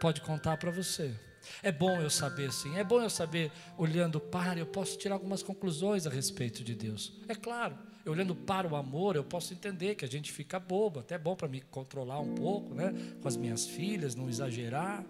pode 0.00 0.20
contar 0.22 0.56
para 0.56 0.70
você. 0.70 1.14
É 1.62 1.72
bom 1.72 2.00
eu 2.00 2.10
saber 2.10 2.48
assim, 2.48 2.76
é 2.76 2.84
bom 2.84 3.00
eu 3.00 3.10
saber, 3.10 3.50
olhando 3.76 4.20
para, 4.20 4.58
eu 4.58 4.66
posso 4.66 4.96
tirar 4.98 5.14
algumas 5.14 5.42
conclusões 5.42 6.06
a 6.06 6.10
respeito 6.10 6.62
de 6.62 6.74
Deus. 6.74 7.12
É 7.28 7.34
claro, 7.34 7.78
olhando 8.06 8.34
para 8.34 8.66
o 8.66 8.76
amor, 8.76 9.16
eu 9.16 9.24
posso 9.24 9.52
entender 9.52 9.94
que 9.94 10.04
a 10.04 10.08
gente 10.08 10.32
fica 10.32 10.58
bobo, 10.58 11.00
até 11.00 11.16
é 11.16 11.18
bom 11.18 11.36
para 11.36 11.48
me 11.48 11.60
controlar 11.60 12.20
um 12.20 12.34
pouco, 12.34 12.74
né? 12.74 12.92
Com 13.20 13.28
as 13.28 13.36
minhas 13.36 13.66
filhas, 13.66 14.14
não 14.14 14.28
exagerar, 14.28 15.04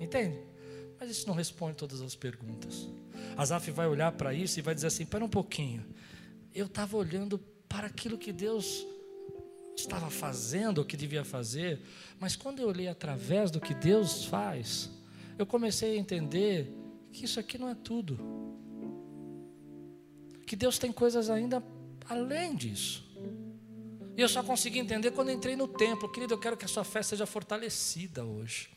entende? 0.00 0.38
Mas 0.98 1.10
isso 1.10 1.26
não 1.26 1.34
responde 1.34 1.76
todas 1.76 2.00
as 2.00 2.14
perguntas. 2.14 2.88
Azaf 3.36 3.70
vai 3.70 3.86
olhar 3.86 4.12
para 4.12 4.32
isso 4.32 4.58
e 4.58 4.62
vai 4.62 4.74
dizer 4.74 4.86
assim: 4.86 5.02
espera 5.02 5.24
um 5.24 5.28
pouquinho, 5.28 5.84
eu 6.54 6.66
estava 6.66 6.96
olhando 6.96 7.38
para 7.68 7.86
aquilo 7.86 8.16
que 8.16 8.32
Deus 8.32 8.86
estava 9.76 10.08
fazendo, 10.08 10.80
o 10.80 10.84
que 10.84 10.96
devia 10.96 11.24
fazer, 11.24 11.80
mas 12.18 12.34
quando 12.34 12.60
eu 12.60 12.68
olhei 12.68 12.88
através 12.88 13.50
do 13.50 13.60
que 13.60 13.74
Deus 13.74 14.24
faz, 14.24 14.90
eu 15.38 15.44
comecei 15.44 15.96
a 15.96 16.00
entender 16.00 16.72
que 17.12 17.24
isso 17.24 17.38
aqui 17.38 17.58
não 17.58 17.68
é 17.68 17.74
tudo. 17.74 18.18
Que 20.46 20.56
Deus 20.56 20.78
tem 20.78 20.92
coisas 20.92 21.28
ainda 21.28 21.60
além 22.08 22.54
disso. 22.54 23.04
E 24.16 24.20
eu 24.20 24.28
só 24.28 24.42
consegui 24.42 24.78
entender 24.78 25.10
quando 25.10 25.30
entrei 25.30 25.56
no 25.56 25.68
templo. 25.68 26.10
Querido, 26.10 26.34
eu 26.34 26.38
quero 26.38 26.56
que 26.56 26.64
a 26.64 26.68
sua 26.68 26.84
fé 26.84 27.02
seja 27.02 27.26
fortalecida 27.26 28.24
hoje. 28.24 28.70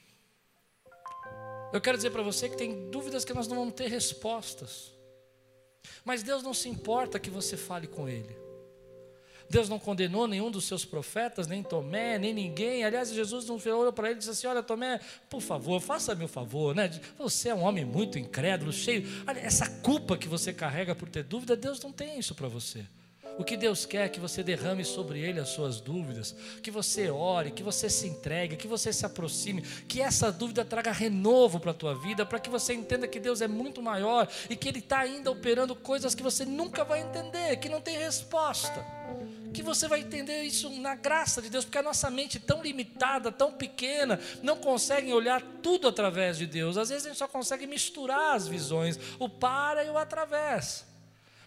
Eu 1.72 1.80
quero 1.80 1.98
dizer 1.98 2.10
para 2.10 2.24
você 2.24 2.50
que 2.50 2.58
tem 2.58 2.90
dúvidas 2.90 3.24
que 3.24 3.34
nós 3.34 3.48
não 3.48 3.56
vamos 3.56 3.74
ter 3.74 3.88
respostas. 3.88 4.92
Mas 6.04 6.24
Deus 6.24 6.44
não 6.44 6.54
se 6.54 6.68
importa 6.68 7.20
que 7.20 7.30
você 7.30 7.56
fale 7.56 7.88
com 7.88 8.10
Ele. 8.10 8.36
Deus 9.50 9.68
não 9.68 9.80
condenou 9.80 10.28
nenhum 10.28 10.52
dos 10.52 10.66
seus 10.66 10.86
profetas, 10.86 11.48
nem 11.48 11.64
Tomé, 11.64 12.20
nem 12.20 12.32
ninguém. 12.34 12.84
Aliás, 12.84 13.12
Jesus 13.12 13.48
não 13.48 13.56
olhou 13.56 13.92
para 13.92 14.10
ele 14.10 14.18
e 14.18 14.20
disse 14.20 14.30
assim: 14.30 14.46
Olha, 14.46 14.62
Tomé, 14.62 15.00
por 15.28 15.42
favor, 15.42 15.82
faça-me 15.82 16.24
o 16.24 16.28
favor, 16.28 16.76
né? 16.76 16.88
Você 17.18 17.50
é 17.50 17.56
um 17.56 17.64
homem 17.64 17.84
muito 17.84 18.20
incrédulo, 18.20 18.72
cheio. 18.72 19.08
Olha, 19.28 19.40
essa 19.40 19.68
culpa 19.82 20.16
que 20.16 20.28
você 20.28 20.54
carrega 20.54 20.94
por 20.94 21.10
ter 21.10 21.24
dúvida, 21.24 21.58
Deus 21.58 21.82
não 21.82 21.92
tem 21.92 22.20
isso 22.20 22.36
para 22.36 22.48
você. 22.48 22.86
O 23.40 23.44
que 23.46 23.56
Deus 23.56 23.86
quer 23.86 24.06
é 24.06 24.10
que 24.10 24.20
você 24.20 24.44
derrame 24.44 24.84
sobre 24.84 25.22
Ele 25.22 25.40
as 25.40 25.48
suas 25.48 25.80
dúvidas, 25.80 26.36
que 26.62 26.70
você 26.70 27.10
ore, 27.10 27.52
que 27.52 27.64
você 27.64 27.90
se 27.90 28.06
entregue, 28.06 28.58
que 28.58 28.68
você 28.68 28.92
se 28.92 29.06
aproxime, 29.06 29.62
que 29.62 30.02
essa 30.02 30.30
dúvida 30.30 30.66
traga 30.66 30.92
renovo 30.92 31.58
para 31.58 31.72
a 31.72 31.74
tua 31.74 31.96
vida, 31.96 32.26
para 32.26 32.38
que 32.38 32.50
você 32.50 32.74
entenda 32.74 33.08
que 33.08 33.18
Deus 33.18 33.40
é 33.40 33.48
muito 33.48 33.82
maior 33.82 34.28
e 34.50 34.58
que 34.58 34.68
Ele 34.68 34.80
está 34.80 35.00
ainda 35.00 35.32
operando 35.32 35.74
coisas 35.74 36.14
que 36.14 36.22
você 36.22 36.44
nunca 36.44 36.84
vai 36.84 37.00
entender, 37.00 37.56
que 37.62 37.70
não 37.70 37.80
tem 37.80 37.98
resposta. 37.98 38.86
Que 39.54 39.64
você 39.64 39.88
vai 39.88 40.02
entender 40.02 40.42
isso 40.42 40.70
na 40.72 40.94
graça 40.96 41.42
de 41.42 41.50
Deus, 41.50 41.64
porque 41.64 41.78
a 41.78 41.84
nossa 41.84 42.10
mente 42.10 42.42
tão 42.42 42.62
limitada, 42.62 43.32
tão 43.32 43.54
pequena, 43.54 44.20
não 44.44 44.58
consegue 44.58 45.14
olhar 45.14 45.42
tudo 45.64 45.88
através 45.88 46.38
de 46.38 46.46
Deus. 46.46 46.78
Às 46.78 46.90
vezes 46.90 47.06
a 47.06 47.08
gente 47.08 47.18
só 47.18 47.28
consegue 47.28 47.66
misturar 47.66 48.36
as 48.36 48.50
visões, 48.50 49.00
o 49.18 49.30
para 49.30 49.86
e 49.86 49.90
o 49.90 49.98
através. 49.98 50.89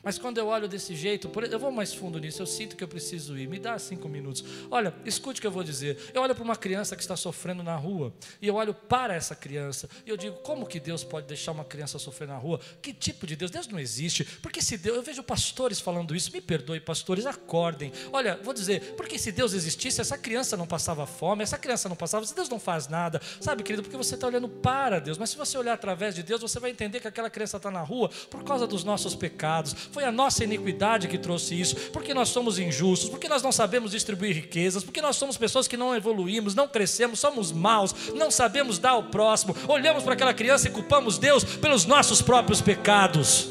Mas 0.02 0.18
quando 0.18 0.38
eu 0.38 0.48
olho 0.48 0.66
desse 0.66 0.96
jeito, 0.96 1.30
eu 1.50 1.58
vou 1.58 1.70
mais 1.70 1.94
fundo 1.94 2.18
nisso, 2.18 2.42
eu 2.42 2.46
sinto 2.46 2.76
que 2.76 2.82
eu 2.82 2.88
preciso 2.88 3.38
ir. 3.38 3.46
Me 3.46 3.58
dá 3.58 3.78
cinco 3.78 4.08
minutos. 4.08 4.44
Olha, 4.70 4.92
escute 5.04 5.38
o 5.38 5.40
que 5.40 5.46
eu 5.46 5.50
vou 5.50 5.62
dizer. 5.62 5.96
Eu 6.12 6.22
olho 6.22 6.34
para 6.34 6.42
uma 6.42 6.56
criança 6.56 6.96
que 6.96 7.02
está 7.02 7.16
sofrendo 7.16 7.62
na 7.62 7.76
rua, 7.76 8.12
e 8.40 8.48
eu 8.48 8.56
olho 8.56 8.74
para 8.74 9.14
essa 9.14 9.36
criança, 9.36 9.88
e 10.04 10.10
eu 10.10 10.16
digo: 10.16 10.36
como 10.38 10.66
que 10.66 10.80
Deus 10.80 11.04
pode 11.04 11.26
deixar 11.26 11.52
uma 11.52 11.64
criança 11.64 11.98
sofrer 11.98 12.26
na 12.26 12.36
rua? 12.36 12.58
Que 12.80 12.92
tipo 12.92 13.26
de 13.26 13.36
Deus? 13.36 13.50
Deus 13.50 13.68
não 13.68 13.78
existe. 13.78 14.24
Porque 14.24 14.60
se 14.60 14.76
Deus, 14.76 14.96
eu 14.96 15.02
vejo 15.02 15.22
pastores 15.22 15.78
falando 15.78 16.16
isso, 16.16 16.32
me 16.32 16.40
perdoe, 16.40 16.80
pastores, 16.80 17.24
acordem. 17.24 17.92
Olha, 18.12 18.40
vou 18.42 18.52
dizer, 18.52 18.94
porque 18.96 19.18
se 19.18 19.30
Deus 19.30 19.52
existisse, 19.52 20.00
essa 20.00 20.18
criança 20.18 20.56
não 20.56 20.66
passava 20.66 21.06
fome, 21.06 21.44
essa 21.44 21.58
criança 21.58 21.88
não 21.88 21.96
passava, 21.96 22.26
se 22.26 22.34
Deus 22.34 22.48
não 22.48 22.58
faz 22.58 22.88
nada, 22.88 23.20
sabe, 23.40 23.62
querido, 23.62 23.82
porque 23.82 23.96
você 23.96 24.14
está 24.16 24.26
olhando 24.26 24.48
para 24.48 24.98
Deus, 24.98 25.16
mas 25.16 25.30
se 25.30 25.36
você 25.36 25.56
olhar 25.56 25.74
através 25.74 26.14
de 26.14 26.22
Deus, 26.22 26.40
você 26.40 26.58
vai 26.58 26.70
entender 26.70 26.98
que 26.98 27.06
aquela 27.06 27.30
criança 27.30 27.56
está 27.56 27.70
na 27.70 27.82
rua 27.82 28.10
por 28.30 28.42
causa 28.42 28.66
dos 28.66 28.82
nossos 28.82 29.14
pecados 29.14 29.74
foi 29.92 30.04
a 30.04 30.10
nossa 30.10 30.42
iniquidade 30.42 31.06
que 31.06 31.18
trouxe 31.18 31.60
isso, 31.60 31.76
porque 31.92 32.14
nós 32.14 32.30
somos 32.30 32.58
injustos, 32.58 33.10
porque 33.10 33.28
nós 33.28 33.42
não 33.42 33.52
sabemos 33.52 33.90
distribuir 33.90 34.34
riquezas, 34.34 34.82
porque 34.82 35.02
nós 35.02 35.16
somos 35.16 35.36
pessoas 35.36 35.68
que 35.68 35.76
não 35.76 35.94
evoluímos, 35.94 36.54
não 36.54 36.66
crescemos, 36.66 37.20
somos 37.20 37.52
maus, 37.52 37.94
não 38.14 38.30
sabemos 38.30 38.78
dar 38.78 38.92
ao 38.92 39.04
próximo, 39.04 39.54
olhamos 39.68 40.02
para 40.02 40.14
aquela 40.14 40.32
criança 40.32 40.66
e 40.66 40.70
culpamos 40.70 41.18
Deus 41.18 41.44
pelos 41.44 41.84
nossos 41.84 42.22
próprios 42.22 42.62
pecados. 42.62 43.48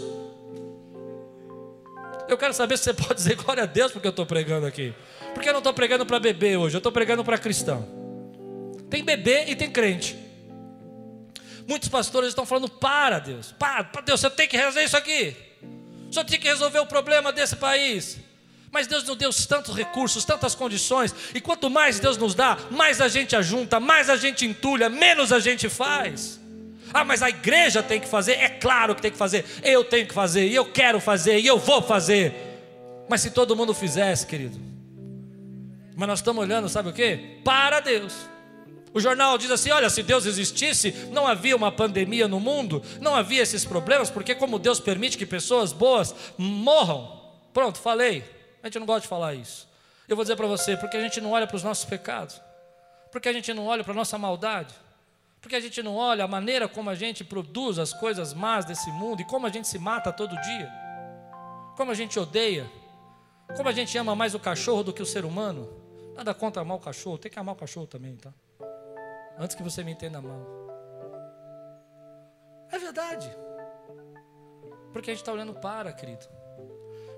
Eu 2.28 2.38
quero 2.38 2.54
saber 2.54 2.78
se 2.78 2.86
você 2.86 2.94
pode 2.96 3.16
dizer 3.16 3.36
glória 3.36 3.64
a 3.64 3.68
Deus 3.68 3.92
porque 3.92 4.08
eu 4.08 4.12
estou 4.12 4.26
pregando 4.26 4.66
aqui. 4.66 4.94
Porque 5.36 5.48
eu 5.48 5.54
não 5.54 5.60
estou 5.60 5.74
pregando 5.74 6.06
para 6.06 6.20
bebê 6.20 6.58
hoje, 6.58 6.76
eu 6.76 6.80
estou 6.80 6.92
pregando 6.92 7.24
para 7.24 7.38
cristão. 7.38 7.88
Tem 8.90 9.04
bebê 9.04 9.46
e 9.48 9.56
tem 9.56 9.70
crente. 9.70 10.18
Muitos 11.68 11.88
pastores 11.88 12.30
estão 12.30 12.46
falando: 12.48 12.68
para 12.68 13.20
Deus, 13.20 13.54
para, 13.54 13.84
Deus, 14.02 14.20
você 14.20 14.30
tem 14.30 14.48
que 14.48 14.58
resolver 14.58 14.84
isso 14.84 14.98
aqui. 14.98 15.51
Só 16.12 16.24
tinha 16.24 16.38
que 16.38 16.48
resolver 16.48 16.80
o 16.80 16.86
problema 16.86 17.32
desse 17.32 17.56
país. 17.56 18.20
Mas 18.70 18.88
Deus 18.88 19.04
nos 19.04 19.18
deu 19.18 19.32
tantos 19.48 19.76
recursos, 19.76 20.24
tantas 20.24 20.56
condições, 20.56 21.14
e 21.34 21.42
quanto 21.42 21.70
mais 21.70 22.00
Deus 22.00 22.18
nos 22.18 22.34
dá, 22.34 22.58
mais 22.70 23.02
a 23.02 23.08
gente 23.08 23.36
ajunta, 23.36 23.80
mais 23.80 24.10
a 24.10 24.16
gente 24.16 24.46
entulha, 24.46 24.90
menos 24.90 25.34
a 25.34 25.40
gente 25.40 25.68
faz. 25.68 26.40
Ah, 26.94 27.04
mas 27.04 27.22
a 27.22 27.30
igreja 27.30 27.82
tem 27.84 28.00
que 28.00 28.08
fazer, 28.08 28.34
é 28.34 28.50
claro 28.50 28.96
que 28.96 29.02
tem 29.02 29.12
que 29.12 29.18
fazer, 29.18 29.46
eu 29.64 29.84
tenho 29.84 30.08
que 30.08 30.14
fazer, 30.14 30.48
e 30.48 30.56
eu 30.56 30.66
quero 30.66 31.00
fazer, 31.00 31.40
e 31.40 31.48
eu 31.48 31.58
vou 31.58 31.82
fazer. 31.82 32.34
Mas 33.10 33.22
se 33.22 33.32
todo 33.32 33.56
mundo 33.56 33.74
fizesse, 33.74 34.26
querido, 34.26 34.58
mas 35.96 36.08
nós 36.08 36.20
estamos 36.20 36.42
olhando, 36.42 36.70
sabe 36.70 36.90
o 36.90 36.94
que? 36.94 37.42
Para 37.44 37.82
Deus. 37.82 38.31
O 38.94 39.00
jornal 39.00 39.38
diz 39.38 39.52
assim: 39.52 39.72
olha, 39.72 39.90
se 39.90 40.04
Deus 40.04 40.26
existisse, 40.26 40.92
não 41.12 41.28
havia 41.28 41.56
uma 41.56 41.72
pandemia 41.72 42.28
no 42.28 42.40
mundo, 42.40 42.84
não 43.00 43.16
havia 43.16 43.42
esses 43.42 43.64
problemas, 43.64 44.10
porque 44.10 44.36
como 44.36 44.60
Deus 44.60 44.80
permite 44.80 45.18
que 45.18 45.26
pessoas 45.26 45.72
boas 45.72 46.14
morram. 46.38 47.22
Pronto, 47.54 47.80
falei. 47.80 48.24
A 48.62 48.68
gente 48.68 48.80
não 48.80 48.86
gosta 48.86 49.02
de 49.02 49.08
falar 49.08 49.34
isso. 49.34 49.68
Eu 50.08 50.16
vou 50.16 50.24
dizer 50.24 50.36
para 50.36 50.48
você, 50.48 50.76
porque 50.76 50.98
a 50.98 51.02
gente 51.02 51.22
não 51.22 51.32
olha 51.32 51.48
para 51.48 51.56
os 51.56 51.64
nossos 51.64 51.86
pecados, 51.86 52.42
porque 53.12 53.30
a 53.30 53.34
gente 53.34 53.54
não 53.54 53.66
olha 53.66 53.84
para 53.84 53.94
a 53.94 53.96
nossa 53.96 54.18
maldade, 54.18 54.74
porque 55.42 55.56
a 55.56 55.60
gente 55.60 55.82
não 55.82 55.96
olha 55.96 56.26
a 56.26 56.28
maneira 56.28 56.68
como 56.68 56.90
a 56.90 56.96
gente 56.96 57.24
produz 57.24 57.80
as 57.80 57.94
coisas 57.94 58.34
más 58.34 58.66
desse 58.66 58.92
mundo 58.92 59.22
e 59.22 59.26
como 59.26 59.48
a 59.48 59.50
gente 59.50 59.68
se 59.68 59.80
mata 59.80 60.12
todo 60.12 60.40
dia, 60.42 60.72
como 61.78 61.92
a 61.92 61.96
gente 61.96 62.20
odeia, 62.20 62.70
como 63.56 63.70
a 63.70 63.72
gente 63.72 63.98
ama 63.98 64.16
mais 64.16 64.36
o 64.36 64.40
cachorro 64.40 64.84
do 64.84 64.94
que 64.94 65.02
o 65.02 65.06
ser 65.06 65.26
humano. 65.26 65.70
Nada 66.16 66.34
contra 66.34 66.62
amar 66.62 66.78
o 66.78 66.80
cachorro, 66.82 67.18
tem 67.18 67.32
que 67.32 67.40
amar 67.40 67.56
o 67.56 67.58
cachorro 67.58 67.88
também, 67.88 68.16
tá? 68.18 68.34
Antes 69.42 69.56
que 69.56 69.64
você 69.64 69.84
me 69.84 69.92
entenda 69.92 70.22
mal. 70.22 70.40
É 72.72 72.78
verdade. 72.78 73.28
Porque 74.94 75.10
a 75.10 75.14
gente 75.16 75.24
está 75.24 75.32
olhando 75.32 75.56
para, 75.56 75.92
querido. 75.92 76.28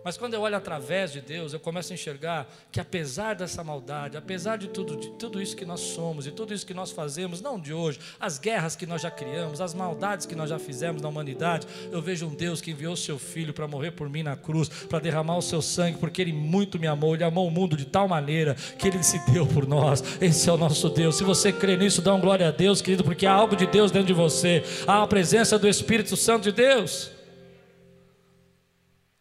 Mas 0.03 0.17
quando 0.17 0.33
eu 0.33 0.41
olho 0.41 0.55
através 0.55 1.11
de 1.11 1.21
Deus, 1.21 1.53
eu 1.53 1.59
começo 1.59 1.93
a 1.93 1.95
enxergar 1.95 2.47
que 2.71 2.79
apesar 2.79 3.35
dessa 3.35 3.63
maldade, 3.63 4.17
apesar 4.17 4.57
de 4.57 4.67
tudo, 4.67 4.97
de 4.97 5.09
tudo 5.11 5.41
isso 5.41 5.55
que 5.55 5.65
nós 5.65 5.79
somos 5.79 6.27
e 6.27 6.31
tudo 6.31 6.53
isso 6.53 6.65
que 6.65 6.73
nós 6.73 6.91
fazemos, 6.91 7.41
não 7.41 7.59
de 7.59 7.73
hoje, 7.73 7.99
as 8.19 8.37
guerras 8.37 8.75
que 8.75 8.85
nós 8.85 9.01
já 9.01 9.09
criamos, 9.09 9.61
as 9.61 9.73
maldades 9.73 10.25
que 10.25 10.35
nós 10.35 10.49
já 10.49 10.59
fizemos 10.59 11.01
na 11.01 11.07
humanidade, 11.07 11.67
eu 11.91 12.01
vejo 12.01 12.27
um 12.27 12.35
Deus 12.35 12.61
que 12.61 12.71
enviou 12.71 12.95
seu 12.95 13.17
filho 13.17 13.53
para 13.53 13.67
morrer 13.67 13.91
por 13.91 14.09
mim 14.09 14.23
na 14.23 14.35
cruz, 14.35 14.67
para 14.67 14.99
derramar 14.99 15.37
o 15.37 15.41
seu 15.41 15.61
sangue, 15.61 15.97
porque 15.97 16.21
ele 16.21 16.33
muito 16.33 16.77
me 16.77 16.87
amou, 16.87 17.15
ele 17.15 17.23
amou 17.23 17.47
o 17.47 17.51
mundo 17.51 17.77
de 17.77 17.85
tal 17.85 18.07
maneira 18.07 18.55
que 18.77 18.87
ele 18.87 19.01
se 19.03 19.19
deu 19.31 19.47
por 19.47 19.65
nós. 19.65 20.03
Esse 20.19 20.49
é 20.49 20.53
o 20.53 20.57
nosso 20.57 20.89
Deus. 20.89 21.15
Se 21.15 21.23
você 21.23 21.51
crê 21.51 21.77
nisso, 21.77 22.01
dá 22.01 22.13
um 22.13 22.19
glória 22.19 22.47
a 22.47 22.51
Deus, 22.51 22.81
querido, 22.81 23.03
porque 23.03 23.25
há 23.25 23.31
algo 23.31 23.55
de 23.55 23.65
Deus 23.65 23.91
dentro 23.91 24.07
de 24.07 24.13
você. 24.13 24.63
Há 24.85 25.03
a 25.03 25.07
presença 25.07 25.57
do 25.57 25.67
Espírito 25.67 26.17
Santo 26.17 26.43
de 26.43 26.51
Deus. 26.51 27.22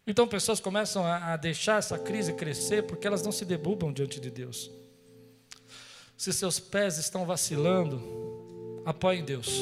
Então 0.05 0.27
pessoas 0.27 0.59
começam 0.59 1.05
a, 1.05 1.37
deixar 1.37 1.79
essa 1.79 1.97
crise 1.97 2.33
crescer 2.33 2.83
porque 2.83 3.07
elas 3.07 3.23
não 3.23 3.31
se 3.31 3.45
debulbam 3.45 3.91
diante 3.91 4.19
de 4.19 4.29
Deus. 4.29 4.69
Se 6.17 6.33
seus 6.33 6.59
pés 6.59 6.97
estão 6.97 7.25
vacilando, 7.25 8.01
apoie 8.85 9.19
em 9.19 9.25
Deus. 9.25 9.61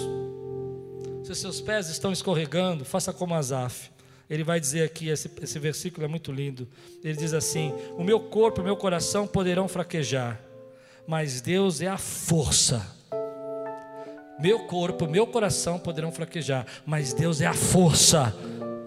Se 1.24 1.36
Se 1.36 1.42
seus 1.42 1.62
pés 1.62 1.90
estão 1.90 2.12
escorregando, 2.12 2.84
faça 2.84 3.14
como 3.14 3.36
Asaf. 3.36 3.92
Ele 4.30 4.44
vai 4.44 4.60
dizer 4.60 4.84
aqui, 4.84 5.10
esse, 5.10 5.30
esse 5.42 5.60
versículo 5.60 6.06
é 6.06 6.08
muito 6.08 6.32
lindo. 6.32 6.68
Ele 7.04 7.18
diz 7.18 7.34
assim: 7.34 7.74
O 7.98 8.04
meu 8.04 8.20
corpo 8.20 8.60
e 8.60 8.62
o 8.62 8.66
meu 8.66 8.78
coração 8.78 9.28
poderão 9.28 9.68
fraquejar, 9.68 10.42
mas 11.06 11.42
Deus 11.42 11.82
é 11.82 11.88
a 11.88 11.98
força. 11.98 12.86
Meu 14.40 14.62
corpo, 14.62 15.08
meu 15.08 15.28
coração 15.28 15.78
poderão 15.78 16.12
fraquejar, 16.12 16.66
mas 16.86 17.14
Deus 17.14 17.42
é 17.42 17.46
a 17.46 17.54
força 17.54 18.34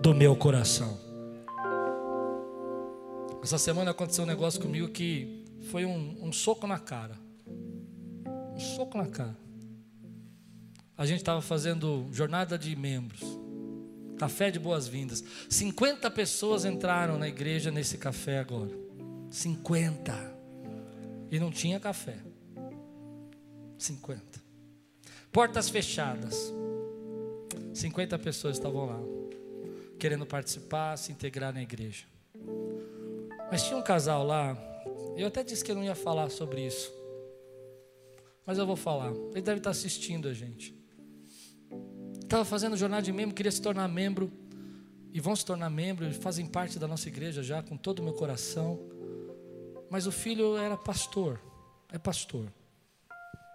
do 0.00 0.14
meu 0.14 0.34
coração. 0.34 1.03
Essa 3.45 3.59
semana 3.59 3.90
aconteceu 3.90 4.24
um 4.24 4.26
negócio 4.26 4.59
comigo 4.59 4.88
que 4.88 5.45
foi 5.70 5.84
um, 5.84 6.16
um 6.24 6.32
soco 6.32 6.66
na 6.66 6.78
cara. 6.78 7.14
Um 8.26 8.59
soco 8.59 8.97
na 8.97 9.07
cara. 9.07 9.36
A 10.97 11.05
gente 11.05 11.18
estava 11.18 11.42
fazendo 11.42 12.09
jornada 12.11 12.57
de 12.57 12.74
membros, 12.74 13.20
café 14.16 14.51
de 14.51 14.59
boas-vindas. 14.59 15.22
50 15.51 16.11
pessoas 16.11 16.64
entraram 16.64 17.18
na 17.18 17.28
igreja 17.28 17.70
nesse 17.70 17.99
café 17.99 18.38
agora. 18.38 18.70
50. 19.30 20.38
E 21.30 21.38
não 21.38 21.51
tinha 21.51 21.78
café. 21.78 22.16
50. 23.76 24.22
Portas 25.30 25.68
fechadas. 25.68 26.51
50 27.74 28.18
pessoas 28.18 28.57
estavam 28.57 28.86
lá, 28.86 29.01
querendo 29.99 30.24
participar, 30.24 30.97
se 30.97 31.12
integrar 31.12 31.53
na 31.53 31.61
igreja. 31.61 32.07
Mas 33.51 33.62
tinha 33.62 33.76
um 33.76 33.82
casal 33.82 34.24
lá, 34.24 34.57
eu 35.16 35.26
até 35.26 35.42
disse 35.42 35.64
que 35.64 35.70
eu 35.70 35.76
não 35.76 35.84
ia 35.84 35.95
falar 35.95 36.30
sobre 36.30 36.66
isso. 36.66 36.92
Mas 38.47 38.59
eu 38.59 38.66
vou 38.66 38.76
falar. 38.76 39.12
Ele 39.32 39.42
deve 39.42 39.59
estar 39.59 39.70
assistindo 39.70 40.28
a 40.28 40.34
gente. 40.34 40.74
Estava 42.22 42.45
fazendo 42.45 42.76
jornada 42.76 43.03
de 43.03 43.12
membro, 43.12 43.34
queria 43.34 43.53
se 43.53 43.62
tornar 43.62 43.88
membro. 43.88 44.30
E 45.12 45.20
vão 45.20 45.36
se 45.36 45.47
tornar 45.47 45.70
membro, 45.70 46.12
fazem 46.14 46.45
parte 46.45 46.78
da 46.78 46.88
nossa 46.88 47.09
igreja 47.09 47.42
já, 47.42 47.62
com 47.62 47.76
todo 47.76 48.01
o 48.01 48.03
meu 48.03 48.14
coração. 48.14 48.80
Mas 49.88 50.07
o 50.07 50.12
filho 50.12 50.57
era 50.57 50.76
pastor 50.76 51.40
é 51.95 51.99
pastor 51.99 52.53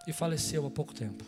e 0.08 0.14
faleceu 0.14 0.66
há 0.66 0.72
pouco 0.72 0.94
tempo. 0.94 1.26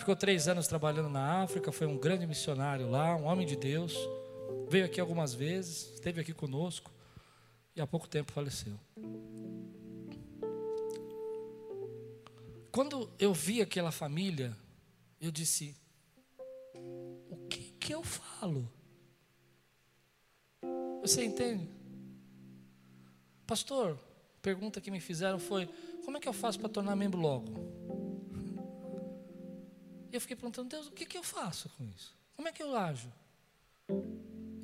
Ficou 0.00 0.16
três 0.16 0.48
anos 0.48 0.66
trabalhando 0.66 1.08
na 1.08 1.42
África, 1.42 1.70
foi 1.70 1.86
um 1.86 1.96
grande 1.96 2.26
missionário 2.26 2.90
lá, 2.90 3.14
um 3.14 3.26
homem 3.26 3.46
de 3.46 3.54
Deus. 3.54 3.96
Veio 4.68 4.84
aqui 4.84 5.00
algumas 5.00 5.34
vezes, 5.34 5.92
esteve 5.94 6.20
aqui 6.20 6.32
conosco 6.32 6.90
e 7.74 7.80
há 7.80 7.86
pouco 7.86 8.08
tempo 8.08 8.32
faleceu. 8.32 8.78
Quando 12.70 13.10
eu 13.18 13.34
vi 13.34 13.60
aquela 13.60 13.90
família, 13.90 14.56
eu 15.20 15.30
disse: 15.30 15.76
O 17.28 17.48
que, 17.48 17.72
que 17.80 17.92
eu 17.92 18.02
falo? 18.02 18.70
Você 21.02 21.24
entende? 21.24 21.68
Pastor, 23.46 23.98
pergunta 24.40 24.80
que 24.80 24.90
me 24.90 25.00
fizeram 25.00 25.38
foi: 25.38 25.68
como 26.04 26.16
é 26.16 26.20
que 26.20 26.28
eu 26.28 26.32
faço 26.32 26.60
para 26.60 26.68
tornar 26.68 26.94
membro 26.94 27.20
logo? 27.20 27.52
E 30.10 30.14
eu 30.14 30.20
fiquei 30.20 30.36
perguntando, 30.36 30.68
Deus, 30.68 30.88
o 30.88 30.92
que, 30.92 31.06
que 31.06 31.18
eu 31.18 31.22
faço 31.22 31.68
com 31.70 31.84
isso? 31.84 32.16
Como 32.34 32.48
é 32.48 32.52
que 32.52 32.62
eu 32.62 32.76
ajo? 32.76 33.12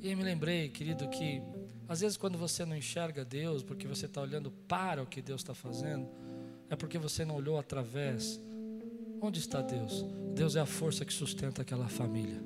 E 0.01 0.09
aí 0.09 0.15
me 0.15 0.23
lembrei, 0.23 0.69
querido, 0.69 1.07
que 1.09 1.41
às 1.87 2.01
vezes 2.01 2.17
quando 2.17 2.37
você 2.37 2.65
não 2.65 2.75
enxerga 2.75 3.25
Deus, 3.25 3.63
porque 3.63 3.87
você 3.87 4.05
está 4.05 4.21
olhando 4.21 4.51
para 4.67 5.01
o 5.01 5.07
que 5.07 5.21
Deus 5.21 5.41
está 5.41 5.53
fazendo, 5.53 6.07
é 6.69 6.75
porque 6.75 6.97
você 6.97 7.25
não 7.25 7.35
olhou 7.35 7.57
através. 7.57 8.39
Onde 9.19 9.39
está 9.39 9.61
Deus? 9.61 10.05
Deus 10.35 10.55
é 10.55 10.59
a 10.59 10.65
força 10.65 11.03
que 11.03 11.13
sustenta 11.13 11.63
aquela 11.63 11.87
família. 11.87 12.39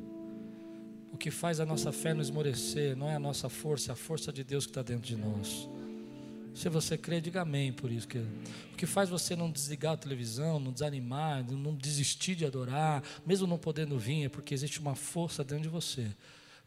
O 1.12 1.18
que 1.18 1.30
faz 1.30 1.60
a 1.60 1.66
nossa 1.66 1.92
fé 1.92 2.14
não 2.14 2.22
esmorecer 2.22 2.96
não 2.96 3.10
é 3.10 3.16
a 3.16 3.20
nossa 3.20 3.50
força, 3.50 3.92
é 3.92 3.94
a 3.94 3.96
força 3.96 4.32
de 4.32 4.44
Deus 4.44 4.66
que 4.66 4.72
está 4.72 4.82
dentro 4.82 5.06
de 5.06 5.18
nós. 5.18 5.68
Se 6.54 6.70
você 6.70 6.98
crê, 6.98 7.20
diga 7.20 7.42
amém 7.42 7.74
por 7.74 7.92
isso. 7.92 8.08
O 8.74 8.78
que 8.78 8.86
faz 8.86 9.10
você 9.10 9.36
não 9.36 9.52
desligar 9.52 9.94
a 9.94 9.98
televisão, 9.98 10.60
não 10.60 10.72
desanimar, 10.72 11.46
não 11.52 11.74
desistir 11.76 12.36
de 12.36 12.46
adorar, 12.46 13.04
mesmo 13.26 13.48
não 13.48 13.58
podendo 13.58 13.98
vir, 13.98 14.26
é 14.26 14.30
porque 14.30 14.54
existe 14.54 14.80
uma 14.80 14.96
força 14.96 15.44
dentro 15.44 15.64
de 15.64 15.70
você. 15.70 16.08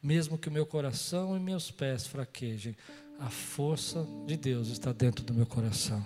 Mesmo 0.05 0.37
que 0.37 0.51
o 0.51 0.53
meu 0.53 0.67
coração 0.67 1.35
e 1.35 1.41
meus 1.41 1.71
pés 1.71 2.07
fraquejem, 2.07 2.77
a 3.19 3.31
força 3.31 4.07
de 4.27 4.37
Deus 4.37 4.69
está 4.69 4.93
dentro 4.93 5.25
do 5.25 5.33
meu 5.33 5.47
coração. 5.47 6.05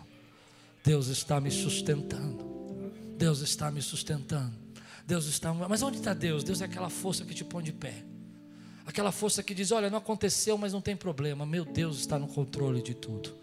Deus 0.84 1.08
está 1.08 1.40
me 1.40 1.50
sustentando. 1.50 2.92
Deus 3.16 3.40
está 3.40 3.72
me 3.72 3.82
sustentando. 3.82 4.54
Deus 5.04 5.26
está. 5.26 5.52
Mas 5.52 5.82
onde 5.82 5.96
está 5.98 6.14
Deus? 6.14 6.44
Deus 6.44 6.60
é 6.60 6.66
aquela 6.66 6.88
força 6.88 7.24
que 7.24 7.34
te 7.34 7.44
põe 7.44 7.64
de 7.64 7.72
pé. 7.72 8.04
Aquela 8.86 9.10
força 9.10 9.42
que 9.42 9.52
diz: 9.52 9.72
Olha, 9.72 9.90
não 9.90 9.98
aconteceu, 9.98 10.56
mas 10.56 10.72
não 10.72 10.80
tem 10.80 10.96
problema. 10.96 11.44
Meu 11.44 11.64
Deus 11.64 11.98
está 11.98 12.20
no 12.20 12.28
controle 12.28 12.80
de 12.80 12.94
tudo 12.94 13.34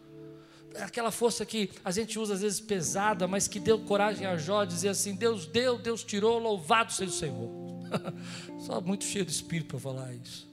aquela 0.81 1.11
força 1.11 1.45
que 1.45 1.69
a 1.83 1.91
gente 1.91 2.19
usa 2.19 2.33
às 2.33 2.41
vezes 2.41 2.59
pesada, 2.59 3.27
mas 3.27 3.47
que 3.47 3.59
deu 3.59 3.79
coragem 3.79 4.27
a 4.27 4.35
Jó 4.37 4.65
dizer 4.65 4.89
assim: 4.89 5.15
Deus 5.15 5.45
deu, 5.45 5.77
Deus 5.77 6.03
tirou, 6.03 6.37
louvado 6.39 6.91
seja 6.91 7.11
o 7.11 7.13
Senhor. 7.13 7.64
Só 8.59 8.81
muito 8.81 9.03
cheio 9.03 9.25
de 9.25 9.31
espírito 9.31 9.67
para 9.67 9.79
falar 9.79 10.13
isso, 10.13 10.47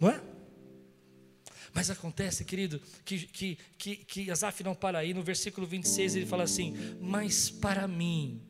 não 0.00 0.10
é? 0.10 0.22
Mas 1.74 1.88
acontece, 1.88 2.44
querido, 2.44 2.80
que, 3.04 3.26
que, 3.26 3.58
que, 3.78 3.96
que 3.96 4.30
Asaf 4.30 4.62
não 4.62 4.74
para 4.74 4.98
aí, 4.98 5.14
no 5.14 5.22
versículo 5.22 5.66
26 5.66 6.16
ele 6.16 6.26
fala 6.26 6.44
assim: 6.44 6.74
Mas 7.00 7.48
para 7.48 7.88
mim, 7.88 8.42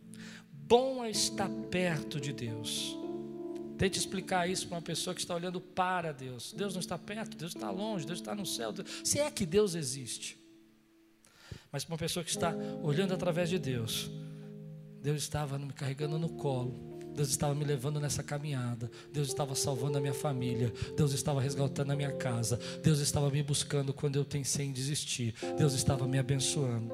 bom 0.51 1.05
é 1.05 1.11
estar 1.11 1.49
perto 1.71 2.21
de 2.21 2.33
Deus 2.33 2.97
Tente 3.83 3.99
explicar 3.99 4.49
isso 4.49 4.69
para 4.69 4.77
uma 4.77 4.83
pessoa 4.83 5.13
que 5.13 5.21
está 5.21 5.35
olhando 5.35 5.61
para 5.61 6.13
Deus. 6.13 6.53
Deus 6.53 6.73
não 6.73 6.79
está 6.79 6.97
perto, 6.97 7.37
Deus 7.37 7.53
está 7.53 7.69
longe, 7.69 8.07
Deus 8.07 8.21
está 8.21 8.33
no 8.33 8.47
céu. 8.47 8.73
Se 9.03 9.19
é 9.19 9.29
que 9.29 9.45
Deus 9.45 9.75
existe. 9.75 10.39
Mas 11.73 11.85
para 11.85 11.95
uma 11.95 11.99
pessoa 11.99 12.23
que 12.23 12.31
está 12.31 12.55
olhando 12.81 13.13
através 13.13 13.49
de 13.49 13.59
Deus, 13.59 14.09
Deus 15.03 15.21
estava 15.21 15.59
me 15.59 15.73
carregando 15.73 16.17
no 16.17 16.29
colo. 16.29 16.92
Deus 17.15 17.29
estava 17.29 17.55
me 17.55 17.65
levando 17.65 18.01
nessa 18.01 18.23
caminhada. 18.23 18.91
Deus 19.13 19.29
estava 19.29 19.55
salvando 19.55 19.99
a 19.99 20.01
minha 20.01 20.15
família. 20.15 20.73
Deus 20.97 21.13
estava 21.13 21.41
resgatando 21.41 21.91
a 21.91 21.97
minha 21.97 22.13
casa. 22.13 22.59
Deus 22.83 22.99
estava 23.01 23.31
me 23.31 23.43
buscando 23.43 23.93
quando 23.93 24.17
eu 24.17 24.25
pensei 24.25 24.67
em 24.67 24.73
desistir. 24.73 25.35
Deus 25.57 25.75
estava 25.75 26.07
me 26.07 26.19
abençoando. 26.19 26.93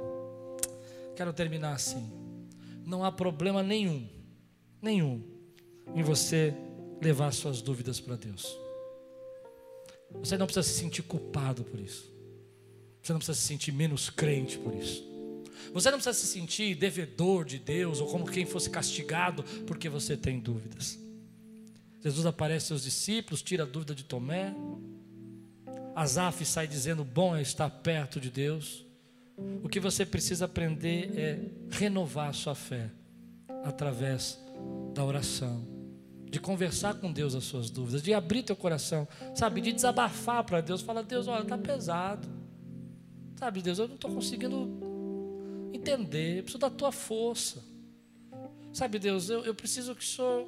Quero 1.15 1.33
terminar 1.33 1.75
assim. 1.75 2.11
Não 2.85 3.05
há 3.05 3.13
problema 3.13 3.63
nenhum, 3.63 4.09
nenhum, 4.81 5.23
em 5.95 6.03
você 6.03 6.55
levar 7.03 7.33
suas 7.33 7.61
dúvidas 7.61 8.01
para 8.01 8.17
Deus. 8.17 8.57
Você 10.21 10.39
não 10.39 10.47
precisa 10.47 10.67
se 10.67 10.79
sentir 10.79 11.03
culpado 11.03 11.65
por 11.65 11.79
isso. 11.79 12.11
Você 13.03 13.13
não 13.13 13.19
precisa 13.19 13.39
se 13.39 13.47
sentir 13.47 13.73
menos 13.73 14.09
crente 14.09 14.59
por 14.59 14.75
isso. 14.75 15.18
Você 15.73 15.91
não 15.91 15.99
precisa 15.99 16.15
se 16.15 16.27
sentir 16.27 16.75
devedor 16.75 17.45
de 17.45 17.59
Deus 17.59 18.01
ou 18.01 18.09
como 18.09 18.27
quem 18.27 18.47
fosse 18.47 18.71
castigado 18.71 19.43
porque 19.67 19.89
você 19.89 20.17
tem 20.17 20.39
dúvidas. 20.39 20.99
Jesus 22.01 22.27
aparece 22.27 22.73
aos 22.73 22.83
discípulos, 22.83 23.43
tira 23.43 23.65
a 23.65 23.67
dúvida 23.67 23.95
de 23.95 24.05
Tomé. 24.05 24.55
Asaf 25.95 26.45
sai 26.45 26.67
dizendo: 26.67 27.05
Bom 27.05 27.37
é 27.37 27.43
estar 27.43 27.69
perto 27.69 28.21
de 28.21 28.31
Deus. 28.31 28.85
O 29.63 29.69
que 29.69 29.81
você 29.81 30.05
precisa 30.05 30.47
aprender 30.47 31.19
é 31.19 31.41
renovar 31.71 32.31
a 32.31 32.33
sua 32.33 32.55
fé 32.55 32.91
através 33.65 34.39
da 34.95 35.05
oração 35.05 35.79
de 36.31 36.39
conversar 36.39 36.95
com 36.95 37.13
Deus 37.13 37.35
as 37.35 37.45
suas 37.45 37.71
dúvidas, 37.71 38.03
de 38.03 38.13
abrir 38.13 38.43
teu 38.43 38.57
coração, 38.57 39.09
sabe, 39.35 39.61
de 39.61 39.73
desabafar 39.73 40.45
para 40.45 40.61
Deus, 40.61 40.83
falar, 40.83 41.03
Deus, 41.03 41.27
olha, 41.27 41.43
está 41.43 41.57
pesado, 41.57 42.29
sabe, 43.37 43.63
Deus, 43.63 43.79
eu 43.79 43.89
não 43.89 43.95
estou 43.95 44.13
conseguindo 44.13 44.88
entender, 45.79 46.39
eu 46.39 46.43
preciso 46.43 46.59
da 46.59 46.71
tua 46.71 46.93
força, 46.93 47.65
sabe, 48.73 48.99
Deus, 48.99 49.31
eu, 49.31 49.45
eu 49.45 49.55
preciso 49.55 49.95
que 49.95 50.03
o 50.03 50.07
Senhor, 50.07 50.47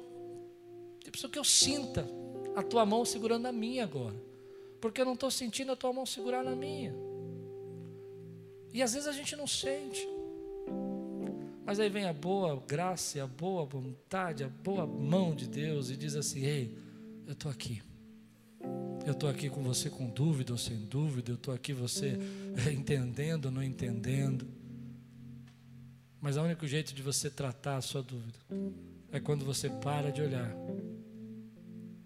eu 1.05 1.11
preciso 1.11 1.31
que 1.31 1.39
eu 1.39 1.43
sinta 1.43 2.07
a 2.55 2.61
tua 2.61 2.85
mão 2.85 3.05
segurando 3.05 3.45
a 3.45 3.51
minha 3.51 3.83
agora, 3.83 4.15
porque 4.79 5.01
eu 5.01 5.05
não 5.05 5.13
estou 5.13 5.31
sentindo 5.31 5.71
a 5.71 5.75
tua 5.75 5.93
mão 5.93 6.05
segurar 6.05 6.43
na 6.43 6.55
minha, 6.55 6.93
e 8.73 8.81
às 8.81 8.93
vezes 8.93 9.07
a 9.07 9.11
gente 9.11 9.35
não 9.35 9.47
sente, 9.47 10.07
mas 11.65 11.79
aí 11.79 11.89
vem 11.89 12.05
a 12.05 12.13
boa 12.13 12.61
graça, 12.67 13.23
a 13.23 13.27
boa 13.27 13.65
vontade, 13.65 14.43
a 14.43 14.49
boa 14.49 14.85
mão 14.85 15.33
de 15.33 15.47
Deus 15.47 15.89
e 15.89 15.95
diz 15.95 16.15
assim: 16.15 16.43
Ei, 16.43 16.77
eu 17.25 17.33
estou 17.33 17.51
aqui. 17.51 17.81
Eu 19.05 19.13
estou 19.13 19.29
aqui 19.29 19.49
com 19.49 19.63
você 19.63 19.89
com 19.89 20.09
dúvida 20.09 20.51
ou 20.51 20.57
sem 20.57 20.77
dúvida. 20.77 21.31
Eu 21.31 21.35
estou 21.35 21.53
aqui 21.53 21.71
você 21.71 22.17
entendendo 22.71 23.45
ou 23.45 23.51
não 23.51 23.63
entendendo. 23.63 24.45
Mas 26.21 26.37
o 26.37 26.43
único 26.43 26.67
jeito 26.67 26.93
de 26.93 27.01
você 27.01 27.29
tratar 27.29 27.77
a 27.77 27.81
sua 27.81 28.03
dúvida 28.03 28.37
é 29.11 29.19
quando 29.19 29.43
você 29.43 29.69
para 29.69 30.11
de 30.11 30.21
olhar 30.21 30.55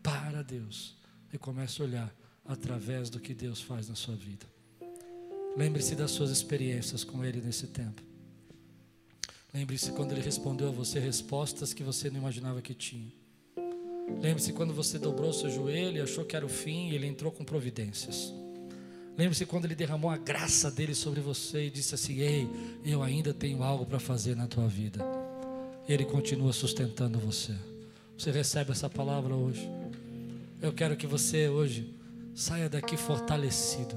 para 0.02 0.42
Deus 0.42 0.96
e 1.34 1.38
começa 1.38 1.84
a 1.84 1.86
olhar 1.86 2.16
através 2.46 3.10
do 3.10 3.20
que 3.20 3.34
Deus 3.34 3.62
faz 3.62 3.90
na 3.90 3.96
sua 3.96 4.16
vida. 4.16 4.46
Lembre-se 5.58 5.96
das 5.96 6.12
suas 6.12 6.32
experiências 6.32 7.04
com 7.04 7.26
Ele 7.26 7.42
nesse 7.42 7.68
tempo. 7.68 8.02
Lembre-se 9.54 9.92
quando 9.94 10.12
ele 10.12 10.20
respondeu 10.20 10.68
a 10.68 10.72
você 10.72 11.00
respostas 11.00 11.74
que 11.74 11.82
você 11.82 12.10
não 12.10 12.20
imaginava 12.20 12.62
que 12.62 12.74
tinha. 12.74 13.10
Lembre-se 14.22 14.52
quando 14.52 14.74
você 14.74 15.00
dobrou 15.00 15.32
seu 15.32 15.50
joelho 15.50 15.98
e 15.98 16.02
achou 16.02 16.26
que 16.26 16.36
era 16.36 16.46
o 16.46 16.50
fim 16.50 16.90
e 16.90 16.96
ele 16.96 17.08
entrou 17.08 17.32
com 17.32 17.46
providências. 17.46 18.34
Lembre-se 19.18 19.46
quando 19.46 19.66
ele 19.66 19.76
derramou 19.76 20.12
a 20.12 20.18
graça 20.18 20.70
dele 20.70 20.94
sobre 20.94 21.22
você 21.22 21.68
e 21.68 21.70
disse 21.70 21.96
assim: 21.96 22.20
Ei, 22.20 22.50
eu 22.84 23.02
ainda 23.02 23.34
tenho 23.34 23.64
algo 23.64 23.86
para 23.86 24.00
fazer 24.00 24.36
na 24.36 24.48
tua 24.48 24.68
vida. 24.68 25.06
Ele 25.88 26.04
continua 26.04 26.52
sustentando 26.52 27.20
você. 27.20 27.54
Você 28.18 28.32
recebe 28.32 28.72
essa 28.72 28.90
palavra 28.90 29.36
hoje. 29.36 29.70
Eu 30.62 30.74
quero 30.74 30.98
que 30.98 31.08
você 31.08 31.48
hoje 31.48 31.94
saia 32.34 32.68
daqui 32.68 32.98
fortalecido. 32.98 33.96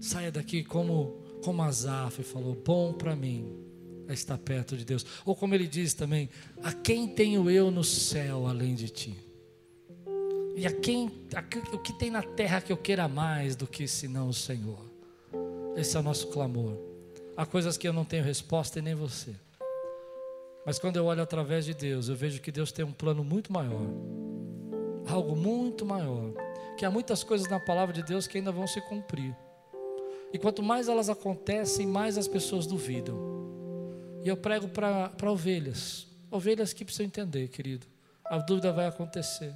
Saia 0.00 0.30
daqui 0.30 0.62
como 0.62 1.16
como 1.42 1.62
Azaf 1.62 2.22
falou, 2.24 2.54
bom 2.54 2.92
para 2.92 3.14
mim 3.14 3.46
é 4.08 4.12
estar 4.12 4.38
perto 4.38 4.76
de 4.76 4.84
Deus. 4.84 5.04
Ou 5.24 5.36
como 5.36 5.54
ele 5.54 5.66
diz 5.66 5.94
também, 5.94 6.28
a 6.62 6.72
quem 6.72 7.06
tenho 7.06 7.50
eu 7.50 7.70
no 7.70 7.84
céu 7.84 8.46
além 8.46 8.74
de 8.74 8.88
ti? 8.88 9.27
E 10.58 10.66
a 10.66 10.72
quem, 10.72 11.08
a, 11.36 11.72
o 11.72 11.78
que 11.78 11.92
tem 11.92 12.10
na 12.10 12.20
terra 12.20 12.60
que 12.60 12.72
eu 12.72 12.76
queira 12.76 13.06
mais 13.06 13.54
do 13.54 13.64
que 13.64 13.86
senão 13.86 14.28
o 14.28 14.34
Senhor? 14.34 14.84
Esse 15.76 15.96
é 15.96 16.00
o 16.00 16.02
nosso 16.02 16.26
clamor. 16.26 16.76
Há 17.36 17.46
coisas 17.46 17.76
que 17.76 17.86
eu 17.86 17.92
não 17.92 18.04
tenho 18.04 18.24
resposta 18.24 18.80
e 18.80 18.82
nem 18.82 18.92
você. 18.92 19.36
Mas 20.66 20.76
quando 20.80 20.96
eu 20.96 21.04
olho 21.04 21.22
através 21.22 21.64
de 21.64 21.74
Deus, 21.74 22.08
eu 22.08 22.16
vejo 22.16 22.40
que 22.40 22.50
Deus 22.50 22.72
tem 22.72 22.84
um 22.84 22.90
plano 22.90 23.22
muito 23.22 23.52
maior. 23.52 23.86
Algo 25.08 25.36
muito 25.36 25.86
maior. 25.86 26.32
Que 26.76 26.84
há 26.84 26.90
muitas 26.90 27.22
coisas 27.22 27.48
na 27.48 27.60
palavra 27.60 27.94
de 27.94 28.02
Deus 28.02 28.26
que 28.26 28.38
ainda 28.38 28.50
vão 28.50 28.66
se 28.66 28.80
cumprir. 28.80 29.36
E 30.32 30.38
quanto 30.38 30.60
mais 30.60 30.88
elas 30.88 31.08
acontecem, 31.08 31.86
mais 31.86 32.18
as 32.18 32.26
pessoas 32.26 32.66
duvidam. 32.66 33.16
E 34.24 34.28
eu 34.28 34.36
prego 34.36 34.66
para 34.66 35.30
ovelhas. 35.30 36.08
Ovelhas 36.32 36.72
que 36.72 36.84
precisam 36.84 37.06
entender, 37.06 37.46
querido. 37.46 37.86
A 38.24 38.38
dúvida 38.38 38.72
vai 38.72 38.88
acontecer. 38.88 39.54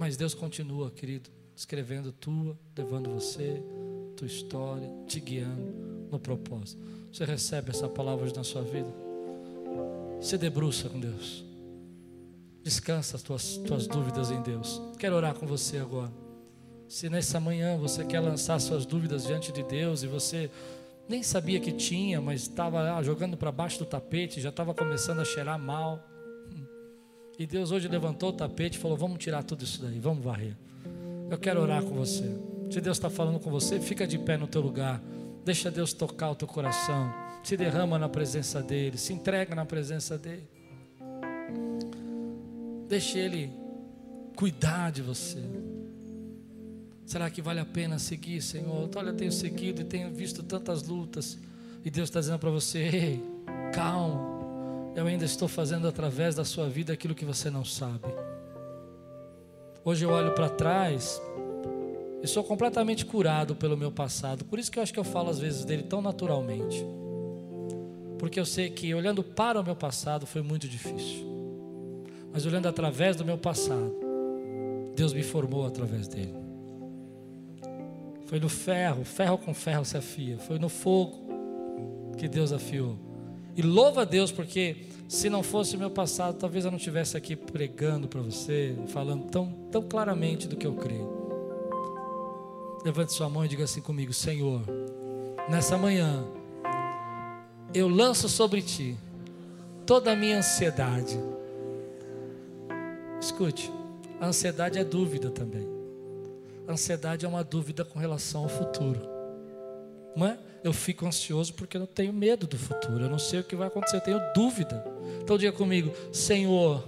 Mas 0.00 0.16
Deus 0.16 0.32
continua, 0.32 0.90
querido, 0.90 1.28
escrevendo 1.54 2.10
tua, 2.10 2.58
levando 2.74 3.10
você, 3.10 3.62
tua 4.16 4.26
história, 4.26 4.88
te 5.06 5.20
guiando 5.20 6.08
no 6.10 6.18
propósito. 6.18 6.82
Você 7.12 7.26
recebe 7.26 7.68
essa 7.68 7.86
palavra 7.86 8.24
hoje 8.24 8.34
na 8.34 8.42
sua 8.42 8.62
vida? 8.62 8.88
Se 10.18 10.38
debruça 10.38 10.88
com 10.88 10.98
Deus. 10.98 11.44
Descansa 12.62 13.16
as 13.18 13.22
tuas, 13.22 13.58
tuas 13.58 13.86
dúvidas 13.86 14.30
em 14.30 14.40
Deus. 14.40 14.80
Quero 14.98 15.16
orar 15.16 15.34
com 15.34 15.46
você 15.46 15.76
agora. 15.76 16.10
Se 16.88 17.10
nessa 17.10 17.38
manhã 17.38 17.76
você 17.76 18.02
quer 18.02 18.20
lançar 18.20 18.58
suas 18.58 18.86
dúvidas 18.86 19.26
diante 19.26 19.52
de 19.52 19.62
Deus 19.62 20.02
e 20.02 20.06
você 20.06 20.50
nem 21.10 21.22
sabia 21.22 21.60
que 21.60 21.72
tinha, 21.72 22.22
mas 22.22 22.40
estava 22.40 23.02
jogando 23.02 23.36
para 23.36 23.52
baixo 23.52 23.78
do 23.78 23.84
tapete, 23.84 24.40
já 24.40 24.48
estava 24.48 24.72
começando 24.72 25.20
a 25.20 25.26
cheirar 25.26 25.58
mal. 25.58 26.09
E 27.40 27.46
Deus 27.46 27.70
hoje 27.70 27.88
levantou 27.88 28.28
o 28.28 28.32
tapete 28.34 28.76
e 28.76 28.78
falou: 28.78 28.98
Vamos 28.98 29.16
tirar 29.16 29.42
tudo 29.42 29.64
isso 29.64 29.80
daí, 29.80 29.98
vamos 29.98 30.22
varrer. 30.22 30.54
Eu 31.30 31.38
quero 31.38 31.62
orar 31.62 31.82
com 31.82 31.94
você. 31.94 32.36
Se 32.70 32.82
Deus 32.82 32.98
está 32.98 33.08
falando 33.08 33.40
com 33.40 33.50
você, 33.50 33.80
fica 33.80 34.06
de 34.06 34.18
pé 34.18 34.36
no 34.36 34.46
teu 34.46 34.60
lugar. 34.60 35.02
Deixa 35.42 35.70
Deus 35.70 35.94
tocar 35.94 36.32
o 36.32 36.34
teu 36.34 36.46
coração. 36.46 37.10
Se 37.42 37.56
derrama 37.56 37.98
na 37.98 38.10
presença 38.10 38.62
dEle. 38.62 38.98
Se 38.98 39.14
entrega 39.14 39.54
na 39.54 39.64
presença 39.64 40.18
dEle. 40.18 40.46
Deixe 42.86 43.18
Ele 43.18 43.50
cuidar 44.36 44.92
de 44.92 45.00
você. 45.00 45.42
Será 47.06 47.30
que 47.30 47.40
vale 47.40 47.60
a 47.60 47.64
pena 47.64 47.98
seguir, 47.98 48.42
Senhor? 48.42 48.90
Olha, 48.94 49.08
eu 49.08 49.16
tenho 49.16 49.32
seguido 49.32 49.80
e 49.80 49.84
tenho 49.84 50.10
visto 50.10 50.42
tantas 50.42 50.86
lutas. 50.86 51.38
E 51.82 51.90
Deus 51.90 52.10
está 52.10 52.20
dizendo 52.20 52.38
para 52.38 52.50
você: 52.50 52.80
Ei, 52.80 53.22
calma 53.72 54.39
eu 54.94 55.06
ainda 55.06 55.24
estou 55.24 55.48
fazendo 55.48 55.86
através 55.86 56.34
da 56.34 56.44
sua 56.44 56.68
vida 56.68 56.92
aquilo 56.92 57.14
que 57.14 57.24
você 57.24 57.50
não 57.50 57.64
sabe. 57.64 58.06
Hoje 59.84 60.04
eu 60.04 60.10
olho 60.10 60.32
para 60.32 60.48
trás 60.48 61.20
e 62.22 62.26
sou 62.26 62.44
completamente 62.44 63.06
curado 63.06 63.54
pelo 63.54 63.76
meu 63.76 63.90
passado. 63.90 64.44
Por 64.44 64.58
isso 64.58 64.70
que 64.70 64.78
eu 64.78 64.82
acho 64.82 64.92
que 64.92 64.98
eu 64.98 65.04
falo 65.04 65.30
às 65.30 65.38
vezes 65.38 65.64
dele 65.64 65.82
tão 65.82 66.02
naturalmente. 66.02 66.84
Porque 68.18 68.38
eu 68.38 68.44
sei 68.44 68.68
que 68.68 68.94
olhando 68.94 69.22
para 69.22 69.60
o 69.60 69.64
meu 69.64 69.76
passado 69.76 70.26
foi 70.26 70.42
muito 70.42 70.68
difícil. 70.68 71.26
Mas 72.32 72.44
olhando 72.44 72.68
através 72.68 73.16
do 73.16 73.24
meu 73.24 73.38
passado, 73.38 73.94
Deus 74.94 75.12
me 75.12 75.22
formou 75.22 75.66
através 75.66 76.06
dele. 76.06 76.34
Foi 78.26 78.38
no 78.38 78.48
ferro, 78.48 79.04
ferro 79.04 79.38
com 79.38 79.54
ferro 79.54 79.84
se 79.84 79.96
afia. 79.96 80.38
Foi 80.38 80.58
no 80.58 80.68
fogo 80.68 81.18
que 82.18 82.28
Deus 82.28 82.52
afiou. 82.52 83.09
E 83.60 83.62
louva 83.62 84.00
a 84.00 84.04
Deus, 84.06 84.32
porque 84.32 84.74
se 85.06 85.28
não 85.28 85.42
fosse 85.42 85.76
o 85.76 85.78
meu 85.78 85.90
passado, 85.90 86.38
talvez 86.38 86.64
eu 86.64 86.70
não 86.70 86.78
estivesse 86.78 87.14
aqui 87.14 87.36
pregando 87.36 88.08
para 88.08 88.22
você, 88.22 88.74
falando 88.86 89.26
tão, 89.26 89.52
tão 89.70 89.82
claramente 89.82 90.48
do 90.48 90.56
que 90.56 90.66
eu 90.66 90.72
creio. 90.72 91.06
Levante 92.82 93.12
sua 93.12 93.28
mão 93.28 93.44
e 93.44 93.48
diga 93.48 93.64
assim 93.64 93.82
comigo: 93.82 94.14
Senhor, 94.14 94.62
nessa 95.46 95.76
manhã, 95.76 96.24
eu 97.74 97.86
lanço 97.86 98.30
sobre 98.30 98.62
ti 98.62 98.96
toda 99.84 100.12
a 100.12 100.16
minha 100.16 100.38
ansiedade. 100.38 101.20
Escute, 103.20 103.70
a 104.18 104.28
ansiedade 104.28 104.78
é 104.78 104.84
dúvida 104.84 105.28
também. 105.30 105.68
A 106.66 106.72
ansiedade 106.72 107.26
é 107.26 107.28
uma 107.28 107.44
dúvida 107.44 107.84
com 107.84 107.98
relação 107.98 108.44
ao 108.44 108.48
futuro, 108.48 109.02
não 110.16 110.28
é? 110.28 110.38
Eu 110.62 110.72
fico 110.72 111.06
ansioso 111.06 111.54
porque 111.54 111.76
eu 111.76 111.86
tenho 111.86 112.12
medo 112.12 112.46
do 112.46 112.58
futuro, 112.58 113.04
eu 113.04 113.10
não 113.10 113.18
sei 113.18 113.40
o 113.40 113.44
que 113.44 113.56
vai 113.56 113.68
acontecer, 113.68 113.96
eu 113.96 114.00
tenho 114.00 114.20
dúvida. 114.34 114.84
Então 115.22 115.38
diga 115.38 115.52
comigo, 115.52 115.92
Senhor, 116.12 116.86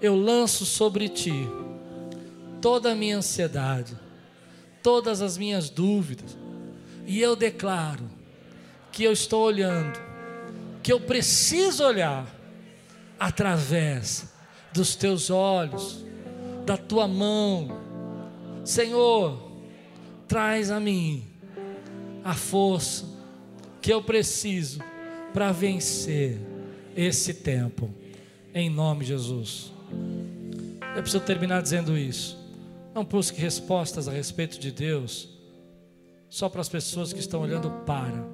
eu 0.00 0.16
lanço 0.16 0.66
sobre 0.66 1.08
ti 1.08 1.48
toda 2.60 2.92
a 2.92 2.94
minha 2.94 3.18
ansiedade, 3.18 3.96
todas 4.82 5.22
as 5.22 5.38
minhas 5.38 5.70
dúvidas, 5.70 6.36
e 7.06 7.20
eu 7.20 7.36
declaro 7.36 8.08
que 8.90 9.04
eu 9.04 9.12
estou 9.12 9.44
olhando, 9.44 9.98
que 10.82 10.92
eu 10.92 11.00
preciso 11.00 11.84
olhar 11.84 12.26
através 13.18 14.32
dos 14.72 14.96
teus 14.96 15.30
olhos, 15.30 16.04
da 16.66 16.76
tua 16.76 17.06
mão. 17.06 17.80
Senhor, 18.64 19.40
traz 20.26 20.70
a 20.70 20.78
mim 20.78 21.27
a 22.24 22.34
força 22.34 23.04
que 23.80 23.92
eu 23.92 24.02
preciso 24.02 24.80
para 25.32 25.52
vencer 25.52 26.38
esse 26.96 27.34
tempo, 27.34 27.90
em 28.54 28.68
nome 28.68 29.00
de 29.00 29.08
Jesus. 29.08 29.72
Eu 30.96 31.02
preciso 31.02 31.22
terminar 31.22 31.62
dizendo 31.62 31.96
isso. 31.96 32.36
Não 32.94 33.04
busque 33.04 33.40
respostas 33.40 34.08
a 34.08 34.12
respeito 34.12 34.58
de 34.58 34.72
Deus 34.72 35.28
só 36.28 36.48
para 36.48 36.60
as 36.60 36.68
pessoas 36.68 37.12
que 37.12 37.20
estão 37.20 37.40
olhando 37.40 37.70
para. 37.86 38.26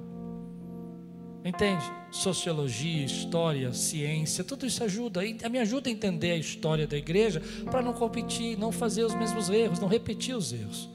Entende? 1.43 1.83
Sociologia, 2.09 3.05
história, 3.05 3.71
ciência, 3.71 4.43
tudo 4.43 4.65
isso 4.65 4.83
ajuda. 4.83 5.21
Me 5.21 5.59
ajuda 5.59 5.89
a 5.89 5.91
entender 5.91 6.31
a 6.31 6.37
história 6.37 6.87
da 6.87 6.97
igreja 6.97 7.39
para 7.69 7.83
não 7.83 7.93
competir, 7.93 8.57
não 8.57 8.71
fazer 8.71 9.03
os 9.03 9.13
mesmos 9.13 9.47
erros, 9.49 9.79
não 9.79 9.87
repetir 9.87 10.35
os 10.35 10.51
erros. 10.51 10.89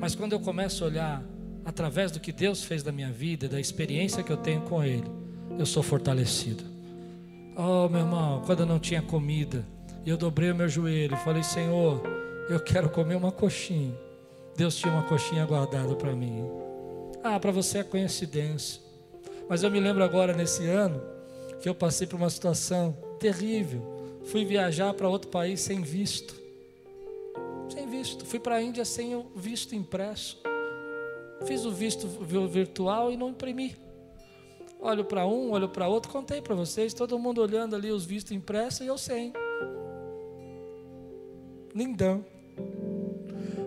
Mas 0.00 0.14
quando 0.14 0.32
eu 0.32 0.40
começo 0.40 0.82
a 0.82 0.86
olhar 0.86 1.22
através 1.68 2.10
do 2.10 2.18
que 2.18 2.32
Deus 2.32 2.64
fez 2.64 2.82
da 2.82 2.90
minha 2.90 3.12
vida, 3.12 3.46
da 3.46 3.60
experiência 3.60 4.22
que 4.22 4.32
eu 4.32 4.38
tenho 4.38 4.62
com 4.62 4.82
Ele, 4.82 5.04
eu 5.58 5.66
sou 5.66 5.82
fortalecido. 5.82 6.64
Oh, 7.54 7.90
meu 7.90 8.00
irmão, 8.00 8.42
quando 8.46 8.60
eu 8.60 8.66
não 8.66 8.78
tinha 8.78 9.02
comida, 9.02 9.66
eu 10.06 10.16
dobrei 10.16 10.50
o 10.50 10.54
meu 10.54 10.66
joelho 10.66 11.14
e 11.14 11.18
falei: 11.18 11.42
Senhor, 11.42 12.02
eu 12.48 12.58
quero 12.58 12.88
comer 12.88 13.16
uma 13.16 13.30
coxinha. 13.30 13.94
Deus 14.56 14.76
tinha 14.76 14.90
uma 14.90 15.02
coxinha 15.02 15.44
guardada 15.44 15.94
para 15.94 16.16
mim. 16.16 16.42
Ah, 17.22 17.38
para 17.38 17.52
você 17.52 17.78
é 17.78 17.84
coincidência. 17.84 18.80
Mas 19.46 19.62
eu 19.62 19.70
me 19.70 19.78
lembro 19.78 20.02
agora, 20.02 20.32
nesse 20.32 20.64
ano, 20.66 21.02
que 21.60 21.68
eu 21.68 21.74
passei 21.74 22.06
por 22.06 22.16
uma 22.16 22.30
situação 22.30 22.96
terrível. 23.20 24.18
Fui 24.24 24.42
viajar 24.42 24.94
para 24.94 25.08
outro 25.08 25.30
país 25.30 25.60
sem 25.60 25.82
visto. 25.82 26.34
Sem 27.68 27.86
visto. 27.90 28.24
Fui 28.24 28.40
para 28.40 28.54
a 28.54 28.62
Índia 28.62 28.86
sem 28.86 29.14
o 29.14 29.26
visto 29.36 29.74
impresso. 29.74 30.47
Fiz 31.46 31.64
o 31.64 31.70
visto 31.70 32.06
virtual 32.48 33.12
e 33.12 33.16
não 33.16 33.30
imprimi. 33.30 33.76
Olho 34.80 35.04
para 35.04 35.26
um, 35.26 35.50
olho 35.50 35.68
para 35.68 35.88
outro, 35.88 36.10
contei 36.10 36.40
para 36.40 36.54
vocês, 36.54 36.94
todo 36.94 37.18
mundo 37.18 37.42
olhando 37.42 37.74
ali 37.74 37.90
os 37.90 38.04
vistos 38.04 38.32
impressos 38.32 38.80
e 38.80 38.86
eu 38.86 38.96
sem. 38.96 39.32
Lindão. 41.74 42.24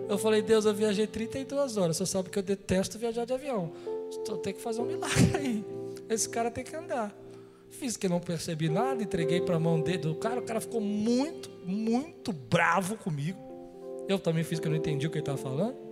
Eu 0.08 0.18
falei, 0.18 0.42
Deus, 0.42 0.64
eu 0.64 0.74
viajei 0.74 1.06
32 1.06 1.76
horas. 1.76 1.96
Você 1.96 2.06
sabe 2.06 2.28
que 2.28 2.38
eu 2.38 2.42
detesto 2.42 2.98
viajar 2.98 3.24
de 3.24 3.32
avião. 3.32 3.72
Estou 4.10 4.36
tem 4.36 4.52
que 4.52 4.60
fazer 4.60 4.80
um 4.80 4.84
milagre 4.84 5.36
aí. 5.36 5.64
Esse 6.08 6.28
cara 6.28 6.50
tem 6.50 6.64
que 6.64 6.76
andar. 6.76 7.14
Fiz 7.70 7.96
que 7.96 8.08
não 8.08 8.20
percebi 8.20 8.68
nada, 8.68 9.02
entreguei 9.02 9.40
para 9.40 9.56
a 9.56 9.60
mão 9.60 9.80
do 9.80 10.14
cara. 10.16 10.40
O 10.40 10.44
cara 10.44 10.60
ficou 10.60 10.80
muito, 10.80 11.50
muito 11.64 12.32
bravo 12.32 12.96
comigo. 12.96 13.38
Eu 14.08 14.18
também 14.18 14.44
fiz 14.44 14.60
que 14.60 14.66
eu 14.66 14.70
não 14.70 14.78
entendi 14.78 15.06
o 15.06 15.10
que 15.10 15.16
ele 15.16 15.22
estava 15.22 15.38
falando. 15.38 15.91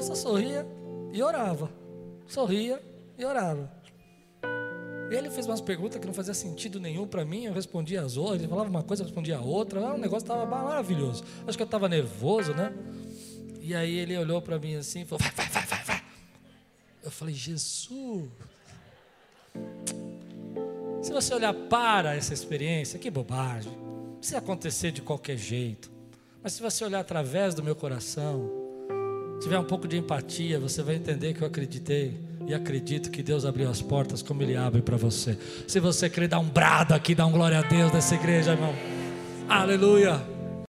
Eu 0.00 0.04
só 0.04 0.14
sorria 0.14 0.66
e 1.12 1.22
orava. 1.22 1.70
Sorria 2.26 2.82
e 3.18 3.22
orava. 3.22 3.70
Ele 5.10 5.28
fez 5.28 5.46
umas 5.46 5.60
perguntas 5.60 6.00
que 6.00 6.06
não 6.06 6.14
fazia 6.14 6.32
sentido 6.32 6.80
nenhum 6.80 7.06
para 7.06 7.22
mim, 7.22 7.44
eu 7.44 7.52
respondia 7.52 8.00
as 8.00 8.16
outras, 8.16 8.40
ele 8.40 8.48
falava 8.48 8.70
uma 8.70 8.82
coisa, 8.82 9.02
eu 9.02 9.06
respondia 9.06 9.36
a 9.36 9.42
outra, 9.42 9.78
o 9.92 9.98
negócio 9.98 10.24
estava 10.24 10.46
maravilhoso. 10.46 11.22
Acho 11.46 11.58
que 11.58 11.62
eu 11.62 11.66
estava 11.66 11.86
nervoso, 11.86 12.54
né? 12.54 12.72
E 13.60 13.74
aí 13.74 13.94
ele 13.94 14.16
olhou 14.16 14.40
para 14.40 14.58
mim 14.58 14.74
assim 14.76 15.02
e 15.02 15.04
falou: 15.04 15.22
vai, 15.22 15.32
vai, 15.32 15.48
vai, 15.50 15.66
vai, 15.66 15.84
vai. 15.84 16.02
Eu 17.04 17.10
falei: 17.10 17.34
Jesus. 17.34 18.30
Se 21.02 21.12
você 21.12 21.34
olhar 21.34 21.52
para 21.52 22.16
essa 22.16 22.32
experiência, 22.32 22.98
que 22.98 23.10
bobagem. 23.10 23.76
Precisa 24.16 24.38
acontecer 24.38 24.92
de 24.92 25.02
qualquer 25.02 25.36
jeito. 25.36 25.90
Mas 26.42 26.54
se 26.54 26.62
você 26.62 26.84
olhar 26.84 27.00
através 27.00 27.54
do 27.54 27.62
meu 27.62 27.76
coração, 27.76 28.59
tiver 29.40 29.58
um 29.58 29.64
pouco 29.64 29.88
de 29.88 29.96
empatia, 29.96 30.60
você 30.60 30.82
vai 30.82 30.96
entender 30.96 31.34
que 31.34 31.42
eu 31.42 31.46
acreditei 31.46 32.14
e 32.46 32.54
acredito 32.54 33.10
que 33.10 33.22
Deus 33.22 33.44
abriu 33.44 33.68
as 33.68 33.80
portas 33.80 34.22
como 34.22 34.42
Ele 34.42 34.56
abre 34.56 34.82
para 34.82 34.96
você. 34.96 35.36
Se 35.66 35.80
você 35.80 36.08
crer, 36.08 36.28
dá 36.28 36.38
um 36.38 36.48
brado 36.48 36.94
aqui, 36.94 37.14
dá 37.14 37.26
um 37.26 37.32
glória 37.32 37.58
a 37.58 37.62
Deus 37.62 37.92
nessa 37.92 38.14
igreja, 38.14 38.52
irmão. 38.52 38.74
Aleluia. 39.48 40.39